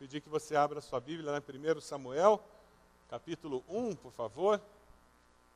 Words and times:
pedir 0.00 0.22
que 0.22 0.30
você 0.30 0.56
abra 0.56 0.80
sua 0.80 0.98
Bíblia 0.98 1.30
lá 1.30 1.36
em 1.36 1.76
1 1.76 1.80
Samuel, 1.82 2.42
capítulo 3.10 3.62
1, 3.68 3.96
por 3.96 4.10
favor. 4.10 4.58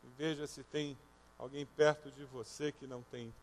E 0.02 0.06
veja 0.18 0.46
se 0.46 0.62
tem 0.62 0.98
alguém 1.38 1.64
perto 1.64 2.10
de 2.10 2.26
você 2.26 2.70
que 2.70 2.86
não 2.86 3.02
tem, 3.04 3.34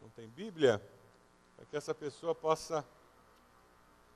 não 0.00 0.08
tem 0.08 0.26
Bíblia, 0.26 0.82
para 1.54 1.66
que 1.66 1.76
essa 1.76 1.94
pessoa 1.94 2.34
possa 2.34 2.82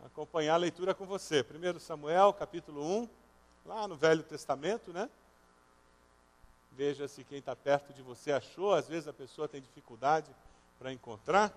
acompanhar 0.02 0.54
a 0.54 0.56
leitura 0.56 0.94
com 0.94 1.04
você. 1.04 1.44
1 1.44 1.78
Samuel, 1.80 2.32
capítulo 2.32 2.82
1, 3.02 3.08
lá 3.66 3.86
no 3.86 3.94
Velho 3.94 4.22
Testamento, 4.22 4.90
né? 4.90 5.10
Veja 6.70 7.06
se 7.06 7.24
quem 7.24 7.40
está 7.40 7.54
perto 7.54 7.92
de 7.92 8.00
você 8.00 8.32
achou. 8.32 8.72
Às 8.72 8.88
vezes 8.88 9.06
a 9.06 9.12
pessoa 9.12 9.46
tem 9.46 9.60
dificuldade 9.60 10.34
para 10.78 10.90
encontrar. 10.90 11.52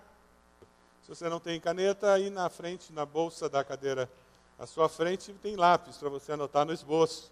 Se 1.06 1.14
você 1.14 1.28
não 1.28 1.38
tem 1.38 1.60
caneta, 1.60 2.12
aí 2.12 2.30
na 2.30 2.50
frente, 2.50 2.92
na 2.92 3.06
bolsa 3.06 3.48
da 3.48 3.62
cadeira 3.62 4.10
à 4.58 4.66
sua 4.66 4.88
frente, 4.88 5.32
tem 5.34 5.54
lápis 5.54 5.98
para 5.98 6.08
você 6.08 6.32
anotar 6.32 6.66
no 6.66 6.72
esboço. 6.72 7.30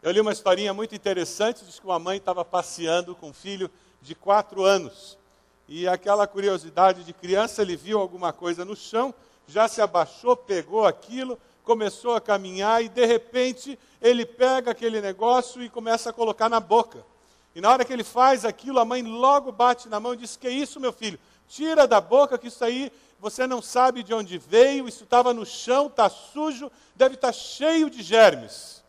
Eu 0.00 0.12
li 0.12 0.20
uma 0.20 0.30
historinha 0.30 0.72
muito 0.72 0.94
interessante, 0.94 1.64
diz 1.64 1.80
que 1.80 1.84
uma 1.84 1.98
mãe 1.98 2.18
estava 2.18 2.44
passeando 2.44 3.16
com 3.16 3.30
um 3.30 3.32
filho 3.32 3.68
de 4.00 4.14
quatro 4.14 4.62
anos. 4.62 5.18
E 5.66 5.88
aquela 5.88 6.28
curiosidade 6.28 7.02
de 7.02 7.12
criança, 7.12 7.60
ele 7.60 7.74
viu 7.74 7.98
alguma 7.98 8.32
coisa 8.32 8.64
no 8.64 8.76
chão, 8.76 9.12
já 9.48 9.66
se 9.66 9.80
abaixou, 9.80 10.36
pegou 10.36 10.86
aquilo, 10.86 11.36
começou 11.64 12.14
a 12.14 12.20
caminhar 12.20 12.84
e 12.84 12.88
de 12.88 13.04
repente 13.04 13.76
ele 14.00 14.24
pega 14.24 14.70
aquele 14.70 15.00
negócio 15.00 15.60
e 15.60 15.68
começa 15.68 16.10
a 16.10 16.12
colocar 16.12 16.48
na 16.48 16.60
boca. 16.60 17.04
E 17.52 17.60
na 17.60 17.68
hora 17.72 17.84
que 17.84 17.92
ele 17.92 18.04
faz 18.04 18.44
aquilo, 18.44 18.78
a 18.78 18.84
mãe 18.84 19.02
logo 19.02 19.50
bate 19.50 19.88
na 19.88 19.98
mão 19.98 20.14
e 20.14 20.18
diz: 20.18 20.36
Que 20.36 20.48
isso, 20.48 20.78
meu 20.78 20.92
filho? 20.92 21.18
Tira 21.48 21.86
da 21.86 22.00
boca 22.00 22.38
que 22.38 22.48
isso 22.48 22.64
aí 22.64 22.92
você 23.18 23.46
não 23.46 23.60
sabe 23.60 24.02
de 24.02 24.14
onde 24.14 24.38
veio, 24.38 24.86
isso 24.86 25.04
estava 25.04 25.34
no 25.34 25.44
chão, 25.44 25.88
está 25.88 26.08
sujo, 26.08 26.70
deve 26.94 27.16
estar 27.16 27.28
tá 27.28 27.32
cheio 27.32 27.90
de 27.90 28.02
germes. 28.02 28.84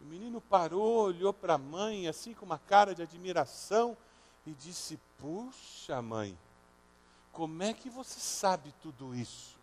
O 0.00 0.04
menino 0.04 0.40
parou, 0.40 1.04
olhou 1.04 1.32
para 1.32 1.54
a 1.54 1.58
mãe, 1.58 2.08
assim 2.08 2.34
com 2.34 2.44
uma 2.44 2.58
cara 2.58 2.94
de 2.94 3.02
admiração, 3.02 3.96
e 4.46 4.52
disse: 4.52 4.98
Puxa, 5.18 6.00
mãe, 6.02 6.36
como 7.32 7.62
é 7.62 7.72
que 7.72 7.88
você 7.88 8.18
sabe 8.18 8.74
tudo 8.82 9.14
isso? 9.14 9.58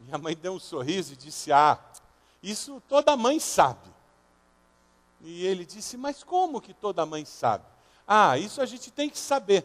Minha 0.00 0.18
mãe 0.18 0.34
deu 0.34 0.54
um 0.54 0.60
sorriso 0.60 1.12
e 1.12 1.16
disse: 1.16 1.52
Ah, 1.52 1.78
isso 2.42 2.82
toda 2.88 3.16
mãe 3.16 3.38
sabe. 3.38 3.88
E 5.20 5.44
ele 5.44 5.64
disse: 5.64 5.96
Mas 5.96 6.24
como 6.24 6.60
que 6.60 6.74
toda 6.74 7.06
mãe 7.06 7.24
sabe? 7.24 7.64
Ah, 8.06 8.38
isso 8.38 8.60
a 8.60 8.66
gente 8.66 8.90
tem 8.90 9.10
que 9.10 9.18
saber, 9.18 9.62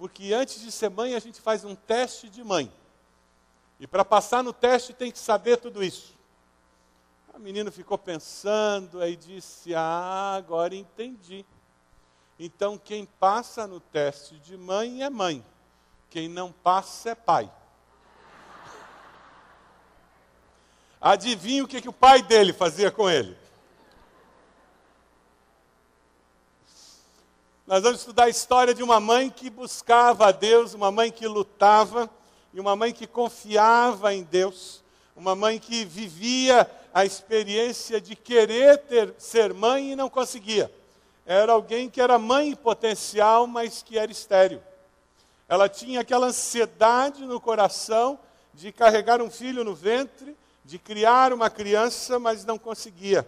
porque 0.00 0.32
antes 0.32 0.62
de 0.62 0.72
ser 0.72 0.88
mãe 0.88 1.14
a 1.14 1.18
gente 1.18 1.42
faz 1.42 1.62
um 1.62 1.74
teste 1.74 2.30
de 2.30 2.42
mãe. 2.42 2.72
E 3.78 3.86
para 3.86 4.02
passar 4.02 4.42
no 4.42 4.50
teste 4.50 4.94
tem 4.94 5.12
que 5.12 5.18
saber 5.18 5.58
tudo 5.58 5.84
isso. 5.84 6.16
O 7.34 7.38
menino 7.38 7.70
ficou 7.70 7.98
pensando, 7.98 9.02
aí 9.02 9.14
disse: 9.14 9.74
Ah, 9.74 10.36
agora 10.38 10.74
entendi. 10.74 11.44
Então 12.38 12.78
quem 12.78 13.04
passa 13.04 13.66
no 13.66 13.78
teste 13.78 14.38
de 14.38 14.56
mãe 14.56 15.02
é 15.02 15.10
mãe, 15.10 15.44
quem 16.08 16.30
não 16.30 16.50
passa 16.50 17.10
é 17.10 17.14
pai. 17.14 17.52
Adivinha 20.98 21.62
o 21.62 21.68
que, 21.68 21.82
que 21.82 21.90
o 21.90 21.92
pai 21.92 22.22
dele 22.22 22.54
fazia 22.54 22.90
com 22.90 23.10
ele? 23.10 23.36
Nós 27.70 27.84
vamos 27.84 28.00
estudar 28.00 28.24
a 28.24 28.28
história 28.28 28.74
de 28.74 28.82
uma 28.82 28.98
mãe 28.98 29.30
que 29.30 29.48
buscava 29.48 30.26
a 30.26 30.32
Deus, 30.32 30.74
uma 30.74 30.90
mãe 30.90 31.08
que 31.08 31.24
lutava, 31.28 32.10
e 32.52 32.58
uma 32.58 32.74
mãe 32.74 32.92
que 32.92 33.06
confiava 33.06 34.12
em 34.12 34.24
Deus, 34.24 34.82
uma 35.14 35.36
mãe 35.36 35.56
que 35.56 35.84
vivia 35.84 36.68
a 36.92 37.04
experiência 37.04 38.00
de 38.00 38.16
querer 38.16 38.76
ter, 38.78 39.14
ser 39.18 39.54
mãe 39.54 39.92
e 39.92 39.94
não 39.94 40.10
conseguia. 40.10 40.68
Era 41.24 41.52
alguém 41.52 41.88
que 41.88 42.00
era 42.00 42.18
mãe 42.18 42.56
potencial, 42.56 43.46
mas 43.46 43.84
que 43.84 43.96
era 43.96 44.10
estéril. 44.10 44.60
Ela 45.48 45.68
tinha 45.68 46.00
aquela 46.00 46.26
ansiedade 46.26 47.24
no 47.24 47.40
coração 47.40 48.18
de 48.52 48.72
carregar 48.72 49.22
um 49.22 49.30
filho 49.30 49.62
no 49.62 49.76
ventre, 49.76 50.36
de 50.64 50.76
criar 50.76 51.32
uma 51.32 51.48
criança, 51.48 52.18
mas 52.18 52.44
não 52.44 52.58
conseguia. 52.58 53.24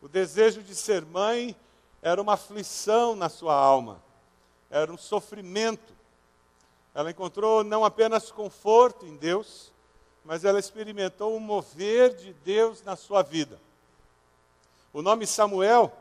O 0.00 0.08
desejo 0.08 0.62
de 0.62 0.74
ser 0.74 1.04
mãe 1.04 1.54
era 2.00 2.20
uma 2.20 2.34
aflição 2.34 3.16
na 3.16 3.28
sua 3.28 3.54
alma, 3.54 4.02
era 4.70 4.92
um 4.92 4.98
sofrimento. 4.98 5.92
Ela 6.94 7.10
encontrou 7.10 7.62
não 7.62 7.84
apenas 7.84 8.30
conforto 8.30 9.06
em 9.06 9.16
Deus, 9.16 9.72
mas 10.24 10.44
ela 10.44 10.58
experimentou 10.58 11.36
o 11.36 11.40
mover 11.40 12.14
de 12.16 12.32
Deus 12.32 12.82
na 12.82 12.96
sua 12.96 13.22
vida. 13.22 13.60
O 14.92 15.02
nome 15.02 15.26
Samuel 15.26 15.92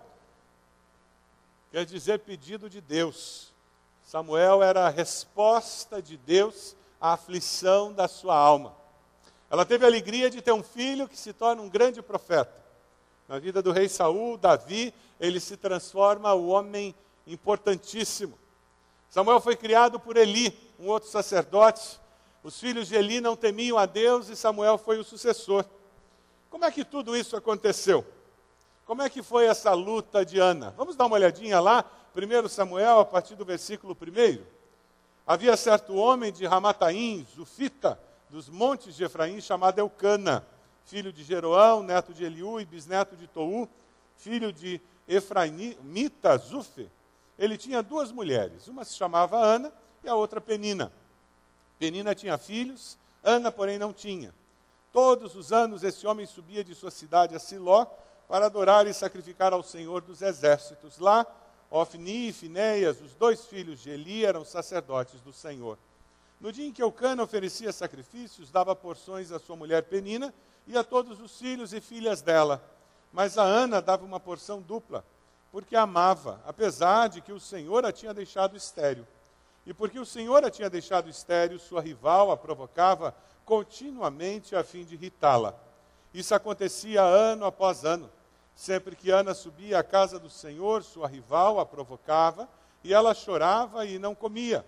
quer 1.72 1.86
dizer 1.86 2.19
pedido 2.19 2.69
de 2.69 2.81
Deus. 2.81 3.53
Samuel 4.03 4.63
era 4.63 4.88
a 4.88 4.90
resposta 4.90 6.02
de 6.02 6.18
Deus 6.18 6.75
à 7.00 7.13
aflição 7.13 7.91
da 7.91 8.07
sua 8.07 8.36
alma. 8.36 8.75
Ela 9.50 9.66
teve 9.66 9.86
a 9.86 9.88
alegria 9.88 10.30
de 10.30 10.41
ter 10.41 10.52
um 10.52 10.63
filho 10.63 11.07
que 11.07 11.18
se 11.18 11.34
torna 11.34 11.62
um 11.62 11.69
grande 11.69 12.02
profeta. 12.02 12.66
Na 13.28 13.40
vida 13.40 13.62
do 13.62 13.72
rei 13.72 13.90
Saul, 13.90 14.38
Davi, 14.38 14.94
ele 15.19 15.39
se 15.39 15.57
transforma 15.57 16.33
o 16.33 16.47
homem 16.47 16.94
importantíssimo. 17.25 18.38
Samuel 19.09 19.39
foi 19.39 19.55
criado 19.55 20.00
por 20.00 20.17
Eli, 20.17 20.57
um 20.79 20.88
outro 20.88 21.09
sacerdote. 21.09 22.00
Os 22.44 22.59
filhos 22.59 22.88
de 22.88 22.95
Eli 22.95 23.19
não 23.19 23.35
temiam 23.35 23.77
a 23.77 23.85
Deus 23.85 24.29
e 24.29 24.35
Samuel 24.35 24.77
foi 24.77 25.00
o 25.00 25.03
sucessor. 25.03 25.66
Como 26.50 26.66
é 26.66 26.72
que 26.72 26.85
tudo 26.85 27.16
isso 27.16 27.35
aconteceu? 27.35 28.06
Como 28.85 29.01
é 29.01 29.09
que 29.09 29.22
foi 29.22 29.45
essa 29.45 29.73
luta 29.73 30.23
de 30.25 30.39
Ana? 30.39 30.73
Vamos 30.77 30.95
dar 30.95 31.06
uma 31.06 31.16
olhadinha 31.16 31.59
lá, 31.59 31.83
1 32.16 32.47
Samuel, 32.47 33.00
a 33.00 33.06
partir 33.06 33.35
do 33.35 33.44
versículo 33.44 33.95
1. 34.00 34.41
Havia 35.25 35.57
certo 35.57 35.95
homem 35.95 36.31
de 36.31 36.45
Ramataim, 36.45 37.27
Zufita, 37.35 38.00
dos 38.29 38.50
montes 38.50 38.95
de 38.95 39.03
Efraim, 39.03 39.41
chamado 39.41 39.79
Eucana, 39.79 40.45
filho 40.85 41.11
de 41.11 41.23
Jeroão, 41.23 41.83
neto 41.83 42.13
de 42.13 42.23
Eliú 42.23 42.61
e 42.61 42.66
bisneto 42.66 43.16
de 43.16 43.27
Tou, 43.27 43.67
filho 44.16 44.53
de 44.53 44.81
Efraimita 45.07 46.38
Zufe. 46.38 46.90
Ele 47.38 47.57
tinha 47.57 47.84
duas 47.84 48.12
mulheres, 48.12 48.68
uma 48.68 48.84
se 48.84 48.95
chamava 48.95 49.38
Ana 49.38 49.72
e 50.03 50.09
a 50.09 50.16
outra 50.16 50.41
Penina. 50.41 50.91
Penina 51.78 52.16
tinha 52.16 52.38
filhos, 52.38 52.97
Ana, 53.23 53.51
porém, 53.51 53.78
não 53.78 53.94
tinha. 53.94 54.34
Todos 54.91 55.35
os 55.35 55.51
anos 55.51 55.84
esse 55.84 56.07
homem 56.07 56.25
subia 56.25 56.63
de 56.63 56.73
sua 56.73 56.90
cidade 56.90 57.35
a 57.35 57.40
Siló 57.40 57.85
para 58.28 58.47
adorar 58.47 58.88
e 58.88 58.94
sacrificar 58.94 59.53
ao 59.53 59.62
Senhor 59.62 60.01
dos 60.01 60.22
exércitos. 60.22 60.97
Lá, 60.97 61.25
Ofni 61.69 62.29
e 62.29 62.34
Finéias, 62.34 63.01
os 63.01 63.13
dois 63.13 63.45
filhos 63.45 63.79
de 63.79 63.89
Eli, 63.89 64.25
eram 64.25 64.44
sacerdotes 64.44 65.22
do 65.22 65.31
Senhor. 65.31 65.78
No 66.39 66.51
dia 66.51 66.66
em 66.66 66.72
que 66.72 66.84
Eucana 66.84 67.24
oferecia 67.24 67.72
sacrifícios, 67.72 68.51
dava 68.51 68.75
porções 68.75 69.31
à 69.31 69.39
sua 69.39 69.56
mulher 69.56 69.84
Penina 69.84 70.34
e 70.68 70.78
a 70.78 70.84
todos 70.84 71.19
os 71.19 71.38
filhos 71.38 71.74
e 71.74 71.81
filhas 71.81 72.22
dela. 72.22 72.63
Mas 73.12 73.38
a 73.38 73.44
Ana 73.44 73.81
dava 73.81 74.06
uma 74.06 74.19
porção 74.19 74.62
dupla, 74.62 75.03
porque 75.51 75.75
amava, 75.75 76.41
apesar 76.45 77.07
de 77.07 77.22
que 77.22 77.31
o 77.31 77.40
Senhor 77.40 77.85
a 77.85 77.91
tinha 77.91 78.13
deixado 78.13 78.56
estéril. 78.56 79.07
E 79.66 79.73
porque 79.73 80.00
o 80.00 80.06
Senhor 80.06 80.44
a 80.45 80.51
tinha 80.51 80.69
deixado 80.69 81.09
estéril, 81.09 81.59
sua 81.59 81.81
rival 81.81 82.31
a 82.31 82.38
provocava 82.38 83.13
continuamente 83.44 84.56
a 84.56 84.63
fim 84.63 84.84
de 84.84 84.95
irritá-la. 84.95 85.53
Isso 86.13 86.34
acontecia 86.34 87.01
ano 87.01 87.45
após 87.45 87.84
ano. 87.84 88.09
Sempre 88.56 88.95
que 88.95 89.12
Ana 89.12 89.34
subia 89.34 89.79
à 89.79 89.84
casa 89.84 90.18
do 90.18 90.29
Senhor, 90.29 90.84
sua 90.84 91.07
rival 91.07 91.59
a 91.59 91.66
provocava, 91.66 92.50
e 92.84 92.94
ela 92.94 93.13
chorava 93.13 93.85
e 93.85 94.00
não 94.00 94.16
comia. 94.16 94.66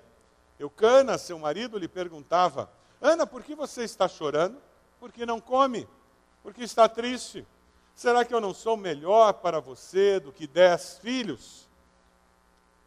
Eucana, 0.59 1.17
seu 1.17 1.39
marido, 1.39 1.77
lhe 1.77 1.87
perguntava: 1.87 2.69
Ana, 3.01 3.25
por 3.25 3.41
que 3.41 3.55
você 3.55 3.83
está 3.83 4.07
chorando? 4.07 4.61
Porque 4.99 5.25
não 5.25 5.39
come? 5.39 5.87
Porque 6.43 6.63
está 6.63 6.87
triste? 6.87 7.47
Será 7.99 8.23
que 8.23 8.33
eu 8.33 8.39
não 8.39 8.53
sou 8.53 8.77
melhor 8.77 9.33
para 9.33 9.59
você 9.59 10.21
do 10.21 10.31
que 10.31 10.47
dez 10.47 10.97
filhos? 10.99 11.67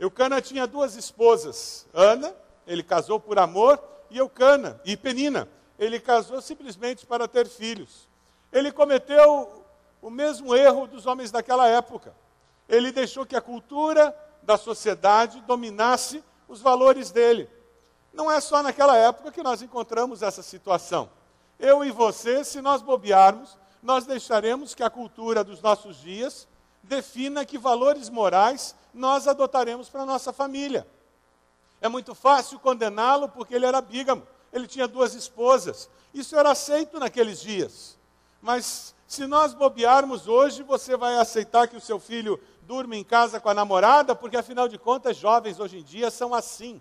Eucana 0.00 0.40
tinha 0.40 0.66
duas 0.66 0.96
esposas. 0.96 1.86
Ana, 1.92 2.34
ele 2.66 2.82
casou 2.82 3.20
por 3.20 3.38
amor, 3.38 3.78
e 4.08 4.16
Eucana, 4.16 4.80
e 4.86 4.96
Penina, 4.96 5.46
ele 5.78 6.00
casou 6.00 6.40
simplesmente 6.40 7.04
para 7.04 7.28
ter 7.28 7.46
filhos. 7.46 8.08
Ele 8.50 8.72
cometeu 8.72 9.62
o 10.00 10.08
mesmo 10.08 10.56
erro 10.56 10.86
dos 10.86 11.04
homens 11.04 11.30
daquela 11.30 11.68
época. 11.68 12.14
Ele 12.66 12.90
deixou 12.90 13.26
que 13.26 13.36
a 13.36 13.42
cultura 13.42 14.16
da 14.42 14.56
sociedade 14.56 15.42
dominasse 15.42 16.24
os 16.48 16.62
valores 16.62 17.10
dele. 17.10 17.50
Não 18.14 18.32
é 18.32 18.40
só 18.40 18.62
naquela 18.62 18.96
época 18.96 19.30
que 19.30 19.42
nós 19.42 19.60
encontramos 19.60 20.22
essa 20.22 20.42
situação. 20.42 21.10
Eu 21.58 21.84
e 21.84 21.90
você, 21.90 22.42
se 22.44 22.62
nós 22.62 22.80
bobearmos, 22.80 23.60
nós 23.82 24.06
deixaremos 24.06 24.74
que 24.74 24.82
a 24.82 24.90
cultura 24.90 25.42
dos 25.42 25.60
nossos 25.60 25.96
dias 25.96 26.46
defina 26.82 27.44
que 27.44 27.58
valores 27.58 28.08
morais 28.08 28.74
nós 28.94 29.26
adotaremos 29.26 29.88
para 29.88 30.02
a 30.02 30.06
nossa 30.06 30.32
família. 30.32 30.86
É 31.80 31.88
muito 31.88 32.14
fácil 32.14 32.60
condená-lo 32.60 33.28
porque 33.28 33.54
ele 33.54 33.66
era 33.66 33.80
bígamo. 33.80 34.26
ele 34.52 34.66
tinha 34.66 34.86
duas 34.86 35.14
esposas. 35.14 35.88
Isso 36.14 36.36
era 36.36 36.50
aceito 36.50 37.00
naqueles 37.00 37.40
dias. 37.40 37.98
Mas 38.40 38.94
se 39.06 39.26
nós 39.26 39.54
bobearmos 39.54 40.28
hoje, 40.28 40.62
você 40.62 40.96
vai 40.96 41.16
aceitar 41.16 41.66
que 41.66 41.76
o 41.76 41.80
seu 41.80 41.98
filho 41.98 42.40
durma 42.62 42.96
em 42.96 43.04
casa 43.04 43.40
com 43.40 43.48
a 43.48 43.54
namorada, 43.54 44.14
porque 44.14 44.36
afinal 44.36 44.68
de 44.68 44.78
contas, 44.78 45.16
jovens 45.16 45.58
hoje 45.58 45.78
em 45.78 45.82
dia 45.82 46.10
são 46.10 46.34
assim. 46.34 46.80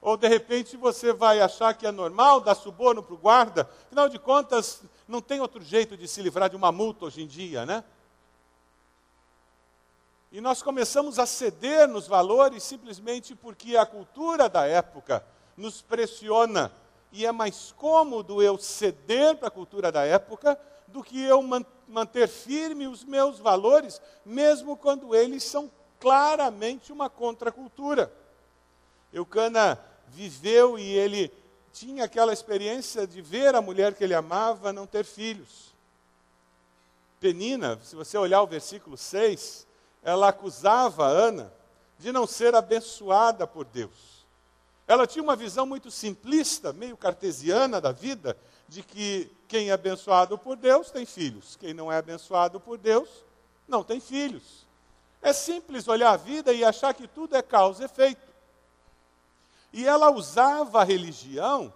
Ou 0.00 0.16
de 0.16 0.28
repente 0.28 0.76
você 0.76 1.12
vai 1.12 1.40
achar 1.40 1.74
que 1.74 1.86
é 1.86 1.90
normal 1.90 2.40
dar 2.40 2.54
suborno 2.54 3.02
para 3.02 3.14
o 3.14 3.18
guarda, 3.18 3.68
afinal 3.86 4.08
de 4.08 4.18
contas, 4.18 4.82
não 5.08 5.22
tem 5.22 5.40
outro 5.40 5.62
jeito 5.62 5.96
de 5.96 6.06
se 6.06 6.20
livrar 6.20 6.50
de 6.50 6.56
uma 6.56 6.70
multa 6.70 7.06
hoje 7.06 7.22
em 7.22 7.26
dia, 7.26 7.64
né? 7.64 7.82
E 10.30 10.40
nós 10.40 10.60
começamos 10.60 11.18
a 11.18 11.24
ceder 11.24 11.88
nos 11.88 12.06
valores 12.06 12.62
simplesmente 12.62 13.34
porque 13.34 13.78
a 13.78 13.86
cultura 13.86 14.46
da 14.48 14.66
época 14.66 15.24
nos 15.56 15.80
pressiona. 15.80 16.70
E 17.10 17.24
é 17.24 17.32
mais 17.32 17.72
cômodo 17.72 18.42
eu 18.42 18.58
ceder 18.58 19.36
para 19.36 19.48
a 19.48 19.50
cultura 19.50 19.90
da 19.90 20.04
época 20.04 20.60
do 20.86 21.02
que 21.02 21.22
eu 21.22 21.42
manter 21.88 22.28
firme 22.28 22.86
os 22.86 23.02
meus 23.02 23.38
valores, 23.38 24.02
mesmo 24.24 24.76
quando 24.76 25.14
eles 25.14 25.42
são 25.42 25.70
claramente 25.98 26.92
uma 26.92 27.08
contracultura. 27.08 28.12
Eucana 29.10 29.82
viveu 30.08 30.78
e 30.78 30.82
ele 30.82 31.32
tinha 31.78 32.04
aquela 32.04 32.32
experiência 32.32 33.06
de 33.06 33.22
ver 33.22 33.54
a 33.54 33.62
mulher 33.62 33.94
que 33.94 34.02
ele 34.02 34.14
amava 34.14 34.72
não 34.72 34.84
ter 34.84 35.04
filhos. 35.04 35.72
Penina, 37.20 37.78
se 37.84 37.94
você 37.94 38.18
olhar 38.18 38.42
o 38.42 38.48
versículo 38.48 38.96
6, 38.96 39.64
ela 40.02 40.28
acusava 40.28 41.06
Ana 41.06 41.52
de 41.96 42.10
não 42.10 42.26
ser 42.26 42.54
abençoada 42.56 43.46
por 43.46 43.64
Deus. 43.64 44.26
Ela 44.88 45.06
tinha 45.06 45.22
uma 45.22 45.36
visão 45.36 45.64
muito 45.66 45.88
simplista, 45.88 46.72
meio 46.72 46.96
cartesiana 46.96 47.80
da 47.80 47.92
vida, 47.92 48.36
de 48.68 48.82
que 48.82 49.30
quem 49.46 49.70
é 49.70 49.72
abençoado 49.72 50.36
por 50.36 50.56
Deus 50.56 50.90
tem 50.90 51.06
filhos, 51.06 51.56
quem 51.56 51.72
não 51.72 51.92
é 51.92 51.98
abençoado 51.98 52.58
por 52.58 52.76
Deus 52.76 53.08
não 53.68 53.84
tem 53.84 54.00
filhos. 54.00 54.66
É 55.22 55.32
simples 55.32 55.86
olhar 55.86 56.10
a 56.10 56.16
vida 56.16 56.52
e 56.52 56.64
achar 56.64 56.92
que 56.92 57.06
tudo 57.06 57.36
é 57.36 57.42
causa 57.42 57.82
e 57.82 57.86
efeito. 57.86 58.27
E 59.72 59.86
ela 59.86 60.10
usava 60.10 60.80
a 60.80 60.84
religião 60.84 61.72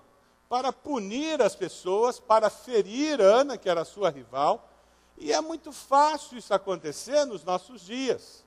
para 0.49 0.73
punir 0.73 1.41
as 1.41 1.57
pessoas, 1.57 2.21
para 2.21 2.51
ferir 2.51 3.21
Ana, 3.21 3.57
que 3.57 3.69
era 3.69 3.85
sua 3.85 4.11
rival, 4.11 4.69
e 5.17 5.33
é 5.33 5.41
muito 5.41 5.73
fácil 5.73 6.37
isso 6.37 6.53
acontecer 6.53 7.25
nos 7.25 7.45
nossos 7.45 7.83
dias. 7.83 8.45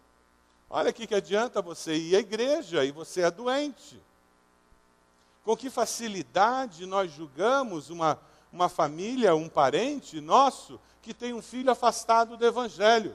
Olha 0.70 0.90
aqui 0.90 1.08
que 1.08 1.16
adianta 1.16 1.62
você 1.62 1.96
ir 1.96 2.16
à 2.16 2.20
igreja 2.20 2.84
e 2.84 2.92
você 2.92 3.22
é 3.22 3.32
doente. 3.32 4.02
Com 5.44 5.56
que 5.56 5.70
facilidade 5.70 6.86
nós 6.86 7.12
julgamos 7.12 7.90
uma, 7.90 8.20
uma 8.52 8.68
família, 8.68 9.36
um 9.36 9.48
parente 9.48 10.20
nosso, 10.20 10.80
que 11.02 11.14
tem 11.14 11.34
um 11.34 11.42
filho 11.42 11.72
afastado 11.72 12.36
do 12.36 12.46
Evangelho. 12.46 13.12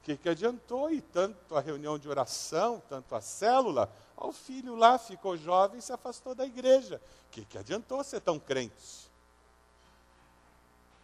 O 0.00 0.04
que, 0.04 0.16
que 0.16 0.28
adiantou 0.28 0.90
ir 0.90 1.02
tanto 1.02 1.56
a 1.56 1.60
reunião 1.60 1.98
de 1.98 2.08
oração, 2.08 2.82
tanto 2.88 3.14
a 3.14 3.20
célula? 3.20 3.92
O 4.16 4.32
filho 4.32 4.74
lá 4.74 4.98
ficou 4.98 5.36
jovem 5.36 5.78
e 5.78 5.82
se 5.82 5.92
afastou 5.92 6.34
da 6.34 6.46
igreja. 6.46 7.00
O 7.28 7.30
que, 7.30 7.44
que 7.44 7.58
adiantou 7.58 8.02
ser 8.04 8.20
tão 8.20 8.38
crente? 8.38 9.10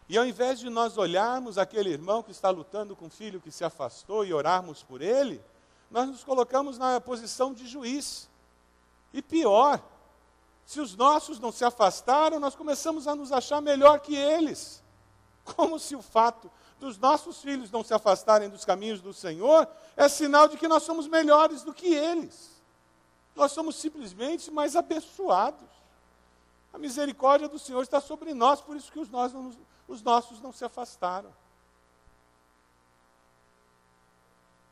E 0.07 0.17
ao 0.17 0.25
invés 0.25 0.59
de 0.59 0.69
nós 0.69 0.97
olharmos 0.97 1.57
aquele 1.57 1.91
irmão 1.91 2.23
que 2.23 2.31
está 2.31 2.49
lutando 2.49 2.95
com 2.95 3.05
o 3.05 3.09
filho 3.11 3.39
que 3.39 3.51
se 3.51 3.63
afastou 3.63 4.25
e 4.25 4.33
orarmos 4.33 4.81
por 4.81 5.01
ele, 5.01 5.39
nós 5.91 6.07
nos 6.07 6.23
colocamos 6.23 6.77
na 6.77 6.99
posição 6.99 7.53
de 7.53 7.67
juiz. 7.67 8.27
E 9.13 9.21
pior, 9.21 9.81
se 10.65 10.79
os 10.79 10.95
nossos 10.95 11.39
não 11.39 11.51
se 11.51 11.63
afastaram, 11.63 12.39
nós 12.39 12.55
começamos 12.55 13.07
a 13.07 13.15
nos 13.15 13.31
achar 13.31 13.61
melhor 13.61 13.99
que 13.99 14.15
eles. 14.15 14.83
Como 15.43 15.79
se 15.79 15.95
o 15.95 16.01
fato 16.01 16.49
dos 16.79 16.97
nossos 16.97 17.41
filhos 17.41 17.69
não 17.69 17.83
se 17.83 17.93
afastarem 17.93 18.49
dos 18.49 18.65
caminhos 18.65 19.01
do 19.01 19.13
Senhor 19.13 19.67
é 19.95 20.07
sinal 20.07 20.47
de 20.47 20.57
que 20.57 20.67
nós 20.67 20.83
somos 20.83 21.07
melhores 21.07 21.63
do 21.63 21.73
que 21.73 21.93
eles. 21.93 22.58
Nós 23.39 23.53
somos 23.53 23.77
simplesmente 23.77 24.51
mais 24.51 24.75
abençoados. 24.75 25.69
A 26.73 26.77
misericórdia 26.77 27.47
do 27.47 27.57
Senhor 27.57 27.81
está 27.81 28.01
sobre 28.01 28.33
nós, 28.33 28.59
por 28.59 28.75
isso 28.75 28.91
que 28.91 28.99
os, 28.99 29.09
não, 29.09 29.55
os 29.87 30.01
nossos 30.01 30.41
não 30.41 30.51
se 30.51 30.65
afastaram. 30.65 31.33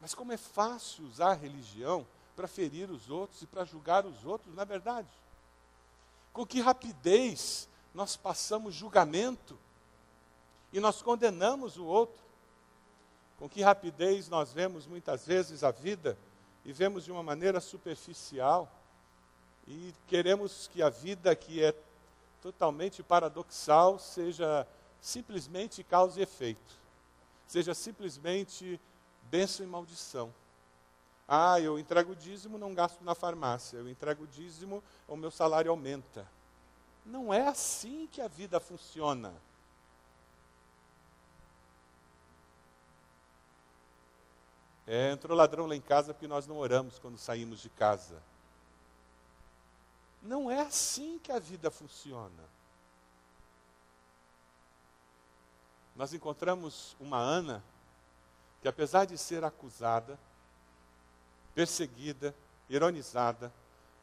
Mas 0.01 0.13
como 0.13 0.33
é 0.33 0.37
fácil 0.37 1.05
usar 1.05 1.31
a 1.31 1.33
religião 1.33 2.05
para 2.35 2.45
ferir 2.45 2.91
os 2.91 3.09
outros 3.09 3.41
e 3.41 3.47
para 3.47 3.63
julgar 3.63 4.05
os 4.05 4.25
outros, 4.25 4.53
não 4.53 4.61
é 4.61 4.65
verdade? 4.65 5.07
Com 6.33 6.45
que 6.45 6.59
rapidez 6.59 7.69
nós 7.93 8.17
passamos 8.17 8.75
julgamento 8.75 9.57
e 10.73 10.81
nós 10.81 11.01
condenamos 11.01 11.77
o 11.77 11.85
outro. 11.85 12.21
Com 13.39 13.47
que 13.47 13.61
rapidez 13.61 14.27
nós 14.27 14.51
vemos 14.51 14.85
muitas 14.85 15.25
vezes 15.25 15.63
a 15.63 15.71
vida 15.71 16.17
e 16.67 16.73
vemos 16.73 17.05
de 17.05 17.11
uma 17.13 17.23
maneira 17.23 17.61
superficial 17.61 18.69
e 19.65 19.93
queremos 20.05 20.67
que 20.67 20.83
a 20.83 20.89
vida 20.89 21.33
que 21.33 21.63
é 21.63 21.73
totalmente 22.41 23.01
paradoxal 23.01 23.97
seja 23.97 24.67
simplesmente 24.99 25.81
causa 25.81 26.19
e 26.19 26.23
efeito. 26.23 26.75
Seja 27.47 27.73
simplesmente 27.73 28.77
bênção 29.31 29.65
e 29.65 29.69
maldição. 29.69 30.33
Ah, 31.25 31.57
eu 31.61 31.79
entrego 31.79 32.11
o 32.11 32.15
dízimo, 32.15 32.57
não 32.57 32.73
gasto 32.73 33.01
na 33.01 33.15
farmácia. 33.15 33.77
Eu 33.77 33.87
entrego 33.87 34.25
o 34.25 34.27
dízimo, 34.27 34.83
o 35.07 35.15
meu 35.15 35.31
salário 35.31 35.71
aumenta. 35.71 36.27
Não 37.05 37.33
é 37.33 37.47
assim 37.47 38.09
que 38.11 38.19
a 38.19 38.27
vida 38.27 38.59
funciona. 38.59 39.33
É, 44.87 45.11
entrou 45.11 45.37
ladrão 45.37 45.67
lá 45.67 45.75
em 45.75 45.81
casa 45.81 46.13
porque 46.13 46.27
nós 46.27 46.47
não 46.47 46.57
oramos 46.57 46.97
quando 46.97 47.17
saímos 47.17 47.59
de 47.59 47.69
casa. 47.69 48.21
Não 50.23 50.49
é 50.49 50.61
assim 50.61 51.19
que 51.19 51.31
a 51.31 51.39
vida 51.39 51.69
funciona. 51.69 52.57
nós 55.97 56.13
encontramos 56.13 56.95
uma 56.99 57.17
Ana 57.17 57.63
que, 58.61 58.67
apesar 58.67 59.05
de 59.05 59.17
ser 59.17 59.43
acusada, 59.43 60.17
perseguida, 61.55 62.35
ironizada, 62.69 63.51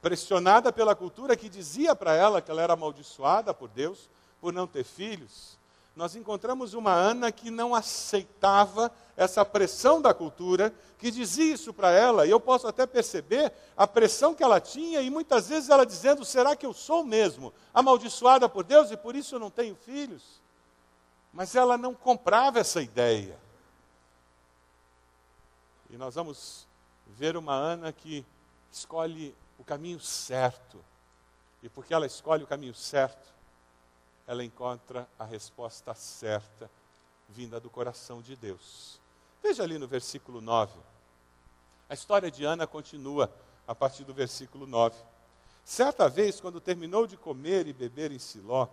pressionada 0.02 0.72
pela 0.72 0.96
cultura 0.96 1.36
que 1.36 1.48
dizia 1.48 1.94
para 1.94 2.12
ela 2.12 2.42
que 2.42 2.50
ela 2.50 2.60
era 2.60 2.72
amaldiçoada 2.72 3.54
por 3.54 3.68
Deus 3.68 4.10
por 4.40 4.52
não 4.52 4.66
ter 4.66 4.82
filhos, 4.82 5.56
nós 5.96 6.16
encontramos 6.16 6.74
uma 6.74 6.92
Ana 6.92 7.30
que 7.30 7.50
não 7.50 7.74
aceitava 7.74 8.90
essa 9.16 9.44
pressão 9.44 10.02
da 10.02 10.12
cultura, 10.12 10.74
que 10.98 11.10
dizia 11.10 11.54
isso 11.54 11.72
para 11.72 11.90
ela, 11.92 12.26
e 12.26 12.30
eu 12.30 12.40
posso 12.40 12.66
até 12.66 12.84
perceber 12.84 13.52
a 13.76 13.86
pressão 13.86 14.34
que 14.34 14.42
ela 14.42 14.60
tinha, 14.60 15.00
e 15.00 15.08
muitas 15.08 15.48
vezes 15.48 15.70
ela 15.70 15.86
dizendo: 15.86 16.24
será 16.24 16.56
que 16.56 16.66
eu 16.66 16.72
sou 16.72 17.04
mesmo 17.04 17.52
amaldiçoada 17.72 18.48
por 18.48 18.64
Deus 18.64 18.90
e 18.90 18.96
por 18.96 19.14
isso 19.14 19.36
eu 19.36 19.38
não 19.38 19.50
tenho 19.50 19.76
filhos? 19.76 20.40
Mas 21.32 21.54
ela 21.54 21.78
não 21.78 21.94
comprava 21.94 22.58
essa 22.58 22.80
ideia. 22.80 23.38
E 25.90 25.96
nós 25.96 26.14
vamos 26.16 26.66
ver 27.06 27.36
uma 27.36 27.54
Ana 27.54 27.92
que 27.92 28.24
escolhe 28.72 29.34
o 29.58 29.64
caminho 29.64 30.00
certo. 30.00 30.84
E 31.62 31.68
porque 31.68 31.94
ela 31.94 32.06
escolhe 32.06 32.42
o 32.42 32.46
caminho 32.46 32.74
certo, 32.74 33.33
ela 34.26 34.44
encontra 34.44 35.08
a 35.18 35.24
resposta 35.24 35.94
certa, 35.94 36.70
vinda 37.28 37.60
do 37.60 37.70
coração 37.70 38.22
de 38.22 38.36
Deus. 38.36 39.00
Veja 39.42 39.62
ali 39.62 39.78
no 39.78 39.86
versículo 39.86 40.40
9. 40.40 40.72
A 41.88 41.94
história 41.94 42.30
de 42.30 42.44
Ana 42.44 42.66
continua 42.66 43.30
a 43.66 43.74
partir 43.74 44.04
do 44.04 44.14
versículo 44.14 44.66
9. 44.66 44.96
Certa 45.64 46.08
vez, 46.08 46.40
quando 46.40 46.60
terminou 46.60 47.06
de 47.06 47.16
comer 47.16 47.66
e 47.66 47.72
beber 47.72 48.12
em 48.12 48.18
Siló, 48.18 48.68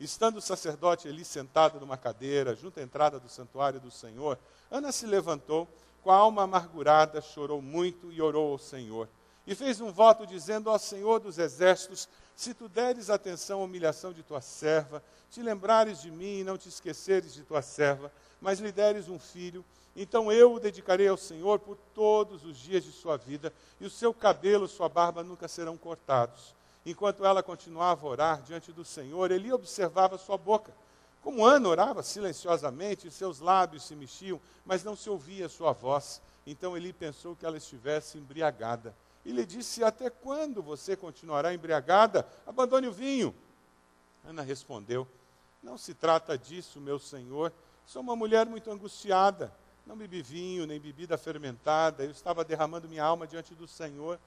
Estando 0.00 0.38
o 0.38 0.40
sacerdote 0.40 1.06
ali 1.06 1.26
sentado 1.26 1.78
numa 1.78 1.98
cadeira, 1.98 2.56
junto 2.56 2.80
à 2.80 2.82
entrada 2.82 3.20
do 3.20 3.28
santuário 3.28 3.78
do 3.78 3.90
Senhor, 3.90 4.38
Ana 4.70 4.90
se 4.92 5.04
levantou, 5.04 5.68
com 6.02 6.10
a 6.10 6.16
alma 6.16 6.44
amargurada, 6.44 7.20
chorou 7.20 7.60
muito 7.60 8.10
e 8.10 8.22
orou 8.22 8.52
ao 8.52 8.58
Senhor. 8.58 9.06
E 9.46 9.54
fez 9.54 9.78
um 9.78 9.92
voto 9.92 10.26
dizendo 10.26 10.70
ao 10.70 10.78
Senhor 10.78 11.20
dos 11.20 11.38
exércitos: 11.38 12.08
Se 12.40 12.54
tu 12.54 12.70
deres 12.70 13.10
atenção 13.10 13.60
à 13.60 13.64
humilhação 13.64 14.14
de 14.14 14.22
tua 14.22 14.40
serva, 14.40 15.02
te 15.30 15.42
lembrares 15.42 16.00
de 16.00 16.10
mim 16.10 16.38
e 16.38 16.42
não 16.42 16.56
te 16.56 16.70
esqueceres 16.70 17.34
de 17.34 17.42
tua 17.42 17.60
serva, 17.60 18.10
mas 18.40 18.60
lhe 18.60 18.72
deres 18.72 19.10
um 19.10 19.18
filho, 19.18 19.62
então 19.94 20.32
eu 20.32 20.54
o 20.54 20.58
dedicarei 20.58 21.06
ao 21.06 21.18
Senhor 21.18 21.58
por 21.58 21.76
todos 21.94 22.42
os 22.42 22.56
dias 22.56 22.82
de 22.82 22.92
sua 22.92 23.18
vida, 23.18 23.52
e 23.78 23.84
o 23.84 23.90
seu 23.90 24.14
cabelo, 24.14 24.66
sua 24.66 24.88
barba 24.88 25.22
nunca 25.22 25.46
serão 25.48 25.76
cortados. 25.76 26.54
Enquanto 26.86 27.26
ela 27.26 27.42
continuava 27.42 28.06
a 28.06 28.10
orar 28.10 28.40
diante 28.40 28.72
do 28.72 28.86
Senhor, 28.86 29.30
ele 29.30 29.52
observava 29.52 30.16
sua 30.16 30.38
boca. 30.38 30.72
Como 31.22 31.44
Ana 31.44 31.68
orava 31.68 32.02
silenciosamente, 32.02 33.10
seus 33.10 33.40
lábios 33.40 33.84
se 33.84 33.94
mexiam, 33.94 34.40
mas 34.64 34.82
não 34.82 34.96
se 34.96 35.10
ouvia 35.10 35.46
sua 35.46 35.72
voz. 35.72 36.22
Então 36.46 36.74
ele 36.74 36.90
pensou 36.90 37.36
que 37.36 37.44
ela 37.44 37.58
estivesse 37.58 38.16
embriagada. 38.16 38.94
E 39.24 39.32
lhe 39.32 39.44
disse: 39.44 39.84
Até 39.84 40.10
quando 40.10 40.62
você 40.62 40.96
continuará 40.96 41.52
embriagada? 41.52 42.26
Abandone 42.46 42.88
o 42.88 42.92
vinho. 42.92 43.34
Ana 44.24 44.42
respondeu: 44.42 45.06
Não 45.62 45.76
se 45.76 45.94
trata 45.94 46.36
disso, 46.36 46.80
meu 46.80 46.98
senhor. 46.98 47.52
Sou 47.86 48.02
uma 48.02 48.16
mulher 48.16 48.46
muito 48.46 48.70
angustiada. 48.70 49.52
Não 49.86 49.96
bebi 49.96 50.22
vinho, 50.22 50.66
nem 50.66 50.78
bebida 50.78 51.18
fermentada. 51.18 52.04
Eu 52.04 52.10
estava 52.10 52.44
derramando 52.44 52.88
minha 52.88 53.04
alma 53.04 53.26
diante 53.26 53.54
do 53.54 53.66
Senhor. 53.66 54.18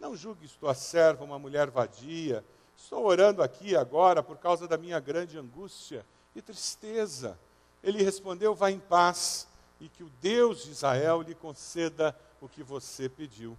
Não 0.00 0.16
julgues 0.16 0.52
tua 0.52 0.74
serva 0.74 1.22
uma 1.22 1.38
mulher 1.38 1.70
vadia. 1.70 2.44
Estou 2.76 3.04
orando 3.04 3.42
aqui 3.42 3.76
agora 3.76 4.22
por 4.22 4.38
causa 4.38 4.66
da 4.66 4.76
minha 4.76 4.98
grande 4.98 5.38
angústia 5.38 6.04
e 6.34 6.42
tristeza. 6.42 7.38
Ele 7.82 8.02
respondeu: 8.02 8.54
Vá 8.54 8.70
em 8.70 8.80
paz 8.80 9.46
e 9.80 9.88
que 9.88 10.02
o 10.02 10.10
Deus 10.20 10.64
de 10.64 10.72
Israel 10.72 11.22
lhe 11.22 11.34
conceda 11.34 12.16
o 12.40 12.48
que 12.48 12.62
você 12.62 13.08
pediu. 13.08 13.56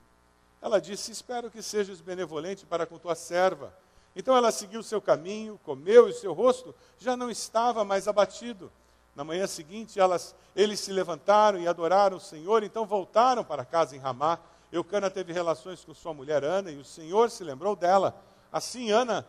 Ela 0.63 0.79
disse: 0.79 1.11
Espero 1.11 1.51
que 1.51 1.61
sejas 1.61 1.99
benevolente 1.99 2.65
para 2.65 2.85
com 2.85 2.97
tua 2.97 3.15
serva. 3.15 3.73
Então 4.15 4.35
ela 4.37 4.49
seguiu 4.49 4.81
seu 4.81 5.01
caminho, 5.01 5.59
comeu 5.65 6.07
e 6.07 6.13
seu 6.13 6.31
rosto 6.31 6.73
já 6.97 7.17
não 7.17 7.29
estava 7.29 7.83
mais 7.83 8.07
abatido. 8.07 8.71
Na 9.13 9.25
manhã 9.25 9.45
seguinte, 9.45 9.99
elas, 9.99 10.33
eles 10.55 10.79
se 10.79 10.93
levantaram 10.93 11.59
e 11.59 11.67
adoraram 11.67 12.15
o 12.15 12.21
Senhor, 12.21 12.63
então 12.63 12.85
voltaram 12.85 13.43
para 13.43 13.65
casa 13.65 13.93
em 13.93 13.99
Ramá. 13.99 14.39
Eucana 14.71 15.09
teve 15.09 15.33
relações 15.33 15.83
com 15.83 15.93
sua 15.93 16.13
mulher 16.13 16.43
Ana 16.43 16.71
e 16.71 16.77
o 16.77 16.85
Senhor 16.85 17.29
se 17.29 17.43
lembrou 17.43 17.75
dela. 17.75 18.15
Assim 18.51 18.89
Ana, 18.89 19.25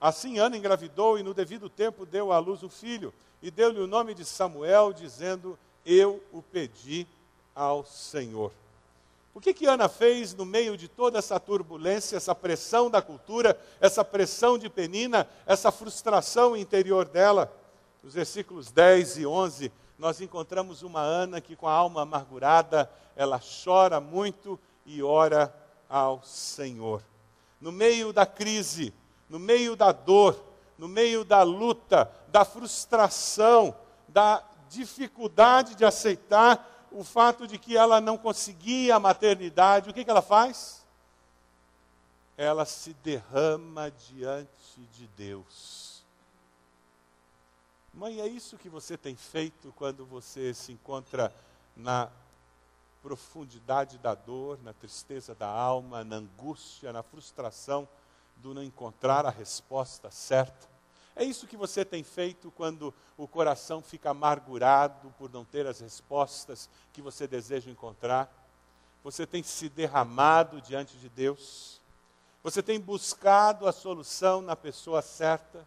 assim 0.00 0.38
Ana 0.38 0.56
engravidou 0.56 1.18
e 1.18 1.24
no 1.24 1.34
devido 1.34 1.68
tempo 1.68 2.06
deu 2.06 2.32
à 2.32 2.38
luz 2.38 2.62
o 2.62 2.68
filho 2.68 3.12
e 3.42 3.50
deu-lhe 3.50 3.80
o 3.80 3.86
nome 3.86 4.14
de 4.14 4.24
Samuel, 4.24 4.92
dizendo: 4.92 5.58
Eu 5.84 6.22
o 6.32 6.40
pedi 6.40 7.04
ao 7.54 7.84
Senhor. 7.84 8.52
O 9.36 9.40
que, 9.40 9.52
que 9.52 9.66
Ana 9.66 9.86
fez 9.86 10.32
no 10.32 10.46
meio 10.46 10.78
de 10.78 10.88
toda 10.88 11.18
essa 11.18 11.38
turbulência, 11.38 12.16
essa 12.16 12.34
pressão 12.34 12.88
da 12.88 13.02
cultura, 13.02 13.54
essa 13.78 14.02
pressão 14.02 14.56
de 14.56 14.70
Penina, 14.70 15.28
essa 15.44 15.70
frustração 15.70 16.56
interior 16.56 17.06
dela? 17.06 17.52
Nos 18.02 18.14
versículos 18.14 18.72
10 18.72 19.18
e 19.18 19.26
11, 19.26 19.70
nós 19.98 20.22
encontramos 20.22 20.80
uma 20.80 21.02
Ana 21.02 21.38
que, 21.38 21.54
com 21.54 21.68
a 21.68 21.72
alma 21.72 22.00
amargurada, 22.00 22.90
ela 23.14 23.38
chora 23.62 24.00
muito 24.00 24.58
e 24.86 25.02
ora 25.02 25.54
ao 25.86 26.22
Senhor. 26.24 27.02
No 27.60 27.70
meio 27.70 28.14
da 28.14 28.24
crise, 28.24 28.94
no 29.28 29.38
meio 29.38 29.76
da 29.76 29.92
dor, 29.92 30.42
no 30.78 30.88
meio 30.88 31.26
da 31.26 31.42
luta, 31.42 32.10
da 32.28 32.42
frustração, 32.42 33.76
da 34.08 34.42
dificuldade 34.70 35.74
de 35.74 35.84
aceitar 35.84 36.75
o 36.90 37.04
fato 37.04 37.46
de 37.46 37.58
que 37.58 37.76
ela 37.76 38.00
não 38.00 38.16
conseguia 38.16 38.96
a 38.96 39.00
maternidade, 39.00 39.90
o 39.90 39.94
que, 39.94 40.04
que 40.04 40.10
ela 40.10 40.22
faz? 40.22 40.84
Ela 42.36 42.64
se 42.64 42.94
derrama 42.94 43.90
diante 43.90 44.80
de 44.92 45.06
Deus. 45.08 46.04
Mãe, 47.94 48.20
é 48.20 48.26
isso 48.26 48.58
que 48.58 48.68
você 48.68 48.96
tem 48.96 49.16
feito 49.16 49.72
quando 49.76 50.04
você 50.04 50.52
se 50.52 50.70
encontra 50.70 51.32
na 51.74 52.10
profundidade 53.02 53.96
da 53.98 54.14
dor, 54.14 54.58
na 54.62 54.72
tristeza 54.72 55.34
da 55.34 55.48
alma, 55.48 56.04
na 56.04 56.16
angústia, 56.16 56.92
na 56.92 57.02
frustração 57.02 57.88
do 58.36 58.52
não 58.52 58.62
encontrar 58.62 59.24
a 59.24 59.30
resposta 59.30 60.10
certa? 60.10 60.75
É 61.16 61.24
isso 61.24 61.46
que 61.46 61.56
você 61.56 61.82
tem 61.82 62.04
feito 62.04 62.50
quando 62.50 62.92
o 63.16 63.26
coração 63.26 63.80
fica 63.80 64.10
amargurado 64.10 65.12
por 65.18 65.32
não 65.32 65.46
ter 65.46 65.66
as 65.66 65.80
respostas 65.80 66.68
que 66.92 67.00
você 67.00 67.26
deseja 67.26 67.70
encontrar? 67.70 68.30
Você 69.02 69.26
tem 69.26 69.42
se 69.42 69.70
derramado 69.70 70.60
diante 70.60 70.98
de 70.98 71.08
Deus? 71.08 71.80
Você 72.42 72.62
tem 72.62 72.78
buscado 72.78 73.66
a 73.66 73.72
solução 73.72 74.42
na 74.42 74.54
pessoa 74.54 75.00
certa, 75.00 75.66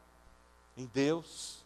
em 0.77 0.85
Deus? 0.85 1.65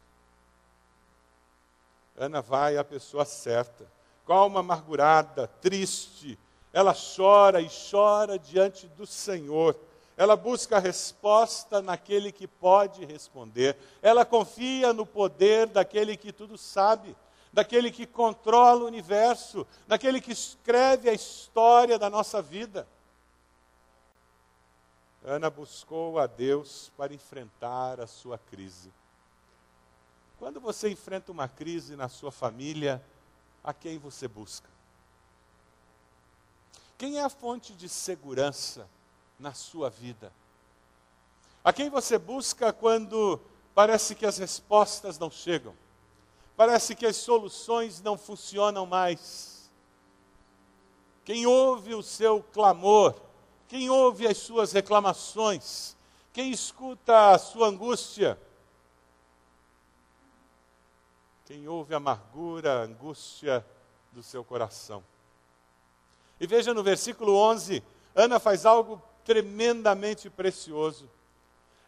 Ana 2.16 2.42
vai 2.42 2.78
à 2.78 2.86
pessoa 2.86 3.26
certa, 3.26 3.86
com 4.24 4.32
a 4.32 4.38
alma 4.38 4.62
amargurada, 4.62 5.48
triste, 5.48 6.40
ela 6.72 6.96
chora 6.96 7.60
e 7.60 7.68
chora 7.92 8.40
diante 8.40 8.88
do 8.88 9.06
Senhor 9.06 9.78
ela 10.16 10.36
busca 10.36 10.78
a 10.78 10.80
resposta 10.80 11.82
naquele 11.82 12.32
que 12.32 12.48
pode 12.48 13.04
responder. 13.06 13.78
Ela 14.02 14.24
confia 14.24 14.94
no 14.94 15.06
poder 15.06 15.68
daquele 15.68 16.16
que 16.16 16.32
tudo 16.32 16.58
sabe, 16.58 17.16
daquele 17.52 17.92
que 17.92 18.06
controla 18.06 18.84
o 18.84 18.88
universo, 18.88 19.66
daquele 19.88 20.22
que 20.22 20.32
escreve 20.32 21.10
a 21.10 21.14
história 21.14 21.98
da 21.98 22.10
nossa 22.10 22.42
vida. 22.42 22.88
Ana 25.26 25.50
buscou 25.50 26.20
a 26.20 26.28
Deus 26.28 26.92
para 26.98 27.14
enfrentar 27.14 28.00
a 28.00 28.08
sua 28.08 28.38
crise. 28.38 28.92
Quando 30.38 30.60
você 30.60 30.90
enfrenta 30.90 31.32
uma 31.32 31.48
crise 31.48 31.96
na 31.96 32.10
sua 32.10 32.32
família, 32.32 33.02
a 33.64 33.74
quem 33.74 33.98
você 33.98 34.28
busca? 34.28 34.68
Quem 36.98 37.18
é 37.18 37.24
a 37.24 37.30
fonte 37.30 37.74
de 37.74 37.88
segurança? 37.88 38.88
Na 39.40 39.54
sua 39.54 39.90
vida? 39.90 40.32
A 41.64 41.72
quem 41.72 41.90
você 41.90 42.18
busca 42.18 42.74
quando 42.74 43.40
parece 43.74 44.16
que 44.16 44.26
as 44.26 44.38
respostas 44.38 45.18
não 45.18 45.32
chegam? 45.32 45.74
Parece 46.56 46.96
que 46.96 47.06
as 47.06 47.16
soluções 47.16 48.02
não 48.02 48.18
funcionam 48.18 48.86
mais? 48.86 49.72
Quem 51.26 51.46
ouve 51.46 51.96
o 51.96 52.04
seu 52.04 52.44
clamor? 52.44 53.16
Quem 53.68 53.90
ouve 53.90 54.28
as 54.28 54.38
suas 54.38 54.72
reclamações? 54.72 55.96
Quem 56.34 56.52
escuta 56.52 57.32
a 57.32 57.40
sua 57.40 57.68
angústia? 57.68 58.38
Quem 61.46 61.68
ouve 61.68 61.94
a 61.94 61.98
amargura, 61.98 62.82
a 62.82 62.84
angústia 62.84 63.66
do 64.12 64.22
seu 64.22 64.44
coração? 64.44 65.04
E 66.40 66.48
veja 66.48 66.74
no 66.74 66.84
versículo 66.84 67.36
11, 67.36 67.82
Ana 68.16 68.40
faz 68.40 68.66
algo 68.66 69.02
tremendamente 69.26 70.30
precioso. 70.30 71.10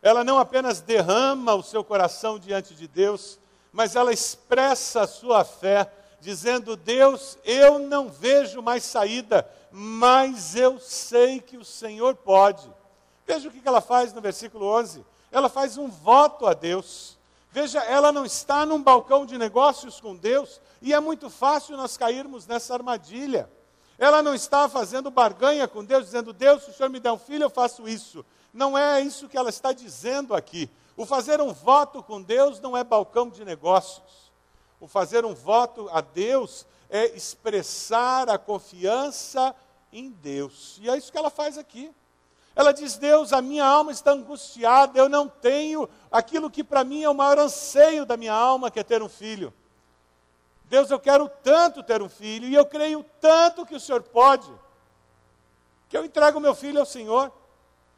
Ela 0.02 0.24
não 0.24 0.38
apenas 0.38 0.82
derrama 0.82 1.56
o 1.56 1.64
seu 1.64 1.84
coração 1.84 2.38
diante 2.38 2.74
de 2.74 2.88
Deus, 2.88 3.40
mas 3.74 3.96
ela 3.96 4.14
expressa 4.14 5.02
a 5.02 5.08
sua 5.08 5.44
fé, 5.44 5.92
dizendo: 6.22 6.76
Deus, 6.76 7.38
eu 7.44 7.80
não 7.80 8.10
vejo 8.10 8.62
mais 8.62 8.84
saída, 8.84 9.50
mas 9.72 10.56
eu 10.56 10.80
sei 10.80 11.40
que 11.40 11.58
o 11.58 11.66
Senhor 11.66 12.16
pode. 12.16 12.70
Veja 13.26 13.50
o 13.50 13.52
que 13.52 13.68
ela 13.68 13.82
faz 13.82 14.14
no 14.14 14.22
versículo 14.22 14.66
11. 14.66 15.04
Ela 15.32 15.50
faz 15.50 15.78
um 15.78 15.88
voto 15.88 16.46
a 16.46 16.54
Deus. 16.54 17.18
Veja, 17.52 17.80
ela 17.80 18.12
não 18.12 18.26
está 18.26 18.66
num 18.66 18.82
balcão 18.82 19.26
de 19.26 19.38
negócios 19.38 20.00
com 20.00 20.16
Deus, 20.16 20.62
e 20.82 20.94
é 20.94 21.00
muito 21.00 21.30
fácil 21.30 21.78
nós 21.78 21.98
cairmos 21.98 22.46
nessa 22.46 22.74
armadilha. 22.74 23.50
Ela 23.98 24.22
não 24.22 24.36
está 24.36 24.68
fazendo 24.68 25.10
barganha 25.10 25.68
com 25.68 25.84
Deus, 25.84 26.06
dizendo: 26.06 26.34
Deus, 26.34 26.64
se 26.64 26.72
o 26.72 26.74
Senhor 26.74 26.90
me 26.90 27.00
der 27.00 27.12
um 27.12 27.18
filho, 27.18 27.44
eu 27.44 27.50
faço 27.50 27.88
isso. 27.88 28.26
Não 28.54 28.78
é 28.78 29.02
isso 29.02 29.28
que 29.28 29.38
ela 29.38 29.50
está 29.50 29.72
dizendo 29.72 30.34
aqui. 30.34 30.70
O 30.98 31.06
fazer 31.06 31.42
um 31.42 31.54
voto 31.54 32.02
com 32.02 32.22
Deus 32.22 32.60
não 32.60 32.76
é 32.76 32.84
balcão 32.84 33.30
de 33.30 33.44
negócios. 33.44 34.32
O 34.80 34.88
fazer 34.88 35.26
um 35.26 35.34
voto 35.34 35.90
a 35.92 36.02
Deus 36.02 36.66
é 36.90 37.06
expressar 37.16 38.30
a 38.30 38.38
confiança 38.38 39.56
em 39.92 40.10
Deus. 40.10 40.78
E 40.82 40.90
é 40.90 40.98
isso 40.98 41.12
que 41.12 41.18
ela 41.18 41.30
faz 41.30 41.58
aqui. 41.58 41.92
Ela 42.56 42.72
diz: 42.72 42.98
Deus, 42.98 43.34
a 43.34 43.42
minha 43.42 43.66
alma 43.66 43.92
está 43.92 44.12
angustiada, 44.12 44.98
eu 44.98 45.10
não 45.10 45.28
tenho 45.28 45.90
aquilo 46.12 46.50
que 46.50 46.64
para 46.64 46.84
mim 46.84 47.04
é 47.04 47.10
o 47.10 47.14
maior 47.14 47.40
anseio 47.40 48.06
da 48.06 48.16
minha 48.16 48.34
alma, 48.34 48.72
que 48.72 48.80
é 48.80 48.84
ter 48.84 49.02
um 49.02 49.10
filho. 49.10 49.54
Deus, 50.70 50.90
eu 50.90 51.00
quero 51.00 51.30
tanto 51.44 51.84
ter 51.84 52.02
um 52.02 52.10
filho, 52.10 52.48
e 52.48 52.56
eu 52.56 52.66
creio 52.66 53.04
tanto 53.22 53.66
que 53.66 53.76
o 53.76 53.80
Senhor 53.80 54.02
pode, 54.02 54.52
que 55.88 55.98
eu 55.98 56.04
entrego 56.04 56.40
meu 56.40 56.56
filho 56.56 56.80
ao 56.80 56.86
Senhor. 56.86 57.32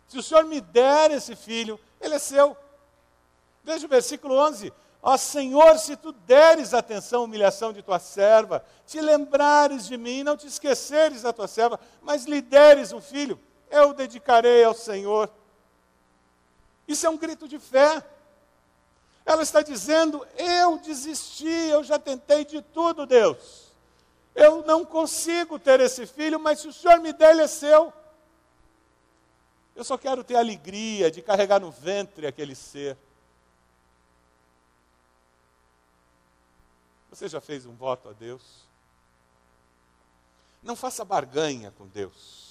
Se 0.07 0.17
o 0.17 0.23
Senhor 0.23 0.45
me 0.45 0.61
der 0.61 1.11
esse 1.11 1.35
filho, 1.35 1.79
ele 1.99 2.15
é 2.15 2.19
seu. 2.19 2.55
Veja 3.63 3.85
o 3.85 3.89
versículo 3.89 4.35
11. 4.35 4.71
Ó 5.01 5.15
Senhor, 5.15 5.77
se 5.77 5.95
tu 5.95 6.11
deres 6.11 6.73
atenção 6.73 7.21
à 7.21 7.23
humilhação 7.23 7.71
de 7.71 7.81
tua 7.81 7.99
serva, 7.99 8.63
te 8.85 8.99
lembrares 8.99 9.85
de 9.85 9.97
mim, 9.97 10.23
não 10.23 10.35
te 10.35 10.47
esqueceres 10.47 11.21
da 11.21 11.31
tua 11.31 11.47
serva, 11.47 11.79
mas 12.01 12.25
lhe 12.25 12.41
deres 12.41 12.91
um 12.91 12.99
filho, 12.99 13.39
eu 13.69 13.89
o 13.89 13.93
dedicarei 13.93 14.63
ao 14.63 14.73
Senhor. 14.73 15.29
Isso 16.87 17.05
é 17.05 17.09
um 17.09 17.17
grito 17.17 17.47
de 17.47 17.59
fé. 17.59 18.03
Ela 19.27 19.43
está 19.43 19.61
dizendo: 19.61 20.25
Eu 20.37 20.77
desisti, 20.77 21.45
eu 21.45 21.83
já 21.83 21.99
tentei 21.99 22.45
de 22.45 22.61
tudo, 22.61 23.05
Deus. 23.05 23.73
Eu 24.33 24.63
não 24.65 24.85
consigo 24.85 25.59
ter 25.59 25.81
esse 25.81 26.07
filho, 26.07 26.39
mas 26.39 26.61
se 26.61 26.67
o 26.69 26.73
Senhor 26.73 27.01
me 27.01 27.11
der, 27.11 27.31
ele 27.31 27.41
é 27.41 27.47
seu. 27.47 27.91
Eu 29.75 29.83
só 29.83 29.97
quero 29.97 30.23
ter 30.23 30.37
a 30.37 30.39
alegria 30.39 31.11
de 31.11 31.21
carregar 31.21 31.59
no 31.59 31.69
ventre 31.69 32.25
aquele 32.25 32.55
ser. 32.55 32.97
Você 37.09 37.27
já 37.27 37.41
fez 37.41 37.65
um 37.65 37.75
voto 37.75 38.07
a 38.07 38.13
Deus? 38.13 38.65
Não 40.63 40.75
faça 40.75 41.03
barganha 41.03 41.71
com 41.71 41.85
Deus. 41.85 42.46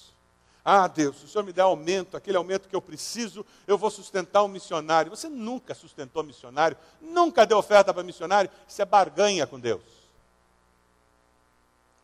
Ah, 0.69 0.85
Deus, 0.85 1.15
se 1.15 1.23
o 1.23 1.27
Senhor 1.29 1.45
me 1.45 1.53
der 1.53 1.61
aumento, 1.61 2.17
aquele 2.17 2.35
aumento 2.35 2.67
que 2.67 2.75
eu 2.75 2.81
preciso, 2.81 3.45
eu 3.65 3.77
vou 3.77 3.89
sustentar 3.89 4.43
um 4.43 4.49
missionário. 4.49 5.09
Você 5.09 5.29
nunca 5.29 5.73
sustentou 5.73 6.21
missionário, 6.23 6.75
nunca 6.99 7.45
deu 7.45 7.57
oferta 7.57 7.93
para 7.93 8.03
missionário, 8.03 8.51
isso 8.67 8.81
é 8.81 8.83
barganha 8.83 9.47
com 9.47 9.57
Deus. 9.57 9.81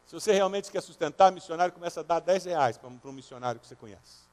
Se 0.08 0.14
você 0.14 0.32
realmente 0.32 0.72
quer 0.72 0.80
sustentar 0.80 1.30
missionário, 1.30 1.74
começa 1.74 2.00
a 2.00 2.04
dar 2.04 2.22
10 2.22 2.46
reais 2.46 2.78
para 2.78 2.88
um 2.88 3.12
missionário 3.12 3.60
que 3.60 3.68
você 3.68 3.76
conhece. 3.76 4.24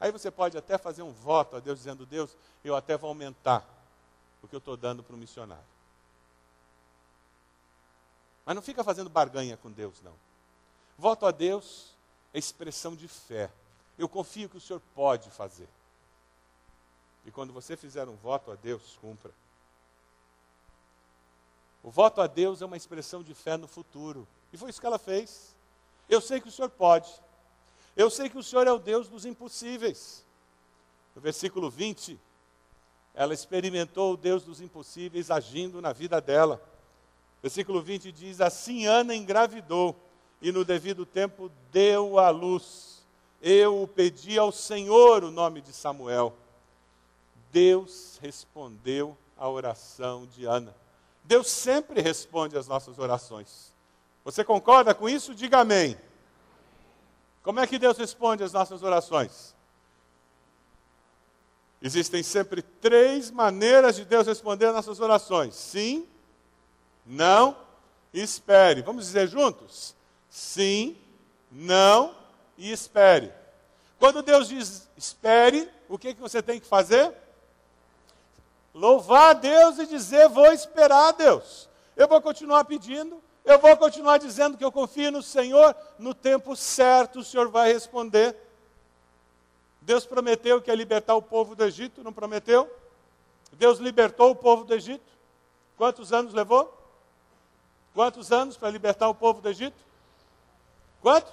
Aí 0.00 0.10
você 0.10 0.30
pode 0.30 0.56
até 0.56 0.78
fazer 0.78 1.02
um 1.02 1.12
voto 1.12 1.56
a 1.56 1.60
Deus, 1.60 1.76
dizendo: 1.76 2.06
Deus, 2.06 2.34
eu 2.64 2.74
até 2.74 2.96
vou 2.96 3.08
aumentar 3.08 3.68
o 4.42 4.48
que 4.48 4.54
eu 4.54 4.60
estou 4.60 4.78
dando 4.78 5.02
para 5.02 5.14
o 5.14 5.18
missionário. 5.18 5.62
Mas 8.46 8.54
não 8.54 8.62
fica 8.62 8.82
fazendo 8.82 9.10
barganha 9.10 9.58
com 9.58 9.70
Deus, 9.70 10.00
não. 10.02 10.14
Voto 10.96 11.26
a 11.26 11.30
Deus 11.30 11.99
é 12.32 12.38
expressão 12.38 12.94
de 12.94 13.08
fé. 13.08 13.50
Eu 13.98 14.08
confio 14.08 14.48
que 14.48 14.56
o 14.56 14.60
Senhor 14.60 14.80
pode 14.94 15.30
fazer. 15.30 15.68
E 17.24 17.30
quando 17.30 17.52
você 17.52 17.76
fizer 17.76 18.08
um 18.08 18.16
voto 18.16 18.50
a 18.50 18.54
Deus, 18.54 18.98
cumpra. 19.00 19.32
O 21.82 21.90
voto 21.90 22.20
a 22.20 22.26
Deus 22.26 22.62
é 22.62 22.66
uma 22.66 22.76
expressão 22.76 23.22
de 23.22 23.34
fé 23.34 23.56
no 23.56 23.66
futuro. 23.66 24.26
E 24.52 24.56
foi 24.56 24.70
isso 24.70 24.80
que 24.80 24.86
ela 24.86 24.98
fez. 24.98 25.54
Eu 26.08 26.20
sei 26.20 26.40
que 26.40 26.48
o 26.48 26.52
Senhor 26.52 26.70
pode. 26.70 27.10
Eu 27.96 28.10
sei 28.10 28.28
que 28.28 28.38
o 28.38 28.42
Senhor 28.42 28.66
é 28.66 28.72
o 28.72 28.78
Deus 28.78 29.08
dos 29.08 29.24
impossíveis. 29.24 30.24
No 31.14 31.20
versículo 31.20 31.70
20, 31.70 32.18
ela 33.14 33.34
experimentou 33.34 34.14
o 34.14 34.16
Deus 34.16 34.44
dos 34.44 34.60
impossíveis 34.60 35.30
agindo 35.30 35.80
na 35.80 35.92
vida 35.92 36.20
dela. 36.20 36.62
Versículo 37.42 37.82
20 37.82 38.12
diz: 38.12 38.40
Assim 38.40 38.86
Ana 38.86 39.14
engravidou 39.14 39.96
e 40.40 40.50
no 40.50 40.64
devido 40.64 41.04
tempo 41.04 41.50
deu 41.70 42.18
à 42.18 42.30
luz. 42.30 43.02
Eu 43.42 43.88
pedi 43.94 44.38
ao 44.38 44.52
Senhor 44.52 45.24
o 45.24 45.30
nome 45.30 45.60
de 45.60 45.72
Samuel. 45.72 46.34
Deus 47.52 48.18
respondeu 48.22 49.16
à 49.36 49.48
oração 49.48 50.26
de 50.26 50.44
Ana. 50.44 50.74
Deus 51.24 51.48
sempre 51.48 52.00
responde 52.00 52.56
às 52.56 52.68
nossas 52.68 52.98
orações. 52.98 53.72
Você 54.24 54.44
concorda 54.44 54.94
com 54.94 55.08
isso? 55.08 55.34
Diga 55.34 55.60
amém. 55.60 55.96
Como 57.42 57.60
é 57.60 57.66
que 57.66 57.78
Deus 57.78 57.96
responde 57.96 58.44
às 58.44 58.52
nossas 58.52 58.82
orações? 58.82 59.54
Existem 61.82 62.22
sempre 62.22 62.60
três 62.60 63.30
maneiras 63.30 63.96
de 63.96 64.04
Deus 64.04 64.26
responder 64.26 64.66
às 64.66 64.74
nossas 64.74 65.00
orações: 65.00 65.54
sim, 65.54 66.06
não 67.06 67.56
espere. 68.12 68.82
Vamos 68.82 69.06
dizer 69.06 69.26
juntos? 69.28 69.96
Sim, 70.30 70.96
não 71.50 72.14
e 72.56 72.72
espere. 72.72 73.32
Quando 73.98 74.22
Deus 74.22 74.48
diz 74.48 74.88
espere, 74.96 75.68
o 75.88 75.98
que, 75.98 76.14
que 76.14 76.20
você 76.20 76.40
tem 76.40 76.58
que 76.58 76.66
fazer? 76.66 77.12
Louvar 78.72 79.30
a 79.30 79.32
Deus 79.34 79.78
e 79.78 79.86
dizer: 79.86 80.28
Vou 80.28 80.52
esperar 80.52 81.08
a 81.08 81.12
Deus. 81.12 81.68
Eu 81.96 82.08
vou 82.08 82.22
continuar 82.22 82.64
pedindo, 82.64 83.22
eu 83.44 83.58
vou 83.58 83.76
continuar 83.76 84.18
dizendo 84.18 84.56
que 84.56 84.64
eu 84.64 84.72
confio 84.72 85.10
no 85.10 85.22
Senhor, 85.22 85.74
no 85.98 86.14
tempo 86.14 86.54
certo 86.54 87.18
o 87.18 87.24
Senhor 87.24 87.48
vai 87.48 87.72
responder. 87.72 88.36
Deus 89.82 90.06
prometeu 90.06 90.62
que 90.62 90.70
ia 90.70 90.74
libertar 90.74 91.14
o 91.14 91.22
povo 91.22 91.54
do 91.54 91.64
Egito, 91.64 92.04
não 92.04 92.12
prometeu? 92.12 92.70
Deus 93.52 93.78
libertou 93.78 94.30
o 94.30 94.36
povo 94.36 94.64
do 94.64 94.74
Egito. 94.74 95.10
Quantos 95.76 96.12
anos 96.12 96.32
levou? 96.32 96.76
Quantos 97.94 98.30
anos 98.30 98.56
para 98.56 98.70
libertar 98.70 99.08
o 99.08 99.14
povo 99.14 99.40
do 99.40 99.48
Egito? 99.48 99.89
Quanto? 101.00 101.32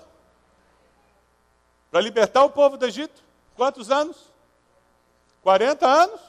Para 1.91 2.01
libertar 2.01 2.43
o 2.43 2.49
povo 2.49 2.77
do 2.77 2.85
Egito? 2.85 3.21
Quantos 3.55 3.91
anos? 3.91 4.17
40 5.41 5.87
anos? 5.87 6.21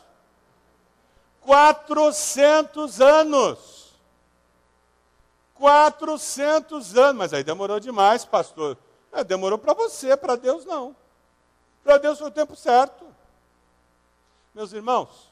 400 1.40 3.00
anos. 3.00 3.94
400 5.54 6.96
anos. 6.96 7.16
Mas 7.16 7.32
aí 7.32 7.44
demorou 7.44 7.80
demais, 7.80 8.24
pastor. 8.24 8.76
É, 9.12 9.24
demorou 9.24 9.58
para 9.58 9.74
você, 9.74 10.16
para 10.16 10.36
Deus 10.36 10.64
não. 10.64 10.94
Para 11.82 11.98
Deus 11.98 12.18
foi 12.18 12.28
o 12.28 12.32
tempo 12.32 12.54
certo. 12.54 13.06
Meus 14.54 14.72
irmãos, 14.72 15.28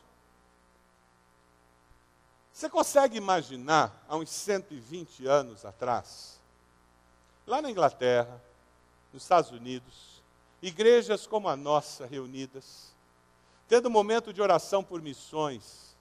você 2.52 2.70
consegue 2.70 3.18
imaginar, 3.18 3.92
há 4.08 4.16
uns 4.16 4.30
120 4.30 5.26
anos 5.26 5.64
atrás, 5.64 6.35
lá 7.46 7.62
na 7.62 7.70
Inglaterra, 7.70 8.42
nos 9.12 9.22
Estados 9.22 9.50
Unidos, 9.50 10.22
igrejas 10.60 11.26
como 11.26 11.48
a 11.48 11.56
nossa 11.56 12.04
reunidas, 12.04 12.92
tendo 13.68 13.90
momento 13.90 14.32
de 14.32 14.42
oração 14.42 14.82
por 14.82 15.00
missões, 15.00 15.96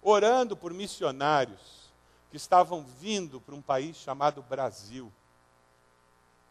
orando 0.00 0.56
por 0.56 0.72
missionários 0.72 1.90
que 2.30 2.36
estavam 2.36 2.84
vindo 3.00 3.40
para 3.40 3.54
um 3.54 3.62
país 3.62 3.96
chamado 3.96 4.42
Brasil, 4.42 5.12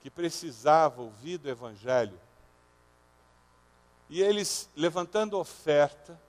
que 0.01 0.09
precisava 0.09 1.01
ouvir 1.01 1.37
do 1.37 1.49
Evangelho. 1.49 2.19
E 4.09 4.21
eles 4.21 4.69
levantando 4.75 5.37
oferta, 5.37 6.19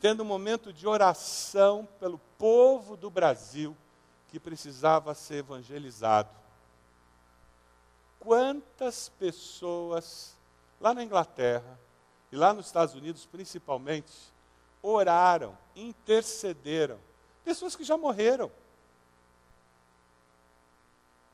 tendo 0.00 0.22
um 0.22 0.26
momento 0.26 0.72
de 0.72 0.86
oração 0.86 1.88
pelo 1.98 2.18
povo 2.38 2.96
do 2.96 3.10
Brasil 3.10 3.76
que 4.28 4.38
precisava 4.38 5.14
ser 5.14 5.38
evangelizado. 5.38 6.39
Quantas 8.20 9.08
pessoas 9.08 10.36
lá 10.80 10.94
na 10.94 11.02
Inglaterra 11.02 11.78
e 12.30 12.36
lá 12.36 12.52
nos 12.52 12.66
Estados 12.66 12.94
Unidos 12.94 13.26
principalmente 13.26 14.12
oraram, 14.82 15.56
intercederam, 15.74 16.98
pessoas 17.44 17.74
que 17.74 17.82
já 17.82 17.96
morreram. 17.96 18.50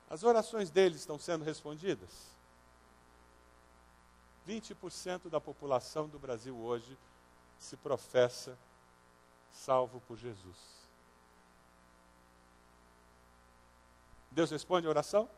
As 0.09 0.23
orações 0.23 0.71
deles 0.71 1.01
estão 1.01 1.19
sendo 1.19 1.45
respondidas? 1.45 2.09
20% 4.47 5.29
da 5.29 5.41
população 5.41 6.09
do 6.09 6.19
Brasil 6.19 6.57
hoje 6.57 6.97
se 7.59 7.77
professa 7.77 8.57
salvo 9.51 10.01
por 10.07 10.17
Jesus. 10.17 10.57
Deus 14.31 14.51
responde 14.51 14.87
a 14.87 14.91
oração? 14.91 15.29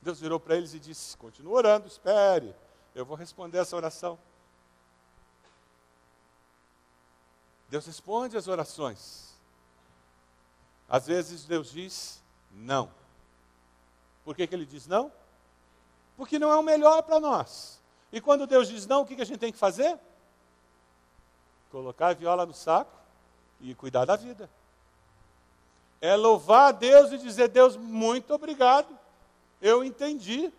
Deus 0.00 0.20
virou 0.20 0.38
para 0.38 0.56
eles 0.56 0.74
e 0.74 0.78
disse: 0.78 1.16
Continue 1.16 1.52
orando, 1.52 1.86
espere, 1.86 2.54
eu 2.94 3.04
vou 3.04 3.16
responder 3.16 3.58
essa 3.58 3.76
oração. 3.76 4.18
Deus 7.68 7.86
responde 7.86 8.36
as 8.36 8.48
orações. 8.48 9.34
Às 10.88 11.06
vezes 11.06 11.44
Deus 11.44 11.70
diz 11.70 12.22
não. 12.50 12.90
Por 14.24 14.34
que, 14.34 14.46
que 14.46 14.54
ele 14.54 14.64
diz 14.64 14.86
não? 14.86 15.12
Porque 16.16 16.38
não 16.38 16.50
é 16.50 16.56
o 16.56 16.62
melhor 16.62 17.02
para 17.02 17.20
nós. 17.20 17.80
E 18.10 18.20
quando 18.20 18.46
Deus 18.46 18.68
diz 18.68 18.86
não, 18.86 19.02
o 19.02 19.06
que, 19.06 19.16
que 19.16 19.22
a 19.22 19.26
gente 19.26 19.38
tem 19.38 19.52
que 19.52 19.58
fazer? 19.58 19.98
Colocar 21.70 22.08
a 22.08 22.14
viola 22.14 22.46
no 22.46 22.54
saco 22.54 22.96
e 23.60 23.74
cuidar 23.74 24.06
da 24.06 24.16
vida. 24.16 24.48
É 26.00 26.16
louvar 26.16 26.68
a 26.68 26.72
Deus 26.72 27.12
e 27.12 27.18
dizer: 27.18 27.48
Deus, 27.48 27.76
muito 27.76 28.32
obrigado. 28.32 28.98
Eu 29.60 29.82
entendi. 29.82 30.52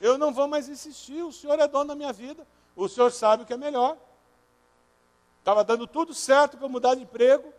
Eu 0.00 0.18
não 0.18 0.32
vou 0.32 0.48
mais 0.48 0.68
insistir. 0.68 1.22
O 1.22 1.32
Senhor 1.32 1.58
é 1.58 1.68
dono 1.68 1.88
da 1.88 1.94
minha 1.94 2.12
vida. 2.12 2.46
O 2.76 2.88
Senhor 2.88 3.10
sabe 3.10 3.42
o 3.42 3.46
que 3.46 3.52
é 3.52 3.56
melhor. 3.56 3.96
Estava 5.38 5.62
dando 5.62 5.86
tudo 5.86 6.14
certo 6.14 6.56
para 6.56 6.68
mudar 6.68 6.94
de 6.94 7.02
emprego. 7.02 7.52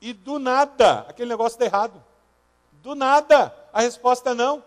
E 0.00 0.12
do 0.12 0.38
nada, 0.38 1.00
aquele 1.08 1.30
negócio 1.30 1.56
está 1.56 1.64
errado. 1.64 2.04
Do 2.82 2.94
nada, 2.94 3.54
a 3.72 3.80
resposta 3.80 4.30
é 4.30 4.34
não. 4.34 4.62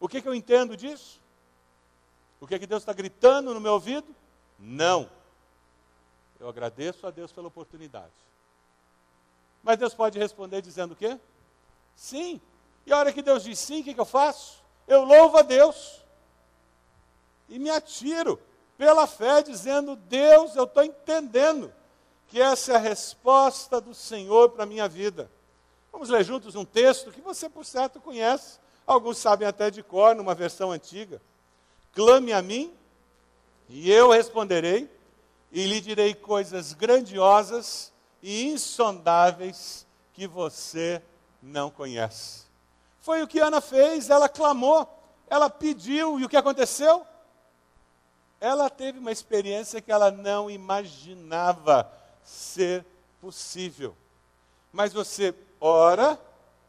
O 0.00 0.08
que, 0.08 0.20
que 0.20 0.28
eu 0.28 0.34
entendo 0.34 0.76
disso? 0.76 1.20
O 2.40 2.46
que, 2.46 2.58
que 2.58 2.66
Deus 2.66 2.82
está 2.82 2.92
gritando 2.92 3.52
no 3.52 3.60
meu 3.60 3.74
ouvido? 3.74 4.06
Não. 4.58 5.08
Eu 6.40 6.48
agradeço 6.48 7.06
a 7.06 7.10
Deus 7.10 7.32
pela 7.32 7.48
oportunidade. 7.48 8.12
Mas 9.62 9.78
Deus 9.78 9.92
pode 9.94 10.18
responder 10.18 10.62
dizendo 10.62 10.92
o 10.92 10.96
quê? 10.96 11.18
Sim. 11.96 12.40
E 12.88 12.92
a 12.92 12.96
hora 12.96 13.12
que 13.12 13.20
Deus 13.20 13.44
diz 13.44 13.58
sim, 13.58 13.82
o 13.82 13.84
que, 13.84 14.00
eu 14.00 14.04
faço? 14.06 14.64
Eu 14.86 15.04
louvo 15.04 15.36
a 15.36 15.42
Deus. 15.42 16.00
E 17.46 17.58
me 17.58 17.68
atiro 17.68 18.40
pela 18.78 19.06
fé, 19.06 19.42
dizendo: 19.42 19.94
Deus, 19.94 20.56
eu 20.56 20.64
estou 20.64 20.82
entendendo 20.82 21.70
que 22.28 22.40
essa 22.40 22.72
é 22.72 22.76
a 22.76 22.78
resposta 22.78 23.78
do 23.78 23.92
Senhor 23.92 24.48
para 24.48 24.62
a 24.62 24.66
minha 24.66 24.88
vida. 24.88 25.30
Vamos 25.92 26.08
ler 26.08 26.24
juntos 26.24 26.54
um 26.54 26.64
texto 26.64 27.12
que 27.12 27.20
você, 27.20 27.46
por 27.46 27.66
certo, 27.66 28.00
conhece. 28.00 28.58
Alguns 28.86 29.18
sabem 29.18 29.46
até 29.46 29.70
de 29.70 29.82
cor, 29.82 30.14
numa 30.14 30.34
versão 30.34 30.70
antiga. 30.72 31.20
Clame 31.92 32.32
a 32.32 32.40
mim, 32.40 32.72
e 33.68 33.92
eu 33.92 34.12
responderei, 34.12 34.90
e 35.52 35.66
lhe 35.66 35.78
direi 35.82 36.14
coisas 36.14 36.72
grandiosas 36.72 37.92
e 38.22 38.44
insondáveis 38.46 39.86
que 40.14 40.26
você 40.26 41.02
não 41.42 41.70
conhece. 41.70 42.47
Foi 43.08 43.22
o 43.22 43.26
que 43.26 43.40
Ana 43.40 43.62
fez, 43.62 44.10
ela 44.10 44.28
clamou. 44.28 44.86
ela 45.30 45.48
pediu 45.48 46.20
e 46.20 46.26
o 46.26 46.28
que 46.28 46.36
aconteceu? 46.36 47.06
Ela 48.38 48.68
teve 48.68 48.98
uma 48.98 49.10
experiência 49.10 49.80
que 49.80 49.90
ela 49.90 50.10
não 50.10 50.50
imaginava 50.50 51.90
ser 52.22 52.84
possível. 53.18 53.96
Mas 54.70 54.92
você 54.92 55.34
ora 55.58 56.20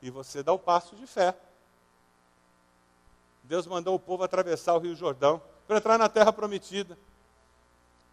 e 0.01 0.09
você 0.09 0.41
dá 0.41 0.53
o 0.53 0.57
passo 0.57 0.95
de 0.95 1.05
fé. 1.05 1.35
Deus 3.43 3.67
mandou 3.67 3.95
o 3.95 3.99
povo 3.99 4.23
atravessar 4.23 4.75
o 4.75 4.79
Rio 4.79 4.95
Jordão 4.95 5.41
para 5.67 5.75
entrar 5.75 5.97
na 5.97 6.07
terra 6.07 6.31
prometida. 6.31 6.97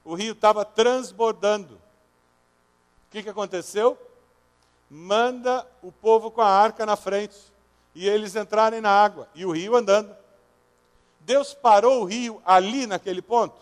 O 0.05 0.15
rio 0.15 0.33
estava 0.33 0.65
transbordando. 0.65 1.75
O 1.75 3.11
que, 3.13 3.23
que 3.23 3.29
aconteceu? 3.29 3.97
Manda 4.91 5.65
o 5.81 5.93
povo 5.93 6.29
com 6.29 6.41
a 6.41 6.51
arca 6.51 6.85
na 6.85 6.97
frente 6.97 7.55
e 7.97 8.07
eles 8.07 8.37
entrarem 8.37 8.79
na 8.79 8.91
água 8.91 9.27
e 9.35 9.47
o 9.47 9.51
rio 9.51 9.75
andando. 9.75 10.15
Deus 11.21 11.55
parou 11.55 12.03
o 12.03 12.05
rio 12.05 12.43
ali 12.45 12.87
naquele 12.87 13.23
ponto? 13.23 13.57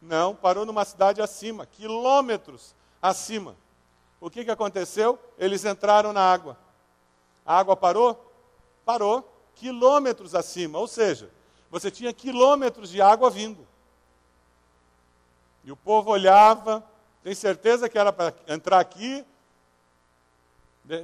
Não, 0.00 0.32
parou 0.32 0.64
numa 0.64 0.84
cidade 0.84 1.20
acima, 1.20 1.66
quilômetros 1.66 2.72
acima. 3.02 3.56
O 4.20 4.30
que, 4.30 4.44
que 4.44 4.50
aconteceu? 4.52 5.18
Eles 5.36 5.64
entraram 5.64 6.12
na 6.12 6.20
água. 6.20 6.56
A 7.44 7.58
água 7.58 7.76
parou? 7.76 8.32
Parou, 8.84 9.28
quilômetros 9.56 10.36
acima. 10.36 10.78
Ou 10.78 10.86
seja, 10.86 11.28
você 11.68 11.90
tinha 11.90 12.12
quilômetros 12.12 12.88
de 12.88 13.02
água 13.02 13.28
vindo. 13.28 13.66
E 15.64 15.72
o 15.72 15.76
povo 15.76 16.12
olhava, 16.12 16.84
tem 17.24 17.34
certeza 17.34 17.88
que 17.88 17.98
era 17.98 18.12
para 18.12 18.32
entrar 18.46 18.78
aqui? 18.78 19.26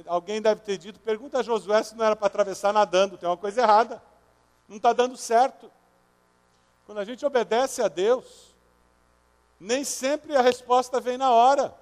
Alguém 0.07 0.41
deve 0.41 0.61
ter 0.61 0.77
dito, 0.77 0.99
pergunta 0.99 1.39
a 1.39 1.43
Josué 1.43 1.83
se 1.83 1.95
não 1.95 2.05
era 2.05 2.15
para 2.15 2.27
atravessar 2.27 2.73
nadando, 2.73 3.17
tem 3.17 3.29
uma 3.29 3.37
coisa 3.37 3.61
errada. 3.61 4.01
Não 4.67 4.77
está 4.77 4.93
dando 4.93 5.15
certo. 5.15 5.71
Quando 6.85 6.97
a 6.99 7.05
gente 7.05 7.25
obedece 7.25 7.81
a 7.81 7.87
Deus, 7.87 8.55
nem 9.59 9.83
sempre 9.83 10.35
a 10.35 10.41
resposta 10.41 10.99
vem 10.99 11.17
na 11.17 11.31
hora. 11.31 11.73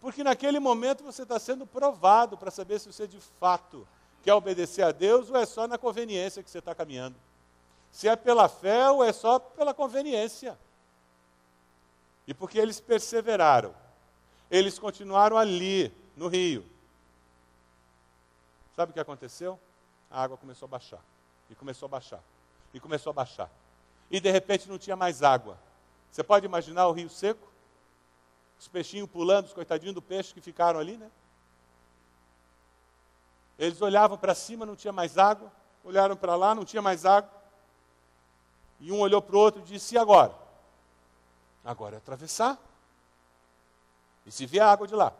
Porque 0.00 0.22
naquele 0.22 0.60
momento 0.60 1.02
você 1.02 1.22
está 1.22 1.38
sendo 1.38 1.66
provado 1.66 2.36
para 2.36 2.50
saber 2.50 2.78
se 2.78 2.92
você 2.92 3.06
de 3.06 3.18
fato 3.40 3.86
quer 4.22 4.34
obedecer 4.34 4.82
a 4.82 4.92
Deus 4.92 5.30
ou 5.30 5.36
é 5.36 5.46
só 5.46 5.66
na 5.66 5.78
conveniência 5.78 6.42
que 6.42 6.50
você 6.50 6.58
está 6.58 6.74
caminhando. 6.74 7.16
Se 7.90 8.08
é 8.08 8.14
pela 8.14 8.48
fé 8.48 8.88
ou 8.90 9.02
é 9.02 9.12
só 9.12 9.38
pela 9.38 9.74
conveniência. 9.74 10.58
E 12.26 12.34
porque 12.34 12.58
eles 12.58 12.80
perseveraram, 12.80 13.74
eles 14.50 14.78
continuaram 14.78 15.36
ali, 15.36 15.92
no 16.16 16.28
rio. 16.28 16.64
Sabe 18.76 18.90
o 18.90 18.92
que 18.92 19.00
aconteceu? 19.00 19.58
A 20.10 20.22
água 20.22 20.36
começou 20.36 20.66
a 20.66 20.68
baixar. 20.68 21.00
E 21.48 21.54
começou 21.54 21.86
a 21.86 21.88
baixar. 21.88 22.20
E 22.74 22.78
começou 22.78 23.10
a 23.10 23.14
baixar. 23.14 23.50
E 24.10 24.20
de 24.20 24.30
repente 24.30 24.68
não 24.68 24.78
tinha 24.78 24.94
mais 24.94 25.22
água. 25.22 25.58
Você 26.12 26.22
pode 26.22 26.44
imaginar 26.44 26.86
o 26.86 26.92
rio 26.92 27.08
seco? 27.08 27.48
Os 28.60 28.68
peixinhos 28.68 29.08
pulando, 29.08 29.46
os 29.46 29.54
coitadinhos 29.54 29.94
do 29.94 30.02
peixe 30.02 30.34
que 30.34 30.40
ficaram 30.42 30.78
ali, 30.78 30.98
né? 30.98 31.10
Eles 33.58 33.80
olhavam 33.80 34.18
para 34.18 34.34
cima, 34.34 34.66
não 34.66 34.76
tinha 34.76 34.92
mais 34.92 35.16
água. 35.16 35.50
Olharam 35.82 36.16
para 36.16 36.36
lá, 36.36 36.54
não 36.54 36.64
tinha 36.64 36.82
mais 36.82 37.06
água. 37.06 37.30
E 38.78 38.92
um 38.92 39.00
olhou 39.00 39.22
para 39.22 39.36
o 39.36 39.38
outro 39.38 39.62
e 39.62 39.64
disse: 39.64 39.94
E 39.94 39.98
agora? 39.98 40.34
Agora 41.64 41.96
é 41.96 41.98
atravessar. 41.98 42.58
E 44.26 44.30
se 44.30 44.44
vier 44.44 44.64
água 44.64 44.86
de 44.86 44.94
lá? 44.94 45.12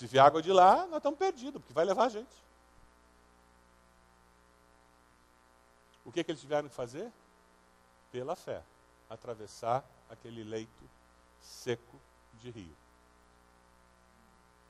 Se 0.00 0.06
vier 0.06 0.24
água 0.24 0.40
de 0.40 0.50
lá, 0.50 0.86
nós 0.86 0.96
estamos 0.96 1.18
perdidos, 1.18 1.60
porque 1.60 1.74
vai 1.74 1.84
levar 1.84 2.06
a 2.06 2.08
gente. 2.08 2.34
O 6.06 6.10
que, 6.10 6.24
que 6.24 6.30
eles 6.30 6.40
tiveram 6.40 6.70
que 6.70 6.74
fazer? 6.74 7.12
Pela 8.10 8.34
fé, 8.34 8.62
atravessar 9.10 9.84
aquele 10.08 10.42
leito 10.42 10.90
seco 11.38 12.00
de 12.40 12.48
rio. 12.50 12.74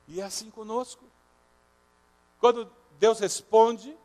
E 0.08 0.20
é 0.20 0.24
assim 0.24 0.50
conosco. 0.50 1.04
Quando 2.40 2.68
Deus 2.98 3.20
responde, 3.20 3.96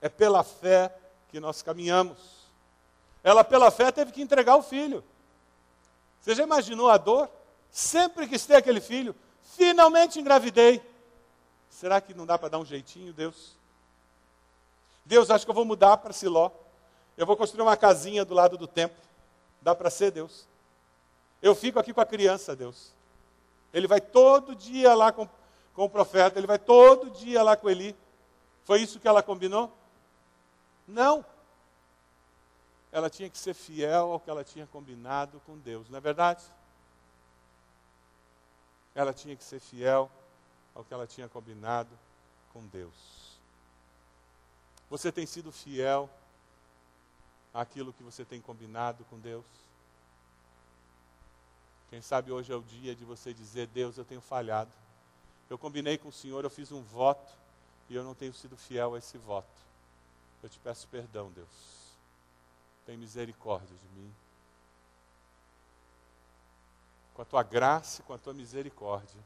é 0.00 0.08
pela 0.08 0.42
fé 0.42 0.92
que 1.28 1.38
nós 1.38 1.62
caminhamos. 1.62 2.18
Ela, 3.22 3.44
pela 3.44 3.70
fé, 3.70 3.92
teve 3.92 4.10
que 4.10 4.20
entregar 4.20 4.56
o 4.56 4.64
filho. 4.64 5.04
Você 6.20 6.34
já 6.34 6.42
imaginou 6.42 6.90
a 6.90 6.96
dor? 6.96 7.30
Sempre 7.70 8.26
que 8.26 8.36
ter 8.36 8.56
aquele 8.56 8.80
filho, 8.80 9.14
finalmente 9.56 10.20
engravidei. 10.20 10.82
Será 11.68 12.00
que 12.00 12.14
não 12.14 12.26
dá 12.26 12.38
para 12.38 12.50
dar 12.50 12.58
um 12.58 12.64
jeitinho, 12.64 13.12
Deus? 13.12 13.56
Deus, 15.04 15.30
acho 15.30 15.44
que 15.44 15.50
eu 15.50 15.54
vou 15.54 15.64
mudar 15.64 15.96
para 15.98 16.12
Siló. 16.12 16.50
Eu 17.16 17.26
vou 17.26 17.36
construir 17.36 17.62
uma 17.62 17.76
casinha 17.76 18.24
do 18.24 18.34
lado 18.34 18.56
do 18.56 18.66
templo. 18.66 19.02
Dá 19.60 19.74
para 19.74 19.90
ser, 19.90 20.10
Deus? 20.10 20.46
Eu 21.42 21.54
fico 21.54 21.78
aqui 21.78 21.92
com 21.92 22.00
a 22.00 22.06
criança, 22.06 22.56
Deus. 22.56 22.92
Ele 23.72 23.86
vai 23.86 24.00
todo 24.00 24.54
dia 24.54 24.94
lá 24.94 25.12
com, 25.12 25.28
com 25.74 25.84
o 25.84 25.90
profeta, 25.90 26.38
ele 26.38 26.46
vai 26.46 26.58
todo 26.58 27.10
dia 27.10 27.42
lá 27.42 27.56
com 27.56 27.68
Eli. 27.68 27.94
Foi 28.64 28.80
isso 28.80 29.00
que 29.00 29.08
ela 29.08 29.22
combinou? 29.22 29.70
Não. 30.86 31.24
Ela 32.92 33.10
tinha 33.10 33.28
que 33.28 33.36
ser 33.36 33.52
fiel 33.52 34.12
ao 34.12 34.20
que 34.20 34.30
ela 34.30 34.44
tinha 34.44 34.66
combinado 34.66 35.40
com 35.44 35.58
Deus, 35.58 35.88
não 35.90 35.98
é 35.98 36.00
verdade? 36.00 36.44
Ela 38.94 39.12
tinha 39.12 39.34
que 39.34 39.44
ser 39.44 39.60
fiel 39.60 40.10
ao 40.74 40.84
que 40.84 40.94
ela 40.94 41.06
tinha 41.06 41.28
combinado 41.28 41.90
com 42.52 42.64
Deus. 42.66 42.94
Você 44.88 45.10
tem 45.10 45.26
sido 45.26 45.50
fiel 45.50 46.08
àquilo 47.52 47.92
que 47.92 48.02
você 48.02 48.24
tem 48.24 48.40
combinado 48.40 49.04
com 49.06 49.18
Deus? 49.18 49.44
Quem 51.90 52.00
sabe 52.00 52.32
hoje 52.32 52.52
é 52.52 52.56
o 52.56 52.62
dia 52.62 52.94
de 52.94 53.04
você 53.04 53.32
dizer: 53.32 53.66
Deus, 53.68 53.96
eu 53.96 54.04
tenho 54.04 54.20
falhado. 54.20 54.70
Eu 55.48 55.58
combinei 55.58 55.98
com 55.98 56.08
o 56.08 56.12
Senhor, 56.12 56.44
eu 56.44 56.50
fiz 56.50 56.72
um 56.72 56.82
voto 56.82 57.32
e 57.88 57.94
eu 57.94 58.02
não 58.02 58.14
tenho 58.14 58.32
sido 58.32 58.56
fiel 58.56 58.94
a 58.94 58.98
esse 58.98 59.18
voto. 59.18 59.46
Eu 60.42 60.48
te 60.48 60.58
peço 60.58 60.88
perdão, 60.88 61.30
Deus. 61.30 61.48
Tem 62.86 62.96
misericórdia 62.96 63.76
de 63.76 64.00
mim. 64.00 64.12
Com 67.14 67.22
a 67.22 67.24
tua 67.24 67.42
graça 67.42 68.02
e 68.02 68.04
com 68.04 68.12
a 68.12 68.18
tua 68.18 68.34
misericórdia, 68.34 69.20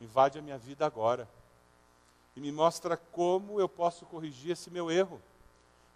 invade 0.00 0.38
a 0.38 0.42
minha 0.42 0.56
vida 0.56 0.86
agora 0.86 1.28
e 2.36 2.40
me 2.40 2.50
mostra 2.50 2.96
como 2.96 3.60
eu 3.60 3.68
posso 3.68 4.04
corrigir 4.06 4.52
esse 4.52 4.70
meu 4.70 4.90
erro, 4.90 5.20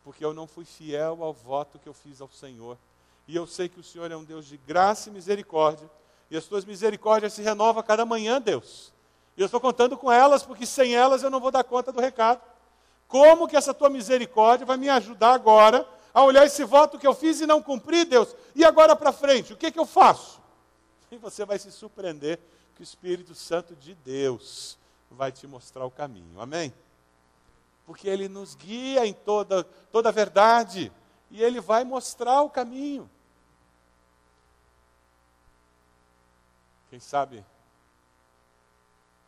porque 0.05 0.25
eu 0.25 0.33
não 0.33 0.47
fui 0.47 0.65
fiel 0.65 1.23
ao 1.23 1.33
voto 1.33 1.79
que 1.79 1.89
eu 1.89 1.95
fiz 1.95 2.21
ao 2.21 2.29
Senhor. 2.29 2.79
E 3.27 3.35
eu 3.35 3.47
sei 3.47 3.69
que 3.69 3.81
o 3.81 3.85
Senhor 3.85 4.11
é 4.11 4.17
um 4.17 4.25
Deus 4.25 4.47
de 4.47 4.57
graça 4.57 5.09
e 5.09 5.13
misericórdia, 5.13 5.91
e 6.31 6.37
as 6.37 6.45
tuas 6.45 6.65
misericórdias 6.65 7.33
se 7.33 7.43
renovam 7.43 7.81
a 7.81 7.85
cada 7.85 8.05
manhã, 8.05 8.41
Deus. 8.41 8.93
E 9.37 9.41
eu 9.41 9.47
estou 9.47 9.61
contando 9.61 9.97
com 9.97 10.11
elas, 10.11 10.43
porque 10.43 10.67
sem 10.67 10.95
elas 10.95 11.23
eu 11.23 11.31
não 11.31 11.41
vou 11.41 11.51
dar 11.51 11.65
conta 11.65 11.93
do 11.93 12.01
recado. 12.01 12.41
Como 13.07 13.49
que 13.49 13.57
essa 13.57 13.73
tua 13.73 13.89
misericórdia 13.89 14.67
vai 14.67 14.77
me 14.77 14.89
ajudar 14.89 15.33
agora 15.33 15.89
a 16.13 16.23
olhar 16.23 16.45
esse 16.45 16.65
voto 16.65 16.99
que 16.99 17.07
eu 17.07 17.15
fiz 17.15 17.41
e 17.41 17.47
não 17.47 17.63
cumpri, 17.63 18.05
Deus? 18.05 18.35
E 18.55 18.65
agora 18.65 18.95
para 18.95 19.13
frente, 19.13 19.53
o 19.53 19.57
que, 19.57 19.71
que 19.71 19.79
eu 19.79 19.87
faço? 19.87 20.38
E 21.11 21.17
você 21.17 21.45
vai 21.45 21.59
se 21.59 21.71
surpreender 21.73 22.39
que 22.75 22.83
o 22.83 22.85
Espírito 22.85 23.35
Santo 23.35 23.75
de 23.75 23.95
Deus 23.95 24.79
vai 25.11 25.33
te 25.33 25.47
mostrar 25.47 25.85
o 25.85 25.91
caminho. 25.91 26.41
Amém? 26.41 26.73
Porque 27.87 28.09
ele 28.09 28.29
nos 28.29 28.55
guia 28.55 29.07
em 29.07 29.13
toda, 29.13 29.65
toda 29.65 30.11
a 30.11 30.13
verdade 30.13 30.93
e 31.31 31.43
ele 31.43 31.61
vai 31.61 31.85
mostrar 31.85 32.43
o 32.43 32.51
caminho. 32.51 33.09
Quem 36.91 37.01
sabe 37.01 37.45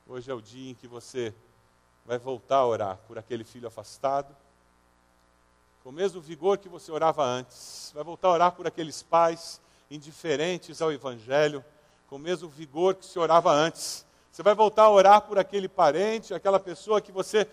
hoje 0.07 0.31
é 0.31 0.35
o 0.35 0.41
dia 0.41 0.71
em 0.71 0.75
que 0.75 0.89
você 0.89 1.35
vai 2.05 2.19
voltar 2.19 2.57
a 2.57 2.67
orar 2.67 2.97
por 3.07 3.19
aquele 3.19 3.45
filho 3.45 3.69
afastado, 3.69 4.35
com 5.83 5.91
o 5.91 5.93
mesmo 5.93 6.21
vigor 6.21 6.59
que 6.59 6.69
você 6.69 6.91
orava 6.91 7.25
antes. 7.25 7.93
Vai 7.95 8.03
voltar 8.03 8.29
a 8.29 8.33
orar 8.33 8.53
por 8.53 8.67
aqueles 8.67 9.03
pais 9.03 9.61
indiferentes 9.91 10.81
ao 10.81 10.93
Evangelho, 10.93 11.65
com 12.09 12.17
o 12.17 12.19
mesmo 12.19 12.49
vigor 12.49 12.95
que 12.95 13.05
se 13.05 13.19
orava 13.19 13.53
antes. 13.53 14.07
Você 14.31 14.43
vai 14.43 14.55
voltar 14.55 14.85
a 14.85 14.91
orar 14.91 15.23
por 15.23 15.39
aquele 15.39 15.69
parente, 15.69 16.33
aquela 16.33 16.61
pessoa 16.61 17.01
que 17.01 17.11
você 17.11 17.47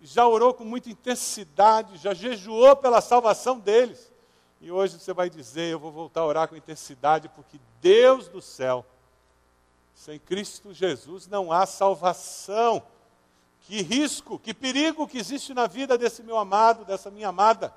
já 0.00 0.26
orou 0.26 0.52
com 0.52 0.64
muita 0.64 0.90
intensidade, 0.90 1.96
já 1.96 2.12
jejuou 2.12 2.76
pela 2.76 3.00
salvação 3.00 3.58
deles. 3.58 4.12
E 4.60 4.70
hoje 4.70 4.98
você 4.98 5.12
vai 5.12 5.30
dizer: 5.30 5.72
Eu 5.72 5.78
vou 5.78 5.92
voltar 5.92 6.22
a 6.22 6.26
orar 6.26 6.48
com 6.48 6.56
intensidade, 6.56 7.28
porque 7.28 7.58
Deus 7.80 8.28
do 8.28 8.42
céu, 8.42 8.84
sem 9.94 10.18
Cristo 10.18 10.72
Jesus 10.72 11.26
não 11.26 11.52
há 11.52 11.64
salvação. 11.66 12.82
Que 13.62 13.82
risco, 13.82 14.38
que 14.38 14.54
perigo 14.54 15.08
que 15.08 15.18
existe 15.18 15.52
na 15.52 15.66
vida 15.66 15.98
desse 15.98 16.22
meu 16.22 16.38
amado, 16.38 16.84
dessa 16.84 17.10
minha 17.10 17.28
amada. 17.28 17.74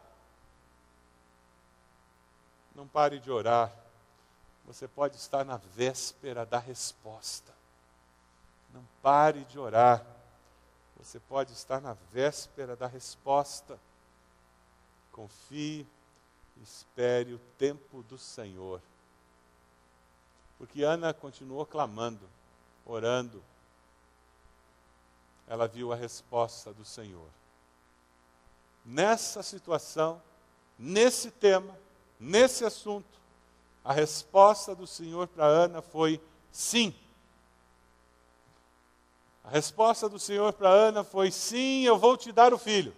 Não 2.75 2.87
pare 2.87 3.19
de 3.19 3.31
orar. 3.31 3.78
Você 4.69 4.87
pode 4.87 5.15
estar 5.15 5.43
na 5.43 5.57
véspera 5.57 6.45
da 6.45 6.59
resposta. 6.59 7.51
Não 8.71 8.87
pare 9.01 9.43
de 9.45 9.57
orar. 9.57 10.05
Você 10.97 11.19
pode 11.19 11.53
estar 11.53 11.81
na 11.81 11.93
véspera 12.13 12.75
da 12.75 12.85
resposta. 12.85 13.79
Confie, 15.11 15.87
espere 16.61 17.33
o 17.33 17.39
tempo 17.57 18.03
do 18.03 18.15
Senhor. 18.15 18.79
Porque 20.59 20.83
Ana 20.83 21.15
continuou 21.15 21.65
clamando, 21.65 22.29
orando. 22.85 23.43
Ela 25.47 25.67
viu 25.67 25.91
a 25.91 25.95
resposta 25.95 26.71
do 26.71 26.85
Senhor. 26.85 27.29
Nessa 28.85 29.41
situação, 29.41 30.21
nesse 30.77 31.31
tema, 31.31 31.75
nesse 32.19 32.63
assunto, 32.63 33.18
a 33.83 33.93
resposta 33.93 34.75
do 34.75 34.85
Senhor 34.85 35.27
para 35.27 35.45
Ana 35.45 35.81
foi 35.81 36.21
sim. 36.51 36.93
A 39.43 39.49
resposta 39.49 40.07
do 40.07 40.19
Senhor 40.19 40.53
para 40.53 40.69
Ana 40.69 41.03
foi: 41.03 41.31
sim, 41.31 41.83
eu 41.83 41.97
vou 41.97 42.15
te 42.15 42.31
dar 42.31 42.53
o 42.53 42.57
filho. 42.57 42.95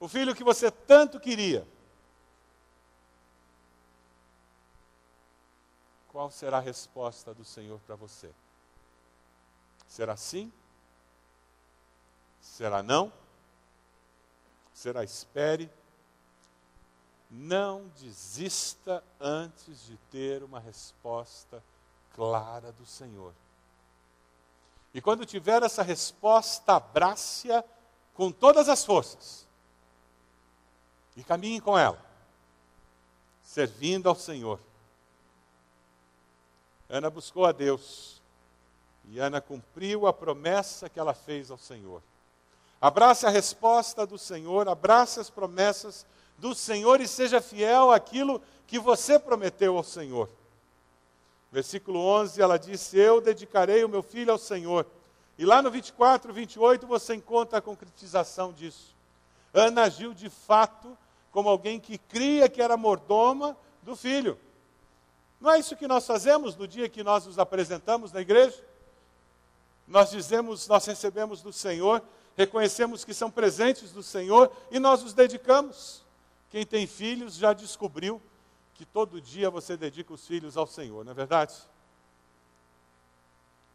O 0.00 0.08
filho 0.08 0.34
que 0.34 0.44
você 0.44 0.70
tanto 0.70 1.20
queria. 1.20 1.66
Qual 6.08 6.30
será 6.30 6.56
a 6.56 6.60
resposta 6.60 7.32
do 7.32 7.44
Senhor 7.44 7.78
para 7.80 7.94
você? 7.94 8.30
Será 9.86 10.16
sim? 10.16 10.52
Será 12.40 12.82
não? 12.82 13.12
Será 14.72 15.04
espere? 15.04 15.70
Não 17.30 17.88
desista 18.00 19.04
antes 19.20 19.84
de 19.84 19.96
ter 20.10 20.42
uma 20.42 20.58
resposta 20.58 21.62
clara 22.14 22.72
do 22.72 22.86
Senhor. 22.86 23.34
E 24.94 25.00
quando 25.00 25.26
tiver 25.26 25.62
essa 25.62 25.82
resposta, 25.82 26.74
abrace-a 26.74 27.62
com 28.14 28.32
todas 28.32 28.68
as 28.68 28.84
forças. 28.84 29.46
E 31.16 31.22
caminhe 31.22 31.60
com 31.60 31.78
ela, 31.78 32.02
servindo 33.42 34.08
ao 34.08 34.14
Senhor. 34.14 34.58
Ana 36.88 37.10
buscou 37.10 37.44
a 37.44 37.52
Deus. 37.52 38.22
E 39.04 39.18
Ana 39.18 39.40
cumpriu 39.40 40.06
a 40.06 40.12
promessa 40.12 40.88
que 40.88 40.98
ela 40.98 41.14
fez 41.14 41.50
ao 41.50 41.58
Senhor. 41.58 42.02
Abrace 42.80 43.26
a 43.26 43.30
resposta 43.30 44.06
do 44.06 44.16
Senhor, 44.16 44.68
abrace 44.68 45.18
as 45.18 45.28
promessas 45.28 46.06
do 46.38 46.54
Senhor 46.54 47.00
e 47.00 47.08
seja 47.08 47.40
fiel 47.40 47.90
àquilo 47.90 48.40
que 48.66 48.78
você 48.78 49.18
prometeu 49.18 49.76
ao 49.76 49.84
Senhor. 49.84 50.28
Versículo 51.50 51.98
11, 51.98 52.40
ela 52.40 52.58
disse: 52.58 52.96
Eu 52.96 53.20
dedicarei 53.20 53.84
o 53.84 53.88
meu 53.88 54.02
filho 54.02 54.32
ao 54.32 54.38
Senhor. 54.38 54.86
E 55.36 55.44
lá 55.44 55.62
no 55.62 55.70
24, 55.70 56.32
28, 56.32 56.86
você 56.86 57.14
encontra 57.14 57.58
a 57.58 57.62
concretização 57.62 58.52
disso. 58.52 58.94
Ana 59.52 59.82
agiu 59.82 60.12
de 60.12 60.28
fato 60.28 60.96
como 61.30 61.48
alguém 61.48 61.78
que 61.80 61.98
cria 61.98 62.48
que 62.48 62.60
era 62.60 62.76
mordoma 62.76 63.56
do 63.82 63.96
filho. 63.96 64.38
Não 65.40 65.50
é 65.52 65.58
isso 65.58 65.76
que 65.76 65.86
nós 65.86 66.06
fazemos 66.06 66.56
no 66.56 66.66
dia 66.66 66.88
que 66.88 67.04
nós 67.04 67.26
nos 67.26 67.38
apresentamos 67.38 68.12
na 68.12 68.20
igreja? 68.20 68.62
Nós 69.86 70.10
dizemos, 70.10 70.66
nós 70.68 70.84
recebemos 70.84 71.40
do 71.40 71.52
Senhor, 71.52 72.02
reconhecemos 72.36 73.04
que 73.04 73.14
são 73.14 73.30
presentes 73.30 73.92
do 73.92 74.02
Senhor 74.02 74.50
e 74.70 74.78
nós 74.78 75.02
os 75.02 75.14
dedicamos. 75.14 76.02
Quem 76.50 76.64
tem 76.64 76.86
filhos 76.86 77.34
já 77.34 77.52
descobriu 77.52 78.20
que 78.74 78.84
todo 78.84 79.20
dia 79.20 79.50
você 79.50 79.76
dedica 79.76 80.12
os 80.12 80.26
filhos 80.26 80.56
ao 80.56 80.66
Senhor, 80.66 81.04
não 81.04 81.12
é 81.12 81.14
verdade? 81.14 81.54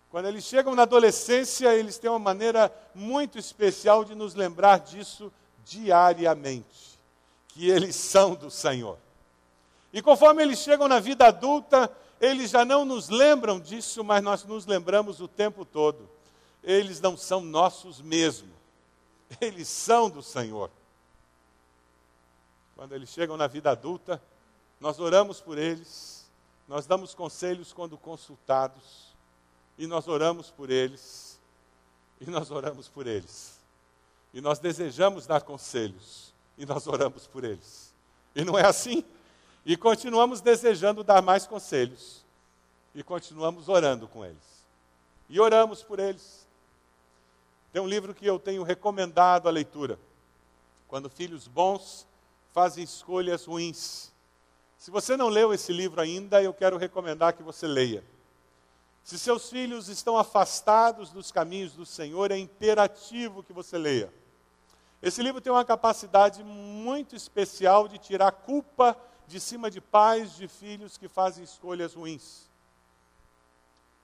Quando 0.09 0.27
eles 0.27 0.43
chegam 0.43 0.75
na 0.75 0.83
adolescência, 0.83 1.75
eles 1.75 1.97
têm 1.97 2.09
uma 2.09 2.19
maneira 2.19 2.71
muito 2.93 3.37
especial 3.37 4.05
de 4.05 4.13
nos 4.15 4.35
lembrar 4.35 4.79
disso 4.79 5.31
diariamente, 5.65 6.99
que 7.47 7.69
eles 7.69 7.95
são 7.95 8.35
do 8.35 8.49
Senhor. 8.51 8.97
E 9.91 10.01
conforme 10.01 10.41
eles 10.41 10.59
chegam 10.59 10.87
na 10.87 10.99
vida 10.99 11.27
adulta, 11.27 11.91
eles 12.21 12.51
já 12.51 12.63
não 12.63 12.85
nos 12.85 13.09
lembram 13.09 13.59
disso, 13.59 14.03
mas 14.03 14.23
nós 14.23 14.43
nos 14.43 14.65
lembramos 14.65 15.19
o 15.19 15.27
tempo 15.27 15.65
todo. 15.65 16.09
Eles 16.63 17.01
não 17.01 17.17
são 17.17 17.41
nossos 17.41 18.01
mesmo, 18.01 18.49
eles 19.41 19.67
são 19.67 20.09
do 20.09 20.23
Senhor. 20.23 20.71
Quando 22.75 22.93
eles 22.93 23.09
chegam 23.09 23.37
na 23.37 23.47
vida 23.47 23.71
adulta, 23.71 24.21
nós 24.79 24.99
oramos 24.99 25.39
por 25.39 25.57
eles, 25.57 26.29
nós 26.67 26.85
damos 26.85 27.13
conselhos 27.13 27.71
quando 27.71 27.97
consultados, 27.97 29.13
e 29.77 29.87
nós 29.87 30.07
oramos 30.07 30.49
por 30.49 30.69
eles, 30.69 31.39
e 32.19 32.29
nós 32.29 32.51
oramos 32.51 32.87
por 32.87 33.07
eles. 33.07 33.59
E 34.33 34.41
nós 34.41 34.59
desejamos 34.59 35.27
dar 35.27 35.41
conselhos, 35.41 36.33
e 36.57 36.65
nós 36.65 36.87
oramos 36.87 37.27
por 37.27 37.43
eles. 37.43 37.93
E 38.35 38.43
não 38.43 38.57
é 38.57 38.65
assim? 38.65 39.03
E 39.65 39.77
continuamos 39.77 40.41
desejando 40.41 41.03
dar 41.03 41.21
mais 41.21 41.45
conselhos, 41.45 42.23
e 42.93 43.03
continuamos 43.03 43.69
orando 43.69 44.07
com 44.07 44.25
eles. 44.25 44.63
E 45.29 45.39
oramos 45.39 45.81
por 45.81 45.99
eles. 45.99 46.47
Tem 47.71 47.81
um 47.81 47.87
livro 47.87 48.13
que 48.13 48.25
eu 48.25 48.37
tenho 48.37 48.63
recomendado 48.63 49.47
a 49.47 49.51
leitura. 49.51 49.97
Quando 50.87 51.09
filhos 51.09 51.47
bons 51.47 52.05
fazem 52.53 52.83
escolhas 52.83 53.45
ruins. 53.45 54.13
Se 54.77 54.91
você 54.91 55.17
não 55.17 55.27
leu 55.27 55.51
esse 55.53 55.73
livro 55.73 55.99
ainda, 55.99 56.41
eu 56.41 56.53
quero 56.53 56.77
recomendar 56.77 57.33
que 57.33 57.41
você 57.41 57.65
leia. 57.65 58.03
Se 59.03 59.17
seus 59.17 59.49
filhos 59.49 59.89
estão 59.89 60.17
afastados 60.17 61.09
dos 61.09 61.31
caminhos 61.31 61.73
do 61.73 61.85
Senhor, 61.85 62.31
é 62.31 62.37
imperativo 62.37 63.43
que 63.43 63.51
você 63.51 63.77
leia. 63.77 64.13
Esse 65.01 65.21
livro 65.21 65.41
tem 65.41 65.51
uma 65.51 65.65
capacidade 65.65 66.43
muito 66.43 67.15
especial 67.15 67.87
de 67.87 67.97
tirar 67.97 68.31
culpa 68.31 68.95
de 69.27 69.39
cima 69.39 69.69
de 69.69 69.81
pais 69.81 70.35
de 70.35 70.47
filhos 70.47 70.97
que 70.97 71.09
fazem 71.09 71.43
escolhas 71.43 71.95
ruins. 71.95 72.49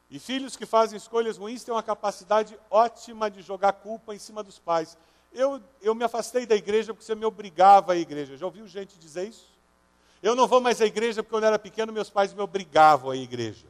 E 0.10 0.18
filhos 0.18 0.56
que 0.56 0.66
fazem 0.66 0.98
escolhas 0.98 1.38
ruins 1.38 1.64
têm 1.64 1.74
uma 1.74 1.84
capacidade 1.84 2.60
ótima 2.70 3.30
de 3.30 3.44
jogar 3.44 3.74
culpa 3.74 4.16
em 4.16 4.20
cima 4.20 4.42
dos 4.42 4.58
pais. 4.58 4.98
Eu, 5.32 5.62
eu 5.82 5.94
me 5.94 6.04
afastei 6.04 6.46
da 6.46 6.56
igreja 6.56 6.94
porque 6.94 7.06
você 7.06 7.16
me 7.16 7.26
obrigava 7.26 7.94
à 7.94 7.96
igreja. 7.96 8.36
Já 8.36 8.46
ouviu 8.46 8.68
gente 8.68 8.98
dizer 8.98 9.28
isso? 9.28 9.48
Eu 10.22 10.36
não 10.36 10.48
vou 10.48 10.60
mais 10.60 10.82
à 10.82 10.86
igreja 10.86 11.24
porque 11.24 11.36
quando 11.36 11.44
eu 11.44 11.50
era 11.50 11.60
pequeno 11.60 11.94
meus 11.94 12.10
pais 12.10 12.34
me 12.34 12.42
obrigavam 12.42 13.12
à 13.12 13.16
igreja. 13.16 13.68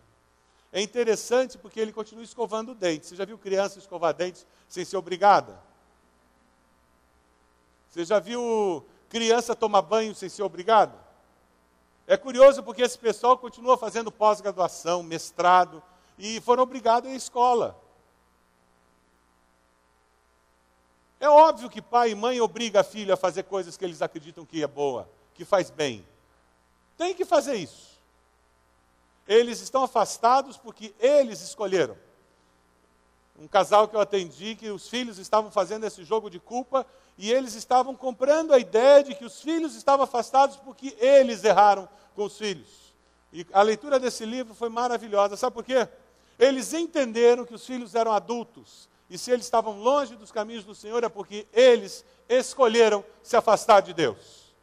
É 0.72 0.82
interessante 0.82 1.58
porque 1.58 1.80
ele 1.80 1.92
continua 1.92 2.24
escovando 2.24 2.74
dentes. 2.74 3.10
Você 3.10 3.16
já 3.16 3.26
viu 3.26 3.38
criança 3.38 3.80
escovar 3.80 4.14
dentes 4.14 4.46
sem 4.68 4.86
ser 4.86 4.98
obrigada? 4.98 5.60
Você 7.90 8.06
já 8.06 8.20
viu 8.20 8.86
criança 9.10 9.56
tomar 9.56 9.82
banho 9.82 10.14
sem 10.14 10.30
ser 10.30 10.44
obrigada? 10.44 10.94
É 12.06 12.16
curioso 12.18 12.64
porque 12.64 12.82
esse 12.82 12.98
pessoal 12.98 13.38
continua 13.38 13.78
fazendo 13.78 14.12
pós-graduação, 14.12 15.04
mestrado, 15.04 15.82
e 16.18 16.40
foram 16.42 16.64
obrigados 16.64 17.10
à 17.10 17.14
escola. 17.14 17.80
É 21.20 21.28
óbvio 21.28 21.70
que 21.70 21.82
pai 21.82 22.12
e 22.12 22.16
mãe 22.16 22.40
obriga 22.40 22.80
a 22.80 22.84
filho 22.84 23.14
a 23.14 23.18
fazer 23.18 23.44
coisas 23.44 23.76
que 23.76 23.84
eles 23.84 24.02
acreditam 24.02 24.46
que 24.46 24.64
é 24.64 24.68
boa, 24.68 25.10
que 25.34 25.44
faz 25.44 25.70
bem. 25.70 26.06
Tem 26.98 27.14
que 27.14 27.26
fazer 27.26 27.56
isso. 27.56 28.00
Eles 29.28 29.60
estão 29.62 29.84
afastados 29.84 30.58
porque 30.58 30.94
eles 31.00 31.42
escolheram. 31.42 31.98
Um 33.38 33.48
casal 33.48 33.88
que 33.88 33.96
eu 33.96 34.02
atendi, 34.02 34.56
que 34.56 34.70
os 34.70 34.90
filhos 34.90 35.18
estavam 35.18 35.52
fazendo 35.52 35.86
esse 35.86 36.04
jogo 36.04 36.30
de 36.30 36.40
culpa 36.40 36.86
e 37.18 37.32
eles 37.32 37.54
estavam 37.54 37.96
comprando 37.96 38.54
a 38.54 38.60
ideia 38.60 39.04
de 39.04 39.14
que 39.14 39.26
os 39.26 39.42
filhos 39.42 39.76
estavam 39.76 40.06
afastados 40.06 40.58
porque 40.58 40.96
eles 41.00 41.44
erraram 41.44 41.88
com 42.16 42.24
os 42.24 42.38
filhos. 42.38 42.94
E 43.32 43.46
a 43.54 43.62
leitura 43.62 44.00
desse 44.00 44.26
livro 44.26 44.54
foi 44.54 44.70
maravilhosa. 44.70 45.38
Sabe 45.38 45.54
por 45.54 45.64
quê? 45.64 45.88
Eles 46.38 46.74
entenderam 46.74 47.46
que 47.46 47.54
os 47.54 47.66
filhos 47.66 47.94
eram 47.94 48.12
adultos 48.12 48.90
e 49.10 49.18
se 49.18 49.32
eles 49.32 49.46
estavam 49.46 49.80
longe 49.80 50.16
dos 50.16 50.32
caminhos 50.32 50.64
do 50.64 50.76
Senhor, 50.76 51.04
é 51.04 51.10
porque 51.10 51.48
eles 51.52 52.06
escolheram 52.28 53.04
se 53.24 53.36
afastar 53.36 53.82
de 53.82 53.94
Deus. 53.94 54.54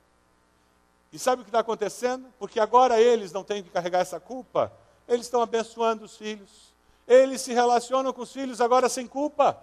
E 1.12 1.18
sabe 1.18 1.42
o 1.42 1.44
que 1.44 1.48
está 1.48 1.60
acontecendo? 1.60 2.28
Porque 2.38 2.60
agora 2.60 3.00
eles 3.00 3.32
não 3.32 3.42
têm 3.42 3.62
que 3.62 3.70
carregar 3.70 4.00
essa 4.00 4.20
culpa, 4.20 4.72
eles 5.08 5.26
estão 5.26 5.42
abençoando 5.42 6.04
os 6.04 6.16
filhos. 6.16 6.74
Eles 7.06 7.40
se 7.40 7.52
relacionam 7.52 8.12
com 8.12 8.22
os 8.22 8.32
filhos 8.32 8.60
agora 8.60 8.88
sem 8.88 9.06
culpa. 9.06 9.56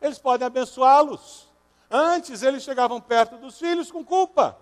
Eles 0.00 0.18
podem 0.18 0.46
abençoá-los. 0.46 1.48
Antes 1.90 2.42
eles 2.42 2.62
chegavam 2.62 3.00
perto 3.00 3.36
dos 3.36 3.58
filhos 3.58 3.90
com 3.90 4.04
culpa, 4.04 4.56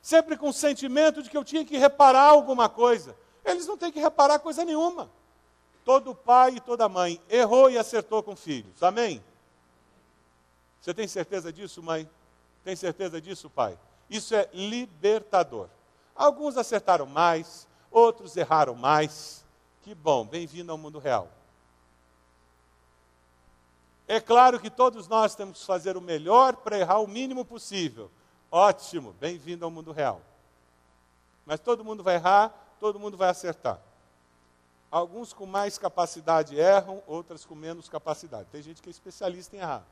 sempre 0.00 0.36
com 0.36 0.48
o 0.48 0.52
sentimento 0.52 1.22
de 1.22 1.28
que 1.28 1.36
eu 1.36 1.44
tinha 1.44 1.64
que 1.64 1.76
reparar 1.76 2.30
alguma 2.30 2.68
coisa. 2.68 3.14
Eles 3.44 3.66
não 3.66 3.76
têm 3.76 3.92
que 3.92 3.98
reparar 3.98 4.38
coisa 4.38 4.64
nenhuma. 4.64 5.10
Todo 5.84 6.14
pai 6.14 6.56
e 6.56 6.60
toda 6.60 6.88
mãe 6.88 7.20
errou 7.28 7.70
e 7.70 7.78
acertou 7.78 8.22
com 8.22 8.36
filhos. 8.36 8.82
Amém? 8.82 9.22
Você 10.80 10.94
tem 10.94 11.06
certeza 11.06 11.52
disso, 11.52 11.82
mãe? 11.82 12.08
Tem 12.64 12.76
certeza 12.76 13.20
disso, 13.20 13.50
pai? 13.50 13.78
Isso 14.08 14.34
é 14.34 14.48
libertador. 14.52 15.68
Alguns 16.14 16.56
acertaram 16.56 17.06
mais, 17.06 17.66
outros 17.90 18.36
erraram 18.36 18.74
mais. 18.74 19.44
Que 19.82 19.94
bom, 19.94 20.26
bem-vindo 20.26 20.70
ao 20.70 20.78
mundo 20.78 20.98
real. 20.98 21.28
É 24.06 24.20
claro 24.20 24.58
que 24.58 24.68
todos 24.68 25.06
nós 25.06 25.34
temos 25.34 25.60
que 25.60 25.66
fazer 25.66 25.96
o 25.96 26.00
melhor 26.00 26.56
para 26.56 26.78
errar 26.78 26.98
o 26.98 27.06
mínimo 27.06 27.44
possível. 27.44 28.10
Ótimo, 28.50 29.14
bem-vindo 29.20 29.64
ao 29.64 29.70
mundo 29.70 29.92
real. 29.92 30.20
Mas 31.46 31.60
todo 31.60 31.84
mundo 31.84 32.02
vai 32.02 32.16
errar, 32.16 32.52
todo 32.80 32.98
mundo 32.98 33.16
vai 33.16 33.28
acertar. 33.28 33.80
Alguns 34.90 35.32
com 35.32 35.46
mais 35.46 35.78
capacidade 35.78 36.58
erram, 36.58 37.02
outras 37.06 37.44
com 37.44 37.54
menos 37.54 37.88
capacidade. 37.88 38.48
Tem 38.50 38.60
gente 38.60 38.82
que 38.82 38.88
é 38.88 38.90
especialista 38.90 39.54
em 39.54 39.60
errar. 39.60 39.84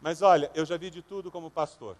Mas 0.00 0.20
olha, 0.20 0.50
eu 0.52 0.66
já 0.66 0.76
vi 0.76 0.90
de 0.90 1.00
tudo 1.00 1.30
como 1.30 1.50
pastor. 1.50 1.96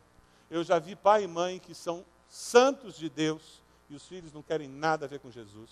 Eu 0.51 0.65
já 0.65 0.79
vi 0.81 0.97
pai 0.97 1.23
e 1.25 1.29
mãe 1.29 1.61
que 1.61 1.75
são 1.75 2.05
santos 2.29 2.97
de 2.97 3.09
Deus 3.09 3.63
e 3.89 3.95
os 3.95 4.07
filhos 4.09 4.33
não 4.33 4.43
querem 4.43 4.69
nada 4.69 5.05
a 5.05 5.09
ver 5.09 5.21
com 5.21 5.31
Jesus. 5.31 5.71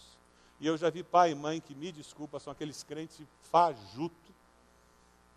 E 0.60 0.66
eu 0.66 0.76
já 0.76 0.90
vi 0.90 1.02
pai 1.02 1.32
e 1.32 1.34
mãe 1.34 1.60
que, 1.60 1.74
me 1.74 1.90
desculpa, 1.90 2.38
são 2.38 2.52
aqueles 2.52 2.82
crentes 2.82 3.26
fajuto, 3.50 4.30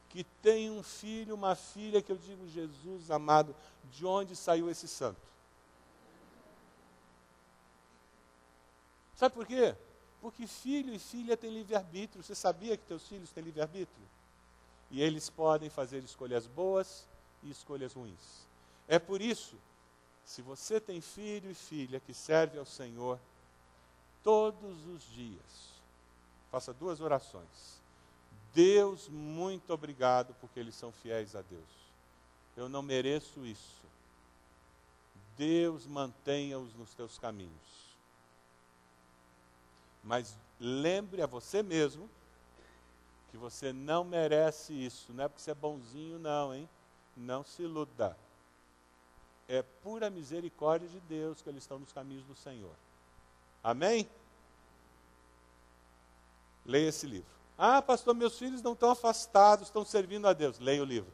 que 0.09 0.23
tem 0.23 0.69
um 0.69 0.83
filho, 0.83 1.33
uma 1.33 1.55
filha 1.55 2.01
que 2.01 2.11
eu 2.11 2.17
digo, 2.17 2.47
Jesus 2.47 3.09
amado, 3.09 3.55
de 3.89 4.05
onde 4.05 4.35
saiu 4.35 4.69
esse 4.69 4.87
santo? 4.87 5.19
Sabe 9.15 9.33
por 9.33 9.47
quê? 9.47 9.75
Porque 10.23 10.47
filho 10.47 10.93
e 10.93 10.99
filha 10.99 11.35
têm 11.35 11.53
livre-arbítrio. 11.53 12.23
Você 12.23 12.33
sabia 12.33 12.77
que 12.77 12.85
teus 12.85 13.05
filhos 13.05 13.29
têm 13.31 13.43
livre-arbítrio? 13.43 14.07
E 14.89 15.01
eles 15.01 15.29
podem 15.29 15.69
fazer 15.69 16.01
escolhas 16.01 16.47
boas 16.47 17.05
e 17.43 17.51
escolhas 17.51 17.91
ruins. 17.91 18.47
É 18.87 18.97
por 18.97 19.21
isso, 19.21 19.57
se 20.23 20.41
você 20.41 20.79
tem 20.79 21.01
filho 21.01 21.51
e 21.51 21.53
filha 21.53 21.99
que 21.99 22.13
serve 22.13 22.57
ao 22.57 22.65
Senhor 22.65 23.19
todos 24.23 24.87
os 24.87 25.03
dias, 25.11 25.73
faça 26.49 26.71
duas 26.71 27.01
orações. 27.01 27.81
Deus, 28.53 29.09
muito 29.09 29.73
obrigado 29.73 30.33
porque 30.39 30.57
eles 30.57 30.75
são 30.75 30.93
fiéis 30.93 31.35
a 31.35 31.41
Deus. 31.41 31.69
Eu 32.55 32.69
não 32.69 32.81
mereço 32.81 33.45
isso. 33.45 33.83
Deus 35.35 35.85
mantenha-os 35.85 36.73
nos 36.75 36.93
teus 36.93 37.19
caminhos. 37.19 37.82
Mas 40.03 40.37
lembre 40.59 41.21
a 41.21 41.25
você 41.25 41.63
mesmo 41.63 42.09
que 43.31 43.37
você 43.37 43.71
não 43.71 44.03
merece 44.03 44.73
isso. 44.73 45.13
Não 45.13 45.23
é 45.23 45.27
porque 45.27 45.41
você 45.41 45.51
é 45.51 45.55
bonzinho, 45.55 46.19
não, 46.19 46.53
hein? 46.53 46.69
Não 47.15 47.43
se 47.43 47.63
iluda. 47.63 48.17
É 49.47 49.61
pura 49.61 50.09
misericórdia 50.09 50.87
de 50.87 50.99
Deus 51.01 51.41
que 51.41 51.49
eles 51.49 51.63
estão 51.63 51.79
nos 51.79 51.91
caminhos 51.91 52.25
do 52.25 52.35
Senhor. 52.35 52.75
Amém? 53.63 54.09
Leia 56.65 56.89
esse 56.89 57.07
livro. 57.07 57.33
Ah, 57.57 57.81
pastor, 57.81 58.13
meus 58.13 58.37
filhos 58.37 58.61
não 58.61 58.73
estão 58.73 58.89
afastados, 58.89 59.67
estão 59.67 59.85
servindo 59.85 60.27
a 60.27 60.33
Deus. 60.33 60.59
Leia 60.59 60.81
o 60.81 60.85
livro. 60.85 61.11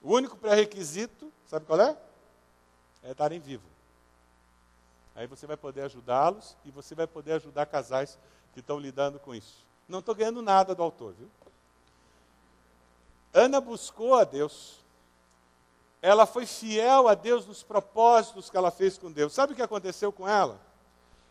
O 0.00 0.14
único 0.14 0.36
pré-requisito, 0.36 1.32
sabe 1.46 1.64
qual 1.64 1.80
é? 1.80 1.96
É 3.02 3.12
estarem 3.12 3.38
vivos. 3.38 3.71
Aí 5.14 5.26
você 5.26 5.46
vai 5.46 5.56
poder 5.56 5.82
ajudá-los 5.82 6.56
e 6.64 6.70
você 6.70 6.94
vai 6.94 7.06
poder 7.06 7.32
ajudar 7.32 7.66
casais 7.66 8.18
que 8.52 8.60
estão 8.60 8.78
lidando 8.78 9.18
com 9.18 9.34
isso. 9.34 9.66
Não 9.88 9.98
estou 9.98 10.14
ganhando 10.14 10.40
nada 10.40 10.74
do 10.74 10.82
autor, 10.82 11.12
viu? 11.12 11.28
Ana 13.32 13.60
buscou 13.60 14.14
a 14.14 14.24
Deus. 14.24 14.80
Ela 16.00 16.26
foi 16.26 16.46
fiel 16.46 17.08
a 17.08 17.14
Deus 17.14 17.46
nos 17.46 17.62
propósitos 17.62 18.50
que 18.50 18.56
ela 18.56 18.70
fez 18.70 18.98
com 18.98 19.10
Deus. 19.10 19.32
Sabe 19.32 19.52
o 19.52 19.56
que 19.56 19.62
aconteceu 19.62 20.12
com 20.12 20.28
ela? 20.28 20.60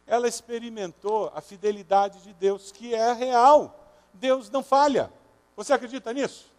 Ela 0.07 0.27
experimentou 0.27 1.31
a 1.35 1.41
fidelidade 1.41 2.21
de 2.21 2.33
Deus, 2.33 2.71
que 2.71 2.93
é 2.93 3.13
real. 3.13 3.77
Deus 4.13 4.49
não 4.49 4.63
falha. 4.63 5.11
Você 5.55 5.73
acredita 5.73 6.13
nisso? 6.13 6.51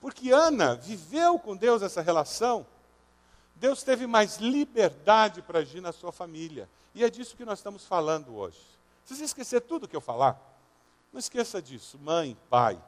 Porque 0.00 0.30
Ana 0.30 0.74
viveu 0.74 1.38
com 1.38 1.56
Deus 1.56 1.82
essa 1.82 2.02
relação 2.02 2.66
Deus 3.56 3.82
teve 3.82 4.06
mais 4.06 4.36
liberdade 4.36 5.42
para 5.42 5.60
agir 5.60 5.80
na 5.80 5.92
sua 5.92 6.12
família. 6.12 6.68
E 6.94 7.02
é 7.02 7.10
disso 7.10 7.36
que 7.36 7.44
nós 7.44 7.58
estamos 7.58 7.84
falando 7.84 8.36
hoje. 8.36 8.60
Se 9.04 9.16
você 9.16 9.24
esquecer 9.24 9.60
tudo 9.62 9.88
que 9.88 9.96
eu 9.96 10.00
falar, 10.00 10.38
não 11.12 11.18
esqueça 11.18 11.60
disso. 11.60 11.98
Mãe, 11.98 12.36
pai. 12.50 12.78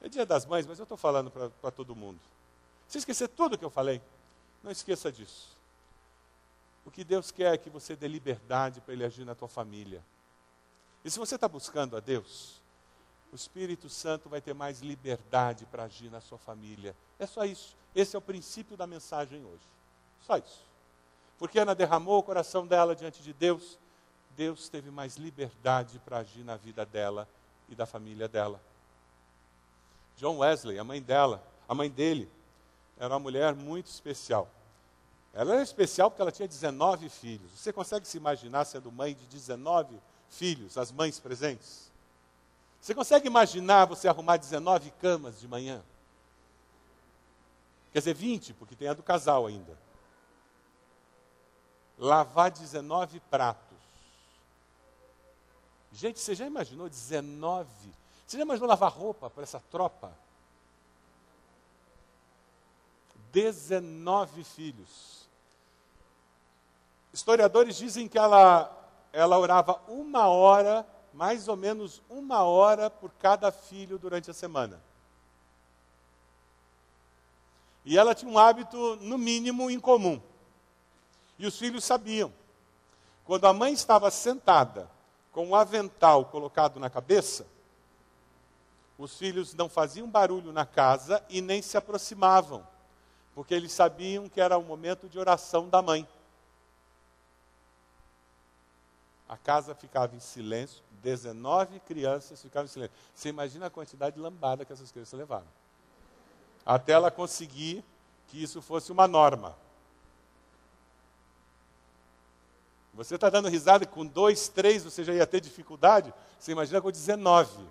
É 0.00 0.08
dia 0.08 0.26
das 0.26 0.46
mães, 0.46 0.66
mas 0.66 0.78
eu 0.78 0.84
estou 0.84 0.98
falando 0.98 1.30
para 1.30 1.70
todo 1.70 1.94
mundo. 1.94 2.18
Se 2.88 2.98
esquecer 2.98 3.28
tudo 3.28 3.56
que 3.56 3.64
eu 3.64 3.70
falei, 3.70 4.00
não 4.62 4.70
esqueça 4.70 5.12
disso. 5.12 5.56
O 6.84 6.90
que 6.90 7.04
Deus 7.04 7.30
quer 7.30 7.54
é 7.54 7.58
que 7.58 7.70
você 7.70 7.94
dê 7.94 8.08
liberdade 8.08 8.80
para 8.80 8.94
Ele 8.94 9.04
agir 9.04 9.24
na 9.24 9.34
tua 9.34 9.48
família. 9.48 10.02
E 11.04 11.10
se 11.10 11.18
você 11.18 11.36
está 11.36 11.46
buscando 11.46 11.96
a 11.96 12.00
Deus, 12.00 12.60
o 13.32 13.36
Espírito 13.36 13.88
Santo 13.88 14.28
vai 14.28 14.40
ter 14.40 14.54
mais 14.54 14.80
liberdade 14.80 15.66
para 15.66 15.84
agir 15.84 16.10
na 16.10 16.20
sua 16.20 16.38
família. 16.38 16.96
É 17.18 17.26
só 17.26 17.44
isso. 17.44 17.76
Esse 17.94 18.16
é 18.16 18.18
o 18.18 18.22
princípio 18.22 18.76
da 18.76 18.86
mensagem 18.86 19.44
hoje. 19.44 19.62
Só 20.26 20.36
isso. 20.36 20.70
Porque 21.40 21.58
Ana 21.58 21.74
derramou 21.74 22.18
o 22.18 22.22
coração 22.22 22.66
dela 22.66 22.94
diante 22.94 23.22
de 23.22 23.32
Deus, 23.32 23.78
Deus 24.36 24.68
teve 24.68 24.90
mais 24.90 25.16
liberdade 25.16 25.98
para 26.00 26.18
agir 26.18 26.44
na 26.44 26.54
vida 26.54 26.84
dela 26.84 27.26
e 27.66 27.74
da 27.74 27.86
família 27.86 28.28
dela. 28.28 28.60
John 30.18 30.38
Wesley, 30.38 30.78
a 30.78 30.84
mãe 30.84 31.00
dela, 31.00 31.42
a 31.66 31.74
mãe 31.74 31.88
dele, 31.88 32.30
era 32.98 33.14
uma 33.14 33.18
mulher 33.18 33.54
muito 33.54 33.86
especial. 33.86 34.50
Ela 35.32 35.54
era 35.54 35.62
especial 35.62 36.10
porque 36.10 36.20
ela 36.20 36.30
tinha 36.30 36.46
19 36.46 37.08
filhos. 37.08 37.50
Você 37.52 37.72
consegue 37.72 38.06
se 38.06 38.18
imaginar 38.18 38.66
sendo 38.66 38.92
mãe 38.92 39.14
de 39.14 39.26
19 39.26 39.98
filhos, 40.28 40.76
as 40.76 40.92
mães 40.92 41.18
presentes? 41.18 41.90
Você 42.82 42.94
consegue 42.94 43.26
imaginar 43.26 43.86
você 43.86 44.08
arrumar 44.08 44.36
19 44.36 44.90
camas 45.00 45.40
de 45.40 45.48
manhã? 45.48 45.82
Quer 47.94 48.00
dizer, 48.00 48.14
20, 48.14 48.52
porque 48.54 48.76
tem 48.76 48.88
a 48.88 48.92
do 48.94 49.02
casal 49.02 49.46
ainda 49.46 49.89
lavar 52.00 52.50
19 52.50 53.20
pratos. 53.20 53.76
Gente, 55.92 56.18
você 56.18 56.34
já 56.34 56.46
imaginou 56.46 56.88
19? 56.88 57.68
Você 58.26 58.38
já 58.38 58.42
imaginou 58.42 58.68
lavar 58.68 58.90
roupa 58.90 59.28
para 59.28 59.42
essa 59.42 59.60
tropa? 59.70 60.10
19 63.32 64.42
filhos. 64.44 65.28
Historiadores 67.12 67.76
dizem 67.76 68.08
que 68.08 68.16
ela, 68.16 68.74
ela 69.12 69.38
orava 69.38 69.80
uma 69.86 70.26
hora, 70.26 70.86
mais 71.12 71.48
ou 71.48 71.56
menos 71.56 72.00
uma 72.08 72.44
hora 72.44 72.88
por 72.88 73.10
cada 73.18 73.52
filho 73.52 73.98
durante 73.98 74.30
a 74.30 74.34
semana. 74.34 74.80
E 77.84 77.98
ela 77.98 78.14
tinha 78.14 78.30
um 78.30 78.38
hábito, 78.38 78.96
no 78.96 79.18
mínimo, 79.18 79.70
incomum. 79.70 80.20
E 81.40 81.46
os 81.46 81.58
filhos 81.58 81.84
sabiam. 81.84 82.30
Quando 83.24 83.46
a 83.46 83.52
mãe 83.54 83.72
estava 83.72 84.10
sentada, 84.10 84.90
com 85.32 85.48
o 85.48 85.56
avental 85.56 86.26
colocado 86.26 86.78
na 86.78 86.90
cabeça, 86.90 87.46
os 88.98 89.16
filhos 89.16 89.54
não 89.54 89.66
faziam 89.66 90.06
barulho 90.06 90.52
na 90.52 90.66
casa 90.66 91.24
e 91.30 91.40
nem 91.40 91.62
se 91.62 91.78
aproximavam, 91.78 92.66
porque 93.34 93.54
eles 93.54 93.72
sabiam 93.72 94.28
que 94.28 94.38
era 94.38 94.58
o 94.58 94.62
momento 94.62 95.08
de 95.08 95.18
oração 95.18 95.66
da 95.66 95.80
mãe. 95.80 96.06
A 99.26 99.38
casa 99.38 99.74
ficava 99.74 100.14
em 100.14 100.20
silêncio, 100.20 100.82
19 101.02 101.80
crianças 101.80 102.42
ficavam 102.42 102.66
em 102.66 102.68
silêncio. 102.68 102.94
Você 103.14 103.30
imagina 103.30 103.66
a 103.66 103.70
quantidade 103.70 104.16
de 104.16 104.20
lambada 104.20 104.66
que 104.66 104.74
essas 104.74 104.92
crianças 104.92 105.18
levaram. 105.18 105.48
Até 106.66 106.92
ela 106.92 107.10
conseguir 107.10 107.82
que 108.28 108.42
isso 108.42 108.60
fosse 108.60 108.92
uma 108.92 109.08
norma. 109.08 109.56
Você 112.92 113.14
está 113.14 113.30
dando 113.30 113.48
risada 113.48 113.86
com 113.86 114.04
dois, 114.04 114.48
três, 114.48 114.82
você 114.82 115.04
já 115.04 115.14
ia 115.14 115.26
ter 115.26 115.40
dificuldade? 115.40 116.12
Você 116.38 116.52
imagina 116.52 116.80
com 116.80 116.90
19. 116.90 117.66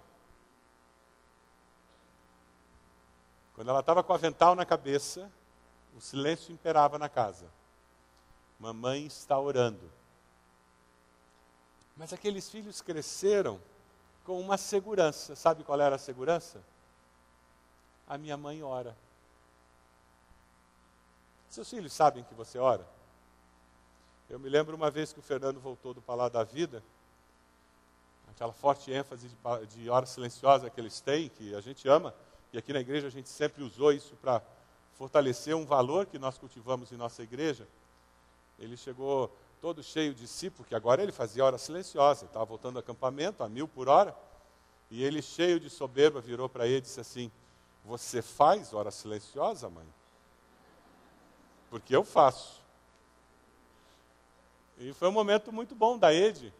Quando 3.53 3.69
ela 3.69 3.81
estava 3.81 4.01
com 4.01 4.13
o 4.13 4.15
avental 4.15 4.55
na 4.55 4.65
cabeça, 4.65 5.29
o 5.95 5.99
silêncio 5.99 6.53
imperava 6.53 6.97
na 6.97 7.09
casa. 7.09 7.45
Mamãe 8.57 9.05
está 9.05 9.37
orando. 9.37 9.91
Mas 11.97 12.13
aqueles 12.13 12.49
filhos 12.49 12.81
cresceram 12.81 13.59
com 14.23 14.39
uma 14.39 14.57
segurança. 14.57 15.35
Sabe 15.35 15.65
qual 15.65 15.81
era 15.81 15.97
a 15.97 15.99
segurança? 15.99 16.63
A 18.07 18.17
minha 18.17 18.37
mãe 18.37 18.63
ora. 18.63 18.95
Seus 21.49 21.69
filhos 21.69 21.91
sabem 21.91 22.23
que 22.23 22.33
você 22.33 22.57
ora? 22.57 22.87
Eu 24.29 24.37
me 24.37 24.47
lembro 24.47 24.75
uma 24.75 24.91
vez 24.91 25.11
que 25.11 25.17
o 25.17 25.23
Fernando 25.23 25.59
voltou 25.59 25.91
do 25.91 26.03
Palácio 26.03 26.33
da 26.33 26.43
Vida, 26.43 26.83
aquela 28.27 28.53
forte 28.53 28.91
ênfase 28.91 29.27
de, 29.27 29.65
de 29.65 29.89
hora 29.89 30.05
silenciosa 30.05 30.69
que 30.69 30.79
eles 30.79 31.01
têm, 31.01 31.29
que 31.29 31.55
a 31.55 31.61
gente 31.61 31.87
ama, 31.87 32.13
e 32.53 32.57
aqui 32.59 32.71
na 32.71 32.79
igreja 32.79 33.07
a 33.07 33.09
gente 33.09 33.27
sempre 33.27 33.63
usou 33.63 33.91
isso 33.91 34.15
para 34.17 34.39
fortalecer 34.93 35.55
um 35.55 35.65
valor 35.65 36.05
que 36.05 36.19
nós 36.19 36.37
cultivamos 36.37 36.91
em 36.91 36.95
nossa 36.95 37.23
igreja. 37.23 37.67
Ele 38.59 38.77
chegou 38.77 39.35
todo 39.59 39.81
cheio 39.81 40.13
de 40.13 40.27
si, 40.27 40.51
porque 40.51 40.75
agora 40.75 41.01
ele 41.01 41.11
fazia 41.11 41.43
hora 41.43 41.57
silenciosa, 41.57 42.25
estava 42.25 42.45
voltando 42.45 42.77
ao 42.77 42.81
acampamento 42.81 43.43
a 43.43 43.49
mil 43.49 43.67
por 43.67 43.89
hora, 43.89 44.15
E 44.91 45.03
ele, 45.03 45.21
cheio 45.21 45.59
de 45.59 45.69
soberba, 45.69 46.19
virou 46.19 46.49
para 46.49 46.65
ele 46.65 46.77
e 46.77 46.81
disse 46.81 46.99
assim: 46.99 47.31
Você 47.85 48.23
faz 48.23 48.73
hora 48.73 48.89
silenciosa, 48.89 49.69
mãe? 49.69 49.87
Porque 51.69 51.95
eu 51.95 52.03
faço. 52.03 52.58
E 54.79 54.93
foi 54.93 55.09
um 55.09 55.11
momento 55.11 55.51
muito 55.51 55.75
bom 55.75 55.97
da 55.97 56.13
Ed, 56.13 56.53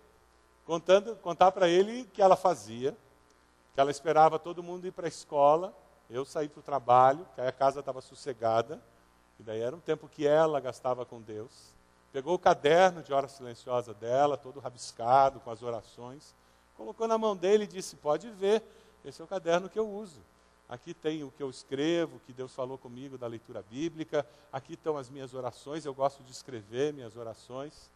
contando, 0.66 1.16
contar 1.16 1.54
para 1.54 1.70
ele 1.70 2.04
que 2.14 2.22
ela 2.22 2.36
fazia, 2.36 2.94
que 3.74 3.80
ela 3.80 3.90
esperava 3.90 4.38
todo 4.38 4.62
mundo 4.62 4.86
ir 4.86 4.92
para 4.92 5.08
a 5.08 5.08
escola, 5.08 5.74
eu 6.10 6.26
sair 6.26 6.50
para 6.50 6.60
o 6.60 6.64
trabalho, 6.64 7.26
que 7.34 7.40
aí 7.40 7.48
a 7.48 7.52
casa 7.52 7.80
estava 7.80 8.02
sossegada, 8.02 8.82
e 9.40 9.44
daí 9.44 9.62
era 9.62 9.74
um 9.74 9.80
tempo 9.80 10.10
que 10.10 10.28
ela 10.28 10.60
gastava 10.60 11.06
com 11.06 11.22
Deus. 11.22 11.74
Pegou 12.12 12.36
o 12.36 12.40
caderno 12.40 13.02
de 13.02 13.14
hora 13.14 13.30
silenciosa 13.30 13.94
dela, 13.94 14.36
todo 14.36 14.60
rabiscado, 14.60 15.40
com 15.40 15.50
as 15.50 15.64
orações, 15.64 16.36
colocou 16.76 17.08
na 17.08 17.18
mão 17.18 17.38
dele 17.38 17.64
e 17.64 17.68
disse: 17.68 17.96
Pode 17.96 18.30
ver, 18.32 18.62
esse 19.06 19.22
é 19.22 19.24
o 19.24 19.28
caderno 19.28 19.70
que 19.70 19.80
eu 19.80 19.90
uso. 19.90 20.20
Aqui 20.68 20.94
tem 20.94 21.24
o 21.24 21.32
que 21.32 21.42
eu 21.42 21.50
escrevo, 21.50 22.18
o 22.18 22.20
que 22.20 22.34
Deus 22.34 22.54
falou 22.54 22.78
comigo 22.78 23.18
da 23.18 23.28
leitura 23.28 23.64
bíblica. 23.64 24.28
Aqui 24.52 24.74
estão 24.74 24.98
as 24.98 25.10
minhas 25.10 25.34
orações, 25.34 25.86
eu 25.86 25.94
gosto 25.94 26.22
de 26.22 26.32
escrever 26.32 26.92
minhas 26.94 27.16
orações. 27.16 27.90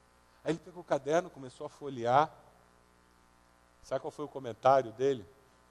Aí 0.44 0.52
ele 0.52 0.60
pegou 0.60 0.82
o 0.82 0.86
caderno, 0.86 1.30
começou 1.30 1.66
a 1.66 1.70
folhear. 1.70 2.32
Sabe 3.82 4.02
qual 4.02 4.12
foi 4.12 4.26
o 4.26 4.30
comentário 4.30 4.92
dele? 4.92 5.26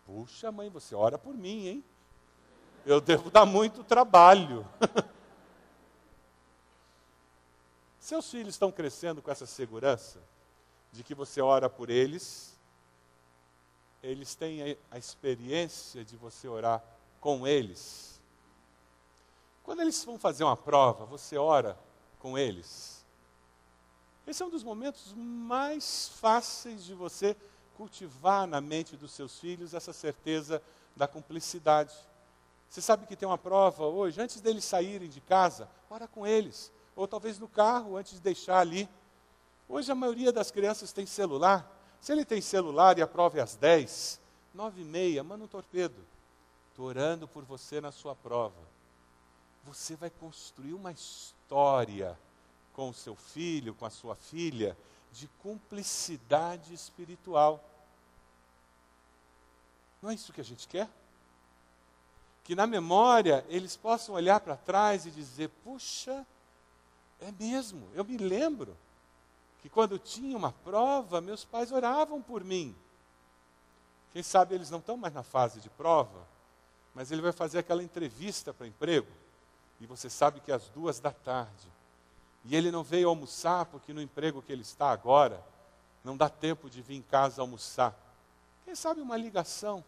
Puxa, 0.07 0.51
mãe, 0.51 0.69
você 0.69 0.95
ora 0.95 1.19
por 1.19 1.35
mim, 1.35 1.67
hein? 1.67 1.85
Eu 2.85 3.01
devo 3.01 3.31
dar 3.31 3.47
muito 3.47 3.85
trabalho. 3.85 4.67
Seus 8.01 8.31
filhos 8.31 8.55
estão 8.55 8.73
crescendo 8.73 9.23
com 9.23 9.31
essa 9.31 9.47
segurança 9.47 10.21
de 10.91 11.05
que 11.05 11.15
você 11.15 11.41
ora 11.41 11.71
por 11.71 11.89
eles 11.89 12.53
eles 14.03 14.35
têm 14.35 14.77
a 14.91 14.99
experiência 14.99 16.05
de 16.05 16.17
você 16.17 16.49
orar 16.49 16.83
com 17.21 17.47
eles. 17.47 18.21
Quando 19.63 19.81
eles 19.81 20.05
vão 20.05 20.19
fazer 20.19 20.43
uma 20.43 20.57
prova, 20.57 21.05
você 21.05 21.39
ora 21.39 21.79
com 22.19 22.37
eles. 22.37 23.02
Esse 24.27 24.43
é 24.43 24.47
um 24.47 24.51
dos 24.51 24.63
momentos 24.63 25.13
mais 25.17 26.09
fáceis 26.21 26.85
de 26.85 26.95
você 26.95 27.37
cultivar 27.77 28.47
na 28.47 28.61
mente 28.61 28.97
dos 28.97 29.13
seus 29.13 29.39
filhos 29.39 29.75
essa 29.75 29.93
certeza 29.93 30.63
da 30.95 31.09
cumplicidade. 31.09 31.95
Você 32.69 32.81
sabe 32.81 33.07
que 33.07 33.17
tem 33.17 33.27
uma 33.27 33.37
prova 33.37 33.85
hoje, 33.85 34.21
antes 34.21 34.41
deles 34.41 34.65
saírem 34.65 35.09
de 35.09 35.21
casa, 35.21 35.69
ora 35.91 36.07
com 36.07 36.27
eles. 36.27 36.71
Ou 36.95 37.09
talvez 37.09 37.39
no 37.39 37.49
carro, 37.49 37.97
antes 37.97 38.15
de 38.15 38.21
deixar 38.21 38.61
ali. 38.61 38.89
Hoje 39.69 39.91
a 39.91 39.95
maioria 39.95 40.33
das 40.33 40.51
crianças 40.51 40.93
tem 40.93 41.05
celular. 41.05 41.69
Se 42.01 42.13
ele 42.13 42.25
tem 42.25 42.41
celular 42.41 42.99
e 42.99 43.03
a 43.03 43.07
prova 43.07 43.39
é 43.39 43.43
às 43.43 43.57
10, 43.57 44.21
9 44.55 44.83
e 44.83 44.85
meia, 44.85 45.25
manda 45.25 45.45
um 45.45 45.49
torpedo. 45.49 46.03
Estou 46.71 46.87
orando 46.87 47.27
por 47.27 47.45
você 47.45 47.81
na 47.81 47.91
sua 47.91 48.15
prova. 48.15 48.61
Você 49.65 49.97
vai 49.97 50.11
construir 50.11 50.75
uma 50.75 50.93
história 50.93 52.19
com 52.73 52.89
o 52.89 52.95
seu 52.95 53.15
filho, 53.15 53.75
com 53.75 53.85
a 53.85 53.91
sua 53.91 54.15
filha, 54.15 54.77
de 55.13 55.29
cumplicidade 55.43 56.73
espiritual. 56.73 57.63
Não 60.01 60.11
é 60.11 60.15
isso 60.15 60.33
que 60.33 60.41
a 60.41 60.45
gente 60.45 60.67
quer? 60.67 60.89
Que 62.45 62.55
na 62.55 62.67
memória 62.67 63.45
eles 63.49 63.77
possam 63.77 64.15
olhar 64.15 64.41
para 64.41 64.57
trás 64.57 65.07
e 65.07 65.11
dizer: 65.11 65.49
puxa, 65.63 66.27
é 67.21 67.31
mesmo, 67.33 67.89
eu 67.95 68.05
me 68.05 68.17
lembro 68.17 68.77
que 69.61 69.69
quando 69.69 69.99
tinha 69.99 70.37
uma 70.37 70.51
prova, 70.51 71.21
meus 71.21 71.45
pais 71.45 71.71
oravam 71.71 72.21
por 72.21 72.43
mim. 72.43 72.75
Quem 74.13 74.23
sabe 74.23 74.55
eles 74.55 74.71
não 74.71 74.81
estão 74.81 74.97
mais 74.97 75.15
na 75.15 75.23
fase 75.23 75.61
de 75.61 75.71
prova, 75.71 76.27
mas 76.95 77.13
ele 77.13 77.23
vai 77.23 77.33
fazer 77.33 77.61
aquela 77.61 77.83
entrevista 77.83 78.53
para 78.53 78.67
emprego, 78.67 79.11
e 79.81 79.87
você 79.87 80.11
sabe 80.11 80.41
que 80.41 80.51
é 80.51 80.55
às 80.55 80.69
duas 80.69 80.99
da 80.99 81.13
tarde, 81.13 81.69
e 82.45 82.57
ele 82.57 82.71
não 82.71 82.83
veio 82.83 83.09
almoçar 83.09 83.67
porque 83.67 83.93
no 83.93 84.03
emprego 84.03 84.43
que 84.43 84.53
ele 84.53 84.63
está 84.63 84.91
agora, 84.91 85.43
não 86.03 86.17
dá 86.17 86.29
tempo 86.29 86.69
de 86.69 86.83
vir 86.83 86.97
em 86.97 87.03
casa 87.03 87.41
almoçar. 87.41 87.95
Quem 88.65 88.75
sabe 88.75 89.01
uma 89.01 89.17
ligação 89.17 89.85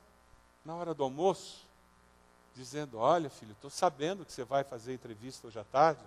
na 0.64 0.74
hora 0.74 0.94
do 0.94 1.02
almoço, 1.02 1.64
dizendo: 2.54 2.98
Olha, 2.98 3.28
filho, 3.28 3.52
estou 3.52 3.70
sabendo 3.70 4.24
que 4.24 4.32
você 4.32 4.44
vai 4.44 4.62
fazer 4.62 4.94
entrevista 4.94 5.46
hoje 5.46 5.58
à 5.58 5.64
tarde, 5.64 6.04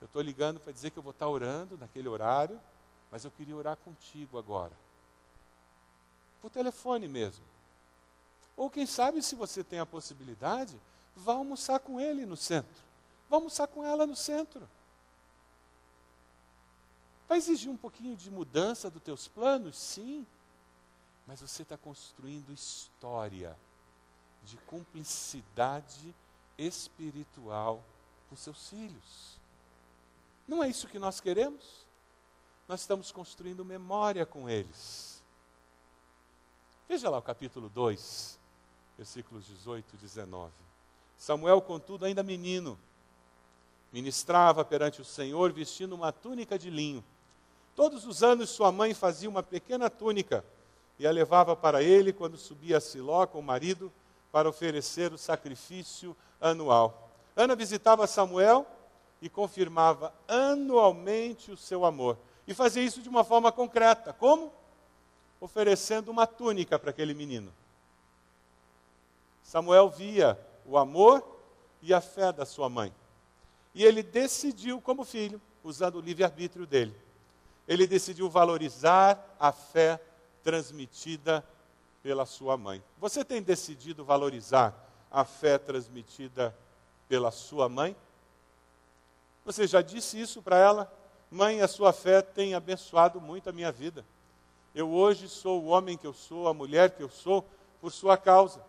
eu 0.00 0.06
estou 0.06 0.20
ligando 0.20 0.60
para 0.60 0.72
dizer 0.72 0.90
que 0.90 0.98
eu 0.98 1.02
vou 1.02 1.12
estar 1.12 1.28
orando 1.28 1.78
naquele 1.78 2.08
horário, 2.08 2.60
mas 3.10 3.24
eu 3.24 3.30
queria 3.30 3.56
orar 3.56 3.76
contigo 3.78 4.38
agora. 4.38 4.72
Por 6.42 6.50
telefone 6.50 7.08
mesmo. 7.08 7.44
Ou 8.56 8.70
quem 8.70 8.86
sabe, 8.86 9.22
se 9.22 9.34
você 9.34 9.64
tem 9.64 9.78
a 9.78 9.86
possibilidade, 9.86 10.78
vá 11.14 11.34
almoçar 11.34 11.80
com 11.80 11.98
ele 11.98 12.26
no 12.26 12.36
centro. 12.36 12.84
Vá 13.28 13.36
almoçar 13.36 13.66
com 13.66 13.84
ela 13.84 14.06
no 14.06 14.16
centro. 14.16 14.68
Vai 17.28 17.38
exigir 17.38 17.70
um 17.70 17.76
pouquinho 17.76 18.16
de 18.16 18.30
mudança 18.30 18.90
dos 18.90 19.02
teus 19.02 19.26
planos? 19.26 19.76
Sim. 19.76 20.26
Mas 21.26 21.40
você 21.40 21.62
está 21.62 21.76
construindo 21.76 22.52
história 22.52 23.56
de 24.44 24.56
cumplicidade 24.58 26.14
espiritual 26.56 27.82
com 28.28 28.36
seus 28.36 28.68
filhos. 28.68 29.40
Não 30.46 30.62
é 30.62 30.68
isso 30.68 30.86
que 30.86 30.98
nós 30.98 31.20
queremos? 31.20 31.84
Nós 32.68 32.80
estamos 32.80 33.10
construindo 33.10 33.64
memória 33.64 34.24
com 34.24 34.48
eles. 34.48 35.22
Veja 36.88 37.10
lá 37.10 37.18
o 37.18 37.22
capítulo 37.22 37.68
2, 37.68 38.38
versículos 38.96 39.46
18 39.46 39.94
e 39.94 39.98
19. 39.98 40.52
Samuel, 41.16 41.60
contudo, 41.60 42.04
ainda 42.04 42.22
menino, 42.22 42.78
ministrava 43.92 44.64
perante 44.64 45.00
o 45.00 45.04
Senhor 45.04 45.52
vestindo 45.52 45.94
uma 45.94 46.12
túnica 46.12 46.56
de 46.56 46.70
linho. 46.70 47.04
Todos 47.76 48.06
os 48.06 48.22
anos 48.22 48.48
sua 48.48 48.72
mãe 48.72 48.94
fazia 48.94 49.28
uma 49.28 49.42
pequena 49.42 49.90
túnica 49.90 50.42
e 50.98 51.06
a 51.06 51.10
levava 51.10 51.54
para 51.54 51.82
ele 51.82 52.10
quando 52.10 52.38
subia 52.38 52.78
a 52.78 52.80
Siló 52.80 53.26
com 53.26 53.38
o 53.38 53.42
marido 53.42 53.92
para 54.32 54.48
oferecer 54.48 55.12
o 55.12 55.18
sacrifício 55.18 56.16
anual. 56.40 57.10
Ana 57.36 57.54
visitava 57.54 58.06
Samuel 58.06 58.66
e 59.20 59.28
confirmava 59.28 60.14
anualmente 60.26 61.50
o 61.50 61.56
seu 61.56 61.84
amor. 61.84 62.16
E 62.46 62.54
fazia 62.54 62.82
isso 62.82 63.02
de 63.02 63.10
uma 63.10 63.22
forma 63.22 63.52
concreta. 63.52 64.10
Como? 64.10 64.50
Oferecendo 65.38 66.10
uma 66.10 66.26
túnica 66.26 66.78
para 66.78 66.88
aquele 66.88 67.12
menino. 67.12 67.52
Samuel 69.42 69.90
via 69.90 70.38
o 70.64 70.78
amor 70.78 71.22
e 71.82 71.92
a 71.92 72.00
fé 72.00 72.32
da 72.32 72.46
sua 72.46 72.70
mãe. 72.70 72.90
E 73.74 73.84
ele 73.84 74.02
decidiu, 74.02 74.80
como 74.80 75.04
filho, 75.04 75.40
usando 75.62 75.96
o 75.96 76.00
livre-arbítrio 76.00 76.66
dele, 76.66 76.96
ele 77.66 77.86
decidiu 77.86 78.28
valorizar 78.28 79.36
a 79.38 79.52
fé 79.52 80.00
transmitida 80.42 81.44
pela 82.02 82.24
sua 82.24 82.56
mãe. 82.56 82.82
Você 82.98 83.24
tem 83.24 83.42
decidido 83.42 84.04
valorizar 84.04 84.74
a 85.10 85.24
fé 85.24 85.58
transmitida 85.58 86.56
pela 87.08 87.30
sua 87.30 87.68
mãe? 87.68 87.96
Você 89.44 89.66
já 89.66 89.82
disse 89.82 90.20
isso 90.20 90.42
para 90.42 90.58
ela? 90.58 90.92
Mãe, 91.30 91.60
a 91.60 91.68
sua 91.68 91.92
fé 91.92 92.22
tem 92.22 92.54
abençoado 92.54 93.20
muito 93.20 93.50
a 93.50 93.52
minha 93.52 93.72
vida. 93.72 94.04
Eu 94.74 94.90
hoje 94.90 95.28
sou 95.28 95.62
o 95.62 95.66
homem 95.66 95.96
que 95.96 96.06
eu 96.06 96.12
sou, 96.12 96.48
a 96.48 96.54
mulher 96.54 96.90
que 96.90 97.02
eu 97.02 97.08
sou, 97.08 97.44
por 97.80 97.90
sua 97.90 98.16
causa. 98.16 98.60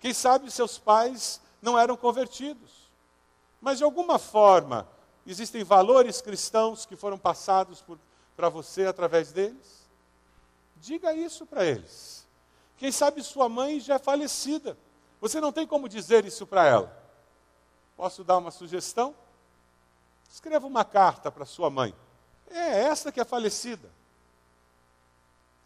Quem 0.00 0.12
sabe 0.12 0.50
seus 0.50 0.76
pais 0.76 1.40
não 1.62 1.78
eram 1.78 1.96
convertidos, 1.96 2.90
mas 3.60 3.78
de 3.78 3.84
alguma 3.84 4.18
forma 4.18 4.88
existem 5.26 5.62
valores 5.62 6.20
cristãos 6.20 6.84
que 6.84 6.96
foram 6.96 7.16
passados 7.16 7.80
para 8.36 8.48
você 8.48 8.86
através 8.86 9.32
deles? 9.32 9.82
Diga 10.76 11.14
isso 11.14 11.46
para 11.46 11.64
eles. 11.64 12.26
Quem 12.76 12.90
sabe 12.90 13.22
sua 13.22 13.48
mãe 13.48 13.78
já 13.78 13.94
é 13.94 13.98
falecida. 13.98 14.76
Você 15.20 15.40
não 15.40 15.52
tem 15.52 15.66
como 15.66 15.88
dizer 15.88 16.24
isso 16.24 16.46
para 16.46 16.66
ela. 16.66 17.02
Posso 17.96 18.24
dar 18.24 18.38
uma 18.38 18.50
sugestão? 18.50 19.14
Escreva 20.28 20.66
uma 20.66 20.84
carta 20.84 21.30
para 21.30 21.44
sua 21.44 21.70
mãe. 21.70 21.94
É 22.50 22.82
essa 22.82 23.12
que 23.12 23.20
é 23.20 23.24
falecida. 23.24 23.88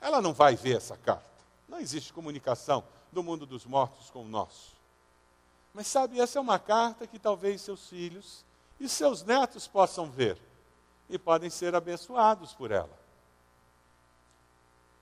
Ela 0.00 0.20
não 0.20 0.34
vai 0.34 0.56
ver 0.56 0.76
essa 0.76 0.96
carta. 0.96 1.30
Não 1.68 1.80
existe 1.80 2.12
comunicação 2.12 2.84
do 3.10 3.22
mundo 3.22 3.46
dos 3.46 3.64
mortos 3.64 4.10
com 4.10 4.22
o 4.22 4.28
nosso. 4.28 4.76
Mas 5.72 5.86
sabe, 5.86 6.20
essa 6.20 6.38
é 6.38 6.40
uma 6.40 6.58
carta 6.58 7.06
que 7.06 7.18
talvez 7.18 7.62
seus 7.62 7.88
filhos 7.88 8.44
e 8.78 8.88
seus 8.88 9.22
netos 9.22 9.66
possam 9.66 10.10
ver 10.10 10.38
e 11.08 11.18
podem 11.18 11.50
ser 11.50 11.74
abençoados 11.74 12.52
por 12.52 12.70
ela. 12.70 12.98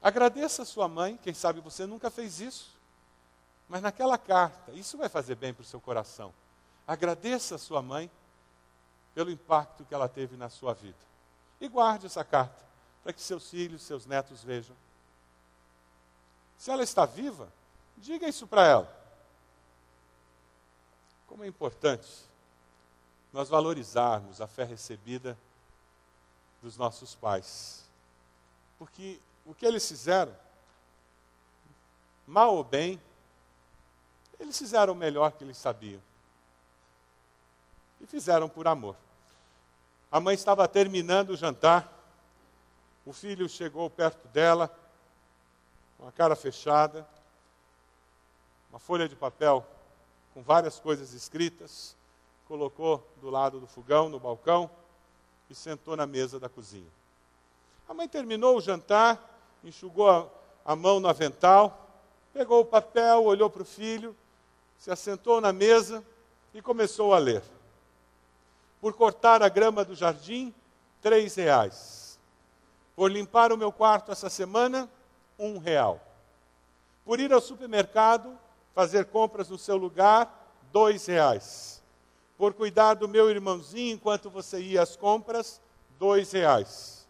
Agradeça 0.03 0.63
a 0.63 0.67
sua 0.67 0.87
mãe, 0.87 1.17
quem 1.17 1.33
sabe 1.33 1.61
você 1.61 1.87
nunca 1.87 2.11
fez 2.11 2.41
isso, 2.41 2.75
mas 3.69 3.81
naquela 3.81 4.19
carta, 4.19 4.73
isso 4.73 4.99
vai 4.99 5.09
fazer 5.09 5.35
bem 5.35 5.55
para 5.55 5.63
o 5.63 5.67
seu 5.67 5.81
coração. 5.81 6.33
Agradeça 6.87 7.55
a 7.55 7.59
sua 7.59 7.81
mãe 7.81 8.11
pelo 9.15 9.31
impacto 9.31 9.85
que 9.85 9.95
ela 9.95 10.09
teve 10.09 10.37
na 10.37 10.51
sua 10.51 10.75
vida. 10.75 10.99
E 11.61 11.69
guarde 11.69 12.07
essa 12.07 12.23
carta 12.23 12.63
para 13.03 13.13
que 13.13 13.23
seus 13.23 13.49
filhos, 13.49 13.83
seus 13.83 14.05
netos 14.05 14.43
vejam. 14.43 14.77
Se 16.59 16.71
ela 16.71 16.83
está 16.83 17.07
viva, 17.07 17.49
Diga 17.97 18.29
isso 18.29 18.47
para 18.47 18.67
ela. 18.67 19.05
Como 21.27 21.45
é 21.45 21.47
importante 21.47 22.09
nós 23.33 23.49
valorizarmos 23.49 24.41
a 24.41 24.47
fé 24.47 24.65
recebida 24.65 25.37
dos 26.65 26.79
nossos 26.79 27.15
pais. 27.15 27.85
Porque 28.79 29.21
o 29.45 29.55
que 29.55 29.67
eles 29.67 29.87
fizeram, 29.87 30.35
mal 32.27 32.57
ou 32.57 32.65
bem, 32.65 32.99
eles 34.41 34.57
fizeram 34.57 34.95
o 34.95 34.97
melhor 34.97 35.33
que 35.33 35.45
eles 35.45 35.59
sabiam. 35.59 36.01
E 38.01 38.07
fizeram 38.07 38.49
por 38.49 38.67
amor. 38.67 38.97
A 40.11 40.19
mãe 40.19 40.35
estava 40.35 40.67
terminando 40.67 41.31
o 41.31 41.37
jantar, 41.37 41.93
o 43.05 43.13
filho 43.13 43.47
chegou 43.47 43.91
perto 43.91 44.27
dela, 44.29 44.75
com 45.99 46.09
a 46.09 46.13
cara 46.13 46.35
fechada, 46.35 47.07
uma 48.71 48.79
folha 48.79 49.07
de 49.07 49.15
papel 49.15 49.67
com 50.33 50.43
várias 50.43 50.81
coisas 50.81 51.13
escritas, 51.13 51.95
colocou 52.49 53.07
do 53.21 53.29
lado 53.29 53.61
do 53.61 53.67
fogão, 53.67 54.09
no 54.09 54.19
balcão, 54.19 54.71
e 55.49 55.55
sentou 55.55 55.97
na 55.97 56.07
mesa 56.07 56.39
da 56.41 56.49
cozinha. 56.49 56.91
A 57.89 57.95
mãe 57.95 58.09
terminou 58.09 58.57
o 58.57 58.61
jantar, 58.61 59.19
enxugou 59.63 60.31
a, 60.65 60.77
mão 60.77 61.01
no 61.01 61.09
avental, 61.09 61.89
pegou 62.33 62.61
o 62.61 62.65
papel, 62.65 63.25
olhou 63.25 63.51
para 63.51 63.63
o 63.63 63.67
filho, 63.67 64.17
se 64.79 64.91
assentou 64.91 65.41
na 65.41 65.53
mesa 65.53 66.05
e 66.53 66.63
começou 66.63 67.13
a 67.13 67.19
ler. 67.19 67.43
Por 68.81 68.95
cortar 68.95 69.43
a 69.43 69.49
grama 69.49 69.85
do 69.85 69.95
jardim, 69.95 70.55
três 71.01 71.35
reais. 71.35 72.19
Por 72.97 73.11
limpar 73.11 73.53
o 73.53 73.57
meu 73.57 73.73
quarto 73.73 74.13
essa 74.13 74.31
semana, 74.31 74.89
um 75.39 75.59
real. 75.59 76.01
Por 77.05 77.21
ir 77.21 77.33
ao 77.33 77.41
supermercado, 77.41 78.39
fazer 78.75 79.07
compras 79.07 79.49
no 79.49 79.59
seu 79.59 79.77
lugar, 79.77 80.45
dois 80.73 81.07
reais. 81.07 81.74
Por 82.37 82.53
cuidar 82.53 82.95
do 82.95 83.09
meu 83.09 83.31
irmãozinho 83.31 83.95
enquanto 83.95 84.29
você 84.29 84.61
ia 84.61 84.83
às 84.83 84.97
compras, 84.97 85.61
dois 85.99 86.33
reais. 86.33 87.07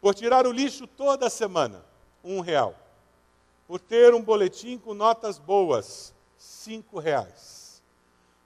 Por 0.00 0.14
tirar 0.14 0.46
o 0.46 0.52
lixo 0.52 0.86
toda 0.86 1.30
semana, 1.30 1.84
um 2.22 2.40
real. 2.40 2.74
Por 3.66 3.80
ter 3.80 4.14
um 4.14 4.22
boletim 4.22 4.78
com 4.78 4.94
notas 4.94 5.38
boas, 5.38 6.14
cinco 6.36 6.98
reais. 6.98 7.82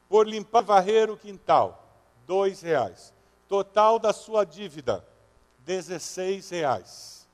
Por 0.09 0.27
limpar 0.27 0.63
varrer 0.63 1.11
o 1.11 1.17
quintal, 1.17 1.87
dois 2.27 2.61
reais. 2.63 3.13
Total 3.49 3.99
da 3.99 4.13
sua 4.13 4.45
dívida, 4.45 5.07
dezesseis 5.59 6.51
reais. 6.51 7.29